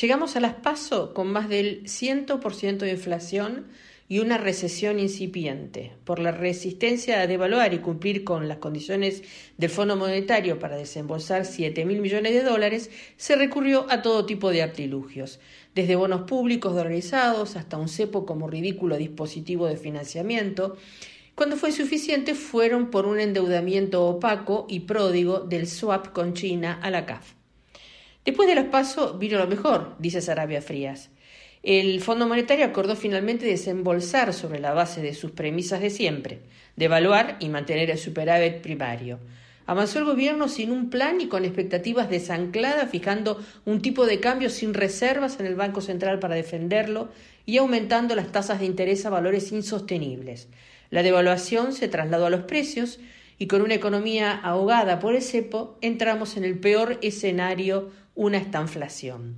Llegamos 0.00 0.36
a 0.36 0.40
las 0.40 0.54
PASO 0.54 1.14
con 1.14 1.26
más 1.32 1.48
del 1.48 1.82
100% 1.82 2.78
de 2.78 2.92
inflación 2.92 3.66
y 4.08 4.20
una 4.20 4.38
recesión 4.38 5.00
incipiente. 5.00 5.94
Por 6.04 6.20
la 6.20 6.30
resistencia 6.30 7.20
a 7.20 7.26
devaluar 7.26 7.74
y 7.74 7.78
cumplir 7.78 8.22
con 8.22 8.46
las 8.46 8.58
condiciones 8.58 9.24
del 9.56 9.70
Fondo 9.70 9.96
Monetario 9.96 10.60
para 10.60 10.76
desembolsar 10.76 11.44
7 11.44 11.84
mil 11.84 12.00
millones 12.00 12.32
de 12.32 12.44
dólares, 12.44 12.90
se 13.16 13.34
recurrió 13.34 13.86
a 13.90 14.02
todo 14.02 14.26
tipo 14.26 14.50
de 14.50 14.62
artilugios, 14.62 15.40
desde 15.74 15.96
bonos 15.96 16.22
públicos 16.22 16.72
dolarizados 16.72 17.56
hasta 17.56 17.78
un 17.78 17.88
cepo 17.88 18.26
como 18.26 18.46
ridículo 18.46 18.96
dispositivo 18.96 19.66
de 19.66 19.76
financiamiento. 19.76 20.76
Cuando 21.36 21.58
fue 21.58 21.68
insuficiente, 21.68 22.34
fueron 22.34 22.90
por 22.90 23.04
un 23.04 23.20
endeudamiento 23.20 24.06
opaco 24.06 24.64
y 24.70 24.80
pródigo 24.80 25.40
del 25.40 25.66
swap 25.66 26.14
con 26.14 26.32
China 26.32 26.80
a 26.82 26.90
la 26.90 27.04
CAF. 27.04 27.34
Después 28.24 28.48
de 28.48 28.54
los 28.54 28.64
pasos 28.64 29.18
vino 29.18 29.36
lo 29.36 29.46
mejor, 29.46 29.96
dice 29.98 30.22
Sarabia 30.22 30.62
Frías. 30.62 31.10
El 31.62 32.00
Fondo 32.00 32.26
Monetario 32.26 32.64
acordó 32.64 32.96
finalmente 32.96 33.44
desembolsar 33.44 34.32
sobre 34.32 34.60
la 34.60 34.72
base 34.72 35.02
de 35.02 35.12
sus 35.12 35.32
premisas 35.32 35.82
de 35.82 35.90
siempre, 35.90 36.40
devaluar 36.74 37.36
y 37.38 37.50
mantener 37.50 37.90
el 37.90 37.98
superávit 37.98 38.62
primario. 38.62 39.18
Avanzó 39.66 39.98
el 39.98 40.06
gobierno 40.06 40.48
sin 40.48 40.70
un 40.70 40.88
plan 40.88 41.20
y 41.20 41.26
con 41.28 41.44
expectativas 41.44 42.08
desancladas, 42.08 42.88
fijando 42.88 43.44
un 43.66 43.82
tipo 43.82 44.06
de 44.06 44.20
cambio 44.20 44.48
sin 44.48 44.72
reservas 44.72 45.38
en 45.38 45.44
el 45.44 45.54
Banco 45.54 45.82
Central 45.82 46.18
para 46.18 46.34
defenderlo 46.34 47.10
y 47.44 47.58
aumentando 47.58 48.14
las 48.14 48.32
tasas 48.32 48.60
de 48.60 48.64
interés 48.64 49.04
a 49.04 49.10
valores 49.10 49.52
insostenibles. 49.52 50.48
La 50.90 51.02
devaluación 51.02 51.72
se 51.72 51.88
trasladó 51.88 52.26
a 52.26 52.30
los 52.30 52.42
precios 52.42 53.00
y 53.38 53.46
con 53.46 53.62
una 53.62 53.74
economía 53.74 54.32
ahogada 54.32 54.98
por 54.98 55.14
el 55.14 55.22
cepo 55.22 55.78
entramos 55.80 56.36
en 56.36 56.44
el 56.44 56.58
peor 56.58 56.98
escenario, 57.02 57.90
una 58.14 58.38
estanflación. 58.38 59.36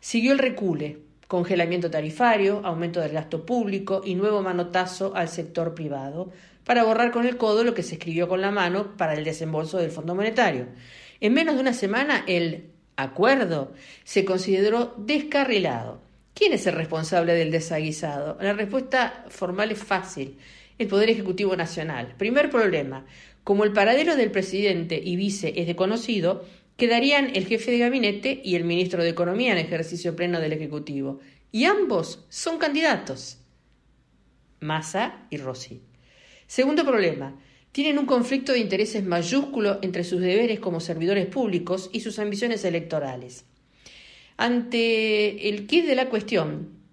Siguió 0.00 0.32
el 0.32 0.38
recule, 0.38 0.98
congelamiento 1.28 1.90
tarifario, 1.90 2.60
aumento 2.64 3.00
del 3.00 3.12
gasto 3.12 3.46
público 3.46 4.02
y 4.04 4.14
nuevo 4.14 4.42
manotazo 4.42 5.14
al 5.16 5.28
sector 5.28 5.74
privado, 5.74 6.30
para 6.64 6.84
borrar 6.84 7.10
con 7.10 7.26
el 7.26 7.36
codo 7.36 7.64
lo 7.64 7.74
que 7.74 7.82
se 7.82 7.94
escribió 7.94 8.28
con 8.28 8.40
la 8.40 8.50
mano 8.50 8.96
para 8.96 9.14
el 9.14 9.24
desembolso 9.24 9.78
del 9.78 9.90
Fondo 9.90 10.14
Monetario. 10.14 10.66
En 11.20 11.32
menos 11.32 11.54
de 11.54 11.60
una 11.60 11.72
semana, 11.72 12.24
el 12.26 12.70
acuerdo 12.96 13.72
se 14.04 14.24
consideró 14.24 14.94
descarrilado. 14.98 16.00
¿Quién 16.34 16.52
es 16.52 16.66
el 16.66 16.74
responsable 16.74 17.34
del 17.34 17.50
desaguisado? 17.50 18.36
La 18.40 18.54
respuesta 18.54 19.24
formal 19.28 19.70
es 19.70 19.82
fácil. 19.82 20.38
El 20.78 20.88
Poder 20.88 21.08
Ejecutivo 21.08 21.56
Nacional. 21.56 22.14
Primer 22.18 22.50
problema. 22.50 23.06
Como 23.44 23.64
el 23.64 23.72
paradero 23.72 24.16
del 24.16 24.30
presidente 24.30 25.00
y 25.02 25.16
vice 25.16 25.52
es 25.56 25.66
desconocido, 25.66 26.44
quedarían 26.76 27.30
el 27.36 27.46
jefe 27.46 27.70
de 27.70 27.78
gabinete 27.78 28.40
y 28.44 28.56
el 28.56 28.64
ministro 28.64 29.02
de 29.02 29.10
Economía 29.10 29.52
en 29.52 29.58
ejercicio 29.58 30.16
pleno 30.16 30.40
del 30.40 30.52
Ejecutivo. 30.52 31.20
Y 31.52 31.66
ambos 31.66 32.24
son 32.28 32.58
candidatos. 32.58 33.38
Massa 34.58 35.26
y 35.30 35.36
Rossi. 35.36 35.82
Segundo 36.46 36.84
problema. 36.84 37.38
Tienen 37.70 37.98
un 37.98 38.06
conflicto 38.06 38.52
de 38.52 38.60
intereses 38.60 39.04
mayúsculo 39.04 39.78
entre 39.82 40.04
sus 40.04 40.20
deberes 40.20 40.60
como 40.60 40.80
servidores 40.80 41.26
públicos 41.26 41.90
y 41.92 42.00
sus 42.00 42.18
ambiciones 42.18 42.64
electorales. 42.64 43.44
Ante 44.36 45.48
el 45.48 45.66
kit 45.66 45.86
de 45.86 45.94
la 45.94 46.08
cuestión, 46.08 46.83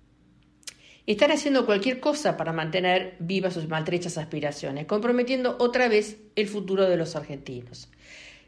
están 1.08 1.32
haciendo 1.32 1.66
cualquier 1.66 2.00
cosa 2.00 2.38
para 2.38 2.54
mantener 2.54 3.16
vivas 3.20 3.54
sus 3.54 3.68
maltrechas 3.68 4.18
aspiraciones, 4.18 4.86
comprometiendo 4.86 5.56
otra 5.60 5.88
vez 5.88 6.18
el 6.36 6.48
futuro 6.48 6.88
de 6.90 6.98
los 6.98 7.16
argentinos. 7.16 7.90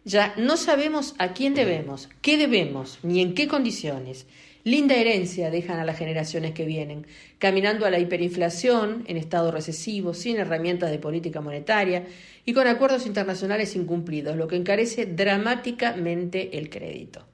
Ya 0.05 0.33
no 0.37 0.57
sabemos 0.57 1.15
a 1.17 1.33
quién 1.33 1.53
debemos, 1.53 2.09
qué 2.21 2.37
debemos, 2.37 2.99
ni 3.03 3.21
en 3.21 3.33
qué 3.33 3.47
condiciones. 3.47 4.27
Linda 4.65 4.95
herencia 4.95 5.49
dejan 5.49 5.79
a 5.79 5.85
las 5.85 5.97
generaciones 5.97 6.51
que 6.51 6.65
vienen, 6.65 7.05
caminando 7.37 7.85
a 7.85 7.89
la 7.89 7.99
hiperinflación, 7.99 9.03
en 9.07 9.17
estado 9.17 9.51
recesivo, 9.51 10.13
sin 10.13 10.37
herramientas 10.37 10.91
de 10.91 10.99
política 10.99 11.41
monetaria 11.41 12.05
y 12.45 12.53
con 12.53 12.67
acuerdos 12.67 13.05
internacionales 13.05 13.75
incumplidos, 13.75 14.37
lo 14.37 14.47
que 14.47 14.55
encarece 14.55 15.05
dramáticamente 15.05 16.57
el 16.57 16.69
crédito. 16.69 17.25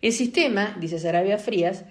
El 0.00 0.12
sistema, 0.12 0.76
dice 0.80 0.98
Sarabia 0.98 1.38
Frías, 1.38 1.84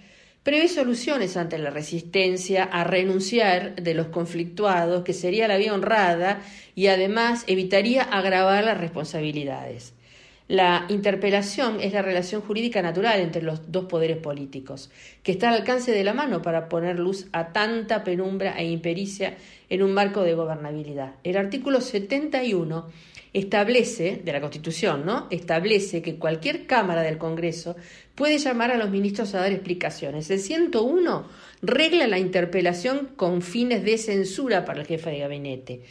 prevé 0.44 0.68
soluciones 0.68 1.38
ante 1.38 1.58
la 1.58 1.70
resistencia 1.70 2.64
a 2.64 2.84
renunciar 2.84 3.76
de 3.76 3.94
los 3.94 4.08
conflictuados, 4.08 5.04
que 5.04 5.14
sería 5.14 5.48
la 5.48 5.58
vía 5.58 5.74
honrada 5.74 6.42
y 6.76 6.88
además 6.88 7.44
evitaría 7.48 8.04
agravar 8.04 8.64
las 8.64 8.80
responsabilidades. 8.80 9.94
La 10.48 10.86
interpelación 10.90 11.80
es 11.80 11.94
la 11.94 12.02
relación 12.02 12.42
jurídica 12.42 12.82
natural 12.82 13.22
entre 13.22 13.42
los 13.42 13.72
dos 13.72 13.86
poderes 13.86 14.18
políticos, 14.18 14.92
que 15.24 15.32
está 15.32 15.48
al 15.48 15.56
alcance 15.56 15.94
de 15.94 16.04
la 16.04 16.14
mano 16.14 16.42
para 16.42 16.68
poner 16.68 17.00
luz 17.00 17.28
a 17.32 17.54
tanta 17.54 18.04
penumbra 18.04 18.60
e 18.60 18.66
impericia 18.66 19.38
en 19.70 19.82
un 19.82 19.94
marco 19.94 20.24
de 20.24 20.34
gobernabilidad. 20.34 21.14
El 21.24 21.38
artículo 21.38 21.80
71 21.80 22.90
establece, 23.34 24.22
de 24.24 24.34
la 24.34 24.42
Constitución, 24.42 25.06
¿no? 25.06 25.28
Establece 25.30 26.02
que 26.02 26.16
cualquier 26.16 26.68
Cámara 26.68 27.02
del 27.02 27.18
Congreso 27.18 27.76
puede 28.16 28.38
llamar 28.38 28.72
a 28.72 28.78
los 28.78 28.90
ministros 28.90 29.34
a 29.34 29.40
dar 29.40 29.52
explicaciones. 29.52 30.30
El 30.30 30.40
101 30.40 31.28
regla 31.62 32.08
la 32.08 32.20
interpelación 32.20 33.10
con 33.16 33.42
fines 33.42 33.84
de 33.84 33.98
censura 33.98 34.66
para 34.66 34.82
el 34.82 34.88
jefe 34.88 35.12
de 35.12 35.20
gabinete. 35.20 35.82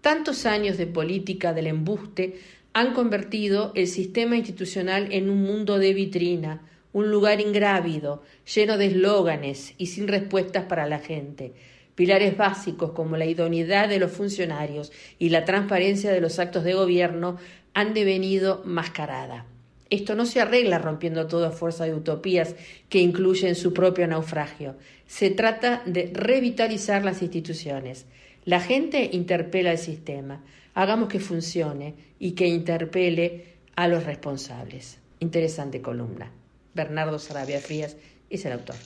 Tantos 0.00 0.46
años 0.46 0.76
de 0.76 0.86
política 0.86 1.52
del 1.52 1.68
embuste 1.68 2.40
han 2.72 2.94
convertido 2.94 3.72
el 3.74 3.86
sistema 3.86 4.36
institucional 4.36 5.12
en 5.12 5.30
un 5.30 5.42
mundo 5.42 5.78
de 5.78 5.94
vitrina, 5.94 6.62
un 6.92 7.10
lugar 7.10 7.40
ingrávido, 7.40 8.22
lleno 8.54 8.78
de 8.78 8.86
eslóganes 8.86 9.74
y 9.78 9.86
sin 9.86 10.08
respuestas 10.08 10.64
para 10.64 10.86
la 10.86 10.98
gente. 10.98 11.52
Pilares 11.98 12.36
básicos 12.36 12.92
como 12.92 13.16
la 13.16 13.26
idoneidad 13.26 13.88
de 13.88 13.98
los 13.98 14.12
funcionarios 14.12 14.92
y 15.18 15.30
la 15.30 15.44
transparencia 15.44 16.12
de 16.12 16.20
los 16.20 16.38
actos 16.38 16.62
de 16.62 16.74
gobierno 16.74 17.38
han 17.74 17.92
devenido 17.92 18.62
mascarada. 18.64 19.46
Esto 19.90 20.14
no 20.14 20.24
se 20.24 20.40
arregla 20.40 20.78
rompiendo 20.78 21.26
toda 21.26 21.50
fuerza 21.50 21.86
de 21.86 21.94
utopías 21.94 22.54
que 22.88 23.00
incluyen 23.00 23.56
su 23.56 23.74
propio 23.74 24.06
naufragio. 24.06 24.76
Se 25.08 25.30
trata 25.30 25.82
de 25.86 26.12
revitalizar 26.14 27.04
las 27.04 27.20
instituciones. 27.20 28.06
La 28.44 28.60
gente 28.60 29.10
interpela 29.12 29.72
al 29.72 29.78
sistema. 29.78 30.44
Hagamos 30.74 31.08
que 31.08 31.18
funcione 31.18 31.96
y 32.20 32.36
que 32.36 32.46
interpele 32.46 33.54
a 33.74 33.88
los 33.88 34.04
responsables. 34.04 35.00
Interesante 35.18 35.82
columna. 35.82 36.30
Bernardo 36.74 37.18
Sarabia 37.18 37.58
Frías 37.58 37.96
es 38.30 38.44
el 38.44 38.52
autor. 38.52 38.76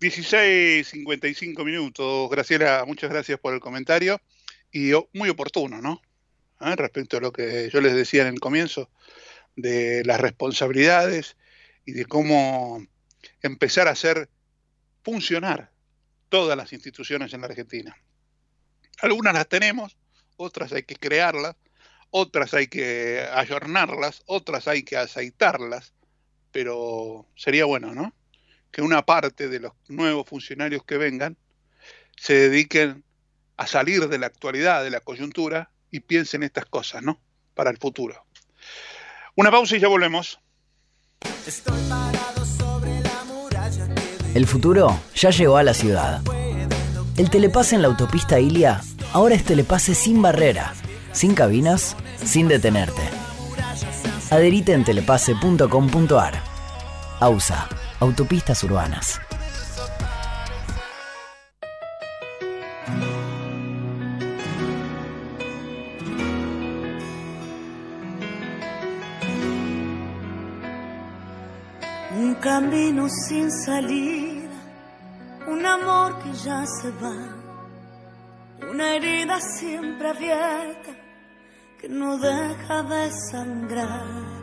16.55 0.00 1.62
minutos. 1.62 2.30
Graciela, 2.30 2.84
muchas 2.86 3.10
gracias 3.10 3.38
por 3.38 3.52
el 3.52 3.60
comentario 3.60 4.18
y 4.72 4.92
muy 5.12 5.28
oportuno, 5.28 5.82
¿no? 5.82 6.00
¿Ah? 6.58 6.74
Respecto 6.74 7.18
a 7.18 7.20
lo 7.20 7.32
que 7.32 7.68
yo 7.70 7.82
les 7.82 7.94
decía 7.94 8.22
en 8.22 8.28
el 8.28 8.40
comienzo, 8.40 8.90
de 9.56 10.02
las 10.06 10.18
responsabilidades 10.18 11.36
y 11.84 11.92
de 11.92 12.06
cómo 12.06 12.82
empezar 13.42 13.88
a 13.88 13.90
hacer 13.90 14.30
funcionar 15.04 15.70
todas 16.30 16.56
las 16.56 16.72
instituciones 16.72 17.34
en 17.34 17.42
la 17.42 17.48
Argentina. 17.48 17.94
Algunas 19.02 19.34
las 19.34 19.48
tenemos, 19.48 19.98
otras 20.36 20.72
hay 20.72 20.84
que 20.84 20.96
crearlas, 20.96 21.56
otras 22.10 22.54
hay 22.54 22.68
que 22.68 23.26
ayornarlas, 23.32 24.22
otras 24.24 24.66
hay 24.66 24.82
que 24.82 24.96
aceitarlas, 24.96 25.92
pero 26.52 27.26
sería 27.36 27.66
bueno, 27.66 27.94
¿no? 27.94 28.14
Que 28.70 28.82
una 28.82 29.02
parte 29.02 29.48
de 29.48 29.60
los 29.60 29.72
nuevos 29.88 30.28
funcionarios 30.28 30.84
que 30.84 30.96
vengan 30.96 31.36
se 32.16 32.34
dediquen 32.34 33.04
a 33.56 33.66
salir 33.66 34.08
de 34.08 34.18
la 34.18 34.26
actualidad, 34.26 34.84
de 34.84 34.90
la 34.90 35.00
coyuntura 35.00 35.70
y 35.90 36.00
piensen 36.00 36.42
estas 36.42 36.66
cosas, 36.66 37.02
¿no? 37.02 37.20
Para 37.54 37.70
el 37.70 37.78
futuro. 37.78 38.24
Una 39.34 39.50
pausa 39.50 39.76
y 39.76 39.80
ya 39.80 39.88
volvemos. 39.88 40.40
El 44.34 44.46
futuro 44.46 45.00
ya 45.14 45.30
llegó 45.30 45.56
a 45.56 45.62
la 45.62 45.74
ciudad. 45.74 46.22
El 47.16 47.30
telepase 47.30 47.74
en 47.74 47.82
la 47.82 47.88
autopista 47.88 48.38
Ilia 48.38 48.80
ahora 49.12 49.34
es 49.34 49.44
telepase 49.44 49.94
sin 49.94 50.22
barrera, 50.22 50.74
sin 51.12 51.34
cabinas, 51.34 51.96
sin 52.24 52.48
detenerte. 52.48 53.02
Adherite 54.30 54.72
en 54.72 54.84
telepase.com.ar. 54.84 56.42
AUSA, 57.18 57.68
Autopistas 58.00 58.64
Urbanas. 58.64 59.20
Un 72.16 72.34
camino 72.36 73.06
sin 73.10 73.50
salida, 73.52 74.48
un 75.46 75.66
amor 75.66 76.22
que 76.22 76.32
ya 76.32 76.64
se 76.64 76.90
va, 76.92 77.14
una 78.70 78.94
herida 78.94 79.38
siempre 79.42 80.08
abierta 80.08 80.90
que 81.78 81.88
no 81.90 82.16
deja 82.16 82.82
de 82.82 83.10
sangrar. 83.30 84.39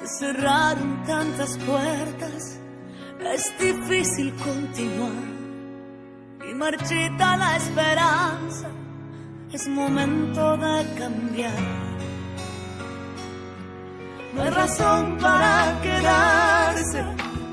Se 0.00 0.06
cerraron 0.06 1.02
tantas 1.04 1.58
puertas, 1.58 2.58
es 3.34 3.58
difícil 3.58 4.34
continuar. 4.36 5.28
y 6.48 6.54
marchita 6.54 7.36
la 7.36 7.56
esperanza. 7.56 8.68
Es 9.52 9.66
momento 9.68 10.56
de 10.56 10.94
cambiar. 10.98 11.52
No 14.34 14.42
hay 14.42 14.50
razón 14.50 15.18
para 15.18 15.80
quedarse, 15.82 17.04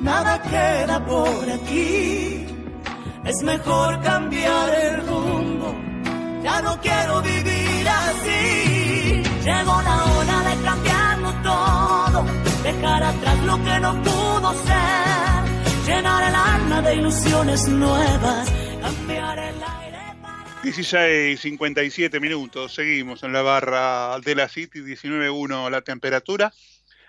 nada 0.02 0.42
queda 0.42 1.06
por 1.06 1.50
aquí. 1.50 2.46
Es 3.24 3.42
mejor 3.44 4.02
cambiar 4.02 4.70
el 4.70 5.08
rumbo, 5.08 5.74
ya 6.44 6.62
no 6.62 6.80
quiero 6.80 7.22
vivir 7.22 7.88
así. 7.90 9.24
Llegó 9.44 9.82
la 9.82 10.06
hora 10.06 10.15
dejar 12.66 13.04
atrás 13.04 13.40
lo 13.46 13.64
que 13.64 13.80
no 13.80 14.02
pudo 14.02 14.54
ser, 14.66 15.86
llenar 15.86 16.28
el 16.28 16.36
alma 16.36 16.82
de 16.82 16.96
ilusiones 16.96 17.68
nuevas, 17.68 18.52
cambiar 18.82 19.38
el 19.38 19.56
aire. 19.64 20.00
16, 20.64 21.40
57 21.40 22.20
minutos, 22.20 22.74
seguimos 22.74 23.22
en 23.22 23.34
la 23.34 23.44
barra 23.44 24.20
de 24.20 24.34
la 24.34 24.50
City, 24.50 24.80
19.1 24.80 25.70
la 25.70 25.82
temperatura. 25.82 26.52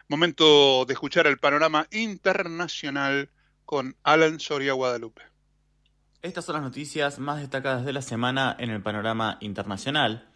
Momento 0.09 0.85
de 0.85 0.93
escuchar 0.93 1.27
el 1.27 1.39
panorama 1.39 1.87
internacional 1.91 3.31
con 3.65 3.97
Alan 4.03 4.39
Soria 4.39 4.75
Guadalupe. 4.75 5.23
Estas 6.21 6.45
son 6.45 6.57
las 6.57 6.65
noticias 6.65 7.19
más 7.19 7.41
destacadas 7.41 7.87
de 7.87 7.95
la 7.95 8.03
semana 8.03 8.55
en 8.59 8.69
el 8.69 8.83
panorama 8.83 9.39
internacional. 9.41 10.29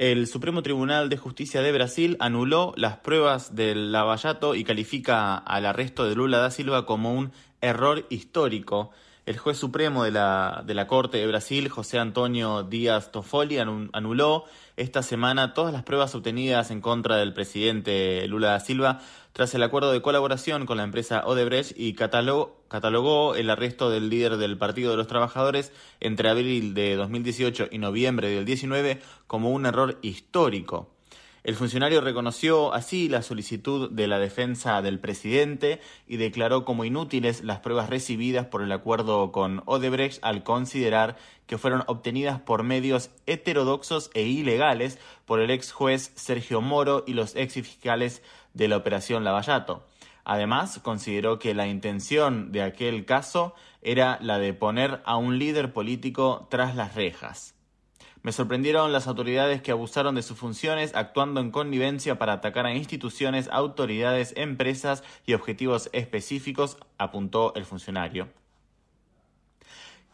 El 0.00 0.26
Supremo 0.28 0.62
Tribunal 0.62 1.10
de 1.10 1.18
Justicia 1.18 1.60
de 1.60 1.72
Brasil 1.72 2.16
anuló 2.20 2.72
las 2.78 2.96
pruebas 2.96 3.54
del 3.54 3.92
Lavallato 3.92 4.54
y 4.54 4.64
califica 4.64 5.36
al 5.36 5.66
arresto 5.66 6.08
de 6.08 6.14
Lula 6.14 6.38
da 6.38 6.50
Silva 6.50 6.86
como 6.86 7.12
un 7.12 7.32
error 7.60 8.06
histórico. 8.08 8.92
El 9.26 9.38
juez 9.38 9.58
supremo 9.58 10.02
de 10.04 10.10
la, 10.10 10.62
de 10.66 10.74
la 10.74 10.86
Corte 10.86 11.18
de 11.18 11.26
Brasil, 11.26 11.68
José 11.68 11.98
Antonio 11.98 12.62
Díaz 12.62 13.12
Toffoli, 13.12 13.56
anu- 13.58 13.90
anuló 13.92 14.44
esta 14.76 15.02
semana 15.02 15.52
todas 15.54 15.72
las 15.72 15.82
pruebas 15.82 16.14
obtenidas 16.14 16.70
en 16.70 16.80
contra 16.80 17.16
del 17.16 17.32
presidente 17.34 18.26
Lula 18.26 18.48
da 18.52 18.60
Silva 18.60 19.00
tras 19.32 19.54
el 19.54 19.62
acuerdo 19.62 19.92
de 19.92 20.02
colaboración 20.02 20.66
con 20.66 20.78
la 20.78 20.82
empresa 20.84 21.22
Odebrecht 21.26 21.78
y 21.78 21.92
catalogó, 21.94 22.64
catalogó 22.68 23.34
el 23.36 23.50
arresto 23.50 23.88
del 23.90 24.08
líder 24.08 24.38
del 24.38 24.58
Partido 24.58 24.90
de 24.90 24.96
los 24.96 25.06
Trabajadores 25.06 25.72
entre 26.00 26.28
abril 26.30 26.74
de 26.74 26.96
2018 26.96 27.68
y 27.70 27.78
noviembre 27.78 28.30
del 28.30 28.44
19 28.44 29.00
como 29.26 29.50
un 29.50 29.66
error 29.66 29.98
histórico. 30.02 30.88
El 31.42 31.56
funcionario 31.56 32.02
reconoció 32.02 32.74
así 32.74 33.08
la 33.08 33.22
solicitud 33.22 33.90
de 33.90 34.06
la 34.06 34.18
defensa 34.18 34.82
del 34.82 35.00
presidente 35.00 35.80
y 36.06 36.18
declaró 36.18 36.66
como 36.66 36.84
inútiles 36.84 37.42
las 37.42 37.60
pruebas 37.60 37.88
recibidas 37.88 38.46
por 38.46 38.60
el 38.62 38.70
acuerdo 38.72 39.32
con 39.32 39.62
Odebrecht 39.64 40.22
al 40.22 40.42
considerar 40.42 41.16
que 41.46 41.56
fueron 41.56 41.82
obtenidas 41.86 42.40
por 42.40 42.62
medios 42.62 43.08
heterodoxos 43.26 44.10
e 44.12 44.22
ilegales 44.22 44.98
por 45.24 45.40
el 45.40 45.50
ex 45.50 45.72
juez 45.72 46.12
Sergio 46.14 46.60
Moro 46.60 47.04
y 47.06 47.14
los 47.14 47.34
ex 47.36 47.54
fiscales 47.54 48.22
de 48.52 48.68
la 48.68 48.76
operación 48.76 49.24
Lavallato. 49.24 49.86
Además, 50.24 50.78
consideró 50.80 51.38
que 51.38 51.54
la 51.54 51.66
intención 51.66 52.52
de 52.52 52.62
aquel 52.62 53.06
caso 53.06 53.54
era 53.80 54.18
la 54.20 54.38
de 54.38 54.52
poner 54.52 55.00
a 55.06 55.16
un 55.16 55.38
líder 55.38 55.72
político 55.72 56.46
tras 56.50 56.76
las 56.76 56.94
rejas. 56.94 57.54
Me 58.22 58.32
sorprendieron 58.32 58.92
las 58.92 59.06
autoridades 59.06 59.62
que 59.62 59.72
abusaron 59.72 60.14
de 60.14 60.22
sus 60.22 60.36
funciones 60.38 60.94
actuando 60.94 61.40
en 61.40 61.50
connivencia 61.50 62.18
para 62.18 62.34
atacar 62.34 62.66
a 62.66 62.74
instituciones, 62.74 63.48
autoridades, 63.50 64.34
empresas 64.36 65.02
y 65.26 65.34
objetivos 65.34 65.88
específicos, 65.92 66.76
apuntó 66.98 67.54
el 67.54 67.64
funcionario. 67.64 68.28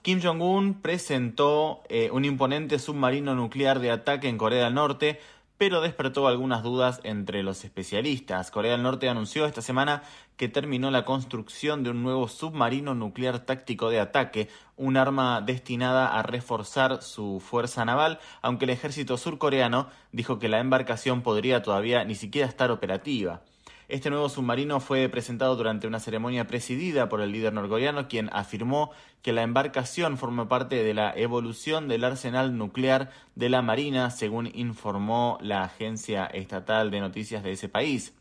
Kim 0.03 0.21
Jong-un 0.23 0.83
presentó 0.83 1.83
eh, 1.89 2.11
un 2.13 2.25
imponente 2.25 2.79
submarino 2.79 3.35
nuclear 3.35 3.81
de 3.81 3.91
ataque 3.91 4.29
en 4.29 4.39
Corea 4.39 4.67
del 4.67 4.75
Norte, 4.75 5.19
pero 5.59 5.81
despertó 5.81 6.29
algunas 6.29 6.63
dudas 6.63 7.01
entre 7.03 7.43
los 7.43 7.65
especialistas. 7.65 8.51
Corea 8.51 8.73
del 8.73 8.83
Norte 8.83 9.09
anunció 9.09 9.47
esta 9.47 9.63
semana 9.63 10.03
que 10.37 10.49
terminó 10.49 10.91
la 10.91 11.05
construcción 11.05 11.83
de 11.83 11.91
un 11.91 12.03
nuevo 12.03 12.29
submarino 12.29 12.95
nuclear 12.95 13.41
táctico 13.41 13.89
de 13.89 14.01
ataque, 14.01 14.49
un 14.77 14.97
arma 14.97 15.41
destinada 15.41 16.19
a 16.19 16.23
reforzar 16.23 17.03
su 17.03 17.41
fuerza 17.41 17.85
naval, 17.85 18.19
aunque 18.43 18.67
el 18.67 18.71
ejército 18.71 19.17
surcoreano 19.17 19.89
dijo 20.13 20.39
que 20.39 20.49
la 20.49 20.61
embarcación 20.61 21.23
podría 21.23 21.63
todavía 21.63 22.05
ni 22.05 22.15
siquiera 22.15 22.47
estar 22.47 22.71
operativa. 22.71 23.43
Este 23.89 24.11
nuevo 24.11 24.29
submarino 24.29 24.81
fue 24.81 25.09
presentado 25.09 25.55
durante 25.55 25.87
una 25.87 26.01
ceremonia 26.01 26.49
presidida 26.49 27.09
por 27.09 27.21
el 27.21 27.31
líder 27.31 27.53
norcoreano, 27.53 28.09
quien 28.09 28.29
afirmó 28.33 28.91
que 29.23 29.33
la 29.33 29.43
embarcación 29.43 30.19
forma 30.19 30.49
parte 30.49 30.83
de 30.83 30.93
la 30.93 31.13
evolución 31.17 31.87
del 31.87 32.03
arsenal 32.03 32.59
nuclear 32.59 33.13
de 33.37 33.49
la 33.49 33.63
Marina, 33.63 34.11
según 34.11 34.51
informó 34.53 35.39
la 35.41 35.63
agencia 35.63 36.27
estatal 36.27 36.91
de 36.91 36.99
noticias 36.99 37.45
de 37.45 37.53
ese 37.53 37.69
país. 37.69 38.13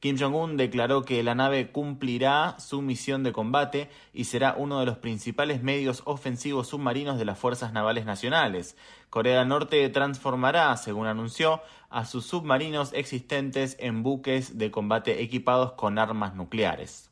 Kim 0.00 0.16
Jong-un 0.18 0.56
declaró 0.56 1.02
que 1.04 1.22
la 1.22 1.34
nave 1.34 1.70
cumplirá 1.70 2.58
su 2.58 2.80
misión 2.80 3.22
de 3.22 3.32
combate 3.32 3.90
y 4.14 4.24
será 4.24 4.54
uno 4.56 4.80
de 4.80 4.86
los 4.86 4.96
principales 4.96 5.62
medios 5.62 6.02
ofensivos 6.06 6.68
submarinos 6.68 7.18
de 7.18 7.26
las 7.26 7.38
Fuerzas 7.38 7.74
Navales 7.74 8.06
Nacionales. 8.06 8.78
Corea 9.10 9.40
del 9.40 9.48
Norte 9.48 9.86
transformará, 9.90 10.74
según 10.78 11.06
anunció, 11.06 11.60
a 11.90 12.06
sus 12.06 12.24
submarinos 12.24 12.94
existentes 12.94 13.76
en 13.78 14.02
buques 14.02 14.56
de 14.56 14.70
combate 14.70 15.22
equipados 15.22 15.72
con 15.72 15.98
armas 15.98 16.34
nucleares. 16.34 17.10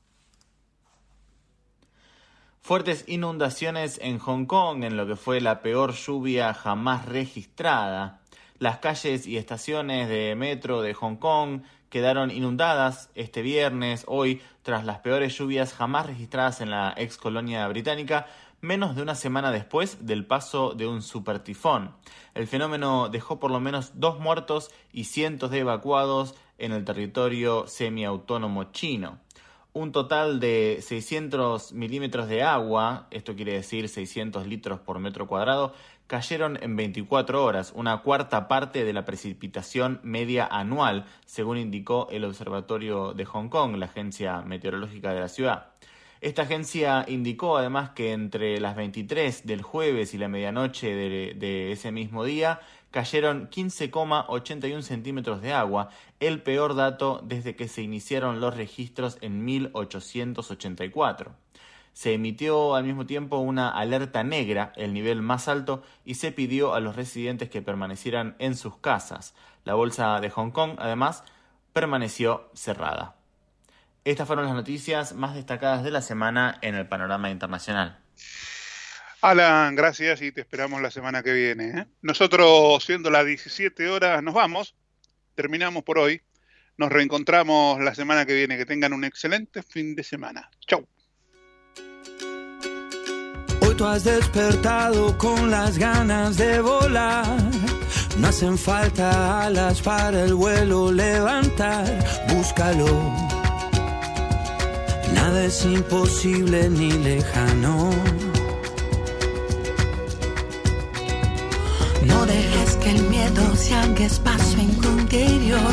Fuertes 2.63 3.05
inundaciones 3.07 3.99
en 4.03 4.19
Hong 4.19 4.47
Kong, 4.47 4.85
en 4.85 4.97
lo 4.97 5.07
que 5.07 5.17
fue 5.17 5.43
la 5.43 5.61
peor 5.61 5.93
lluvia 5.93 6.55
jamás 6.55 7.05
registrada. 7.05 8.21
Las 8.59 8.79
calles 8.79 9.27
y 9.27 9.37
estaciones 9.37 10.09
de 10.09 10.35
metro 10.37 10.83
de 10.83 10.93
Hong 10.95 11.17
Kong 11.17 11.63
quedaron 11.91 12.31
inundadas 12.31 13.11
este 13.15 13.43
viernes, 13.43 14.05
hoy, 14.07 14.43
tras 14.63 14.85
las 14.85 14.99
peores 14.99 15.37
lluvias 15.37 15.73
jamás 15.73 16.07
registradas 16.07 16.61
en 16.61 16.71
la 16.71 16.95
ex 16.97 17.17
colonia 17.17 17.67
británica, 17.69 18.27
menos 18.61 18.97
de 18.97 19.03
una 19.03 19.15
semana 19.15 19.53
después 19.53 20.07
del 20.07 20.27
paso 20.27 20.73
de 20.75 20.87
un 20.87 21.03
supertifón. 21.03 21.95
El 22.35 22.47
fenómeno 22.47 23.09
dejó 23.09 23.39
por 23.39 23.51
lo 23.51 23.61
menos 23.61 23.93
dos 23.95 24.19
muertos 24.19 24.71
y 24.93 25.05
cientos 25.05 25.51
de 25.51 25.61
evacuados 25.61 26.35
en 26.59 26.73
el 26.73 26.85
territorio 26.85 27.67
semiautónomo 27.67 28.65
chino. 28.73 29.19
Un 29.75 29.93
total 29.93 30.41
de 30.41 30.79
600 30.81 31.73
milímetros 31.73 32.29
de 32.29 32.43
agua, 32.43 33.07
esto 33.11 33.37
quiere 33.37 33.53
decir 33.53 33.89
600 33.89 34.47
litros 34.47 34.81
por 34.81 34.99
metro 34.99 35.29
cuadrado, 35.29 35.73
cayeron 36.09 36.59
en 36.63 36.75
24 36.75 37.45
horas, 37.45 37.73
una 37.77 37.99
cuarta 37.99 38.49
parte 38.49 38.85
de 38.85 38.93
la 38.93 39.05
precipitación 39.05 40.01
media 40.03 40.49
anual, 40.51 41.05
según 41.27 41.59
indicó 41.59 42.09
el 42.11 42.25
Observatorio 42.25 43.13
de 43.13 43.27
Hong 43.27 43.49
Kong, 43.49 43.77
la 43.77 43.87
agencia 43.87 44.41
meteorológica 44.41 45.13
de 45.13 45.21
la 45.21 45.29
ciudad. 45.29 45.69
Esta 46.21 46.43
agencia 46.43 47.05
indicó 47.07 47.59
además 47.59 47.91
que 47.91 48.13
entre 48.13 48.59
las 48.59 48.75
23 48.75 49.47
del 49.47 49.63
jueves 49.63 50.15
y 50.15 50.19
la 50.19 50.29
medianoche 50.29 50.93
de, 50.93 51.35
de 51.37 51.71
ese 51.71 51.93
mismo 51.93 52.25
día 52.25 52.61
cayeron 52.91 53.51
15,81 53.51 54.83
centímetros 54.83 55.43
de 55.43 55.53
agua, 55.53 55.91
el 56.21 56.43
peor 56.43 56.75
dato 56.75 57.21
desde 57.23 57.55
que 57.55 57.69
se 57.69 57.83
iniciaron 57.83 58.41
los 58.41 58.57
registros 58.57 59.19
en 59.21 59.45
1884. 59.45 61.35
Se 61.99 62.13
emitió 62.13 62.77
al 62.77 62.85
mismo 62.85 63.07
tiempo 63.07 63.39
una 63.39 63.71
alerta 63.71 64.23
negra, 64.23 64.73
el 64.77 64.93
nivel 64.93 65.21
más 65.21 65.49
alto, 65.49 65.83
y 66.05 66.15
se 66.15 66.31
pidió 66.31 66.75
a 66.75 66.79
los 66.79 66.95
residentes 66.95 67.51
que 67.51 67.61
permanecieran 67.61 68.37
en 68.39 68.57
sus 68.57 68.77
casas. 68.77 69.35
La 69.65 69.75
bolsa 69.75 70.21
de 70.21 70.31
Hong 70.31 70.53
Kong, 70.53 70.77
además, 70.79 71.25
permaneció 71.73 72.53
cerrada. 72.55 73.17
Estas 74.05 74.29
fueron 74.29 74.45
las 74.45 74.55
noticias 74.55 75.13
más 75.15 75.35
destacadas 75.35 75.83
de 75.83 75.91
la 75.91 76.01
semana 76.01 76.61
en 76.63 76.77
el 76.77 76.87
panorama 76.87 77.31
internacional. 77.31 77.99
Alan, 79.21 79.75
gracias 79.75 80.23
y 80.23 80.31
te 80.31 80.43
esperamos 80.43 80.81
la 80.81 80.93
semana 80.93 81.25
que 81.25 81.33
viene. 81.33 81.81
¿eh? 81.81 81.87
Nosotros, 82.03 82.85
siendo 82.85 83.11
las 83.11 83.27
17 83.27 83.89
horas, 83.89 84.23
nos 84.23 84.35
vamos. 84.35 84.77
Terminamos 85.35 85.83
por 85.83 85.99
hoy. 85.99 86.23
Nos 86.77 86.93
reencontramos 86.93 87.81
la 87.81 87.97
semana 87.97 88.25
que 88.25 88.35
viene. 88.35 88.57
Que 88.57 88.67
tengan 88.67 88.93
un 88.93 89.03
excelente 89.03 89.65
fin 89.65 89.97
de 89.97 90.05
semana. 90.05 90.49
Chau. 90.65 90.87
Tú 93.79 93.87
has 93.87 94.03
despertado 94.03 95.17
con 95.17 95.53
las 95.53 95.79
ganas 95.79 96.37
de 96.37 96.61
volar. 96.61 97.39
No 98.19 98.27
hacen 98.27 98.59
falta 98.59 99.45
alas 99.45 99.81
para 99.81 100.25
el 100.25 100.35
vuelo 100.35 100.91
levantar. 100.91 101.87
Búscalo. 102.29 102.89
Nada 105.15 105.45
es 105.45 105.65
imposible 105.65 106.69
ni 106.69 106.91
lejano. 106.91 107.91
No 112.05 112.27
dejes 112.27 112.77
que 112.83 112.91
el 112.91 113.03
miedo 113.05 113.55
se 113.55 113.75
haga 113.75 114.07
espacio 114.07 114.59
en 114.59 114.81
tu 114.81 114.89
interior. 114.89 115.73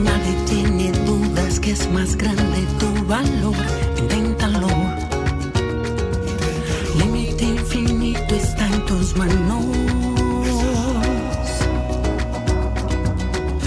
Nadie 0.00 0.34
tiene 0.48 0.90
dudas 1.06 1.60
que 1.60 1.70
es 1.70 1.88
más 1.92 2.16
grande 2.16 2.66
tu 2.80 3.06
valor. 3.06 3.54
está 8.36 8.66
en 8.66 8.84
tus 8.86 9.16
manos. 9.16 9.64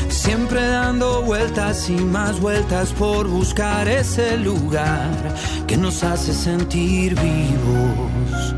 Siempre 0.10 0.62
dando 0.68 1.22
vueltas 1.24 1.90
y 1.90 1.96
más 1.96 2.40
vueltas 2.40 2.92
por 2.94 3.28
buscar 3.28 3.88
ese 3.88 4.38
lugar 4.38 5.36
que 5.68 5.78
nos 5.78 6.04
hace 6.04 6.34
sentir 6.34 7.16
vivos. 7.16 8.56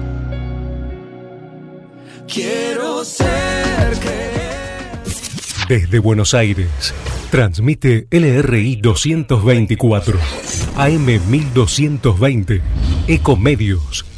Quiero 2.28 3.04
ser 3.06 4.00
que... 4.00 4.30
Desde 5.68 6.00
Buenos 6.00 6.34
Aires, 6.34 6.94
transmite 7.30 8.08
LRI 8.10 8.78
224, 8.78 10.20
AM 10.76 11.06
1220, 11.30 12.62
Ecomedios 13.08 14.09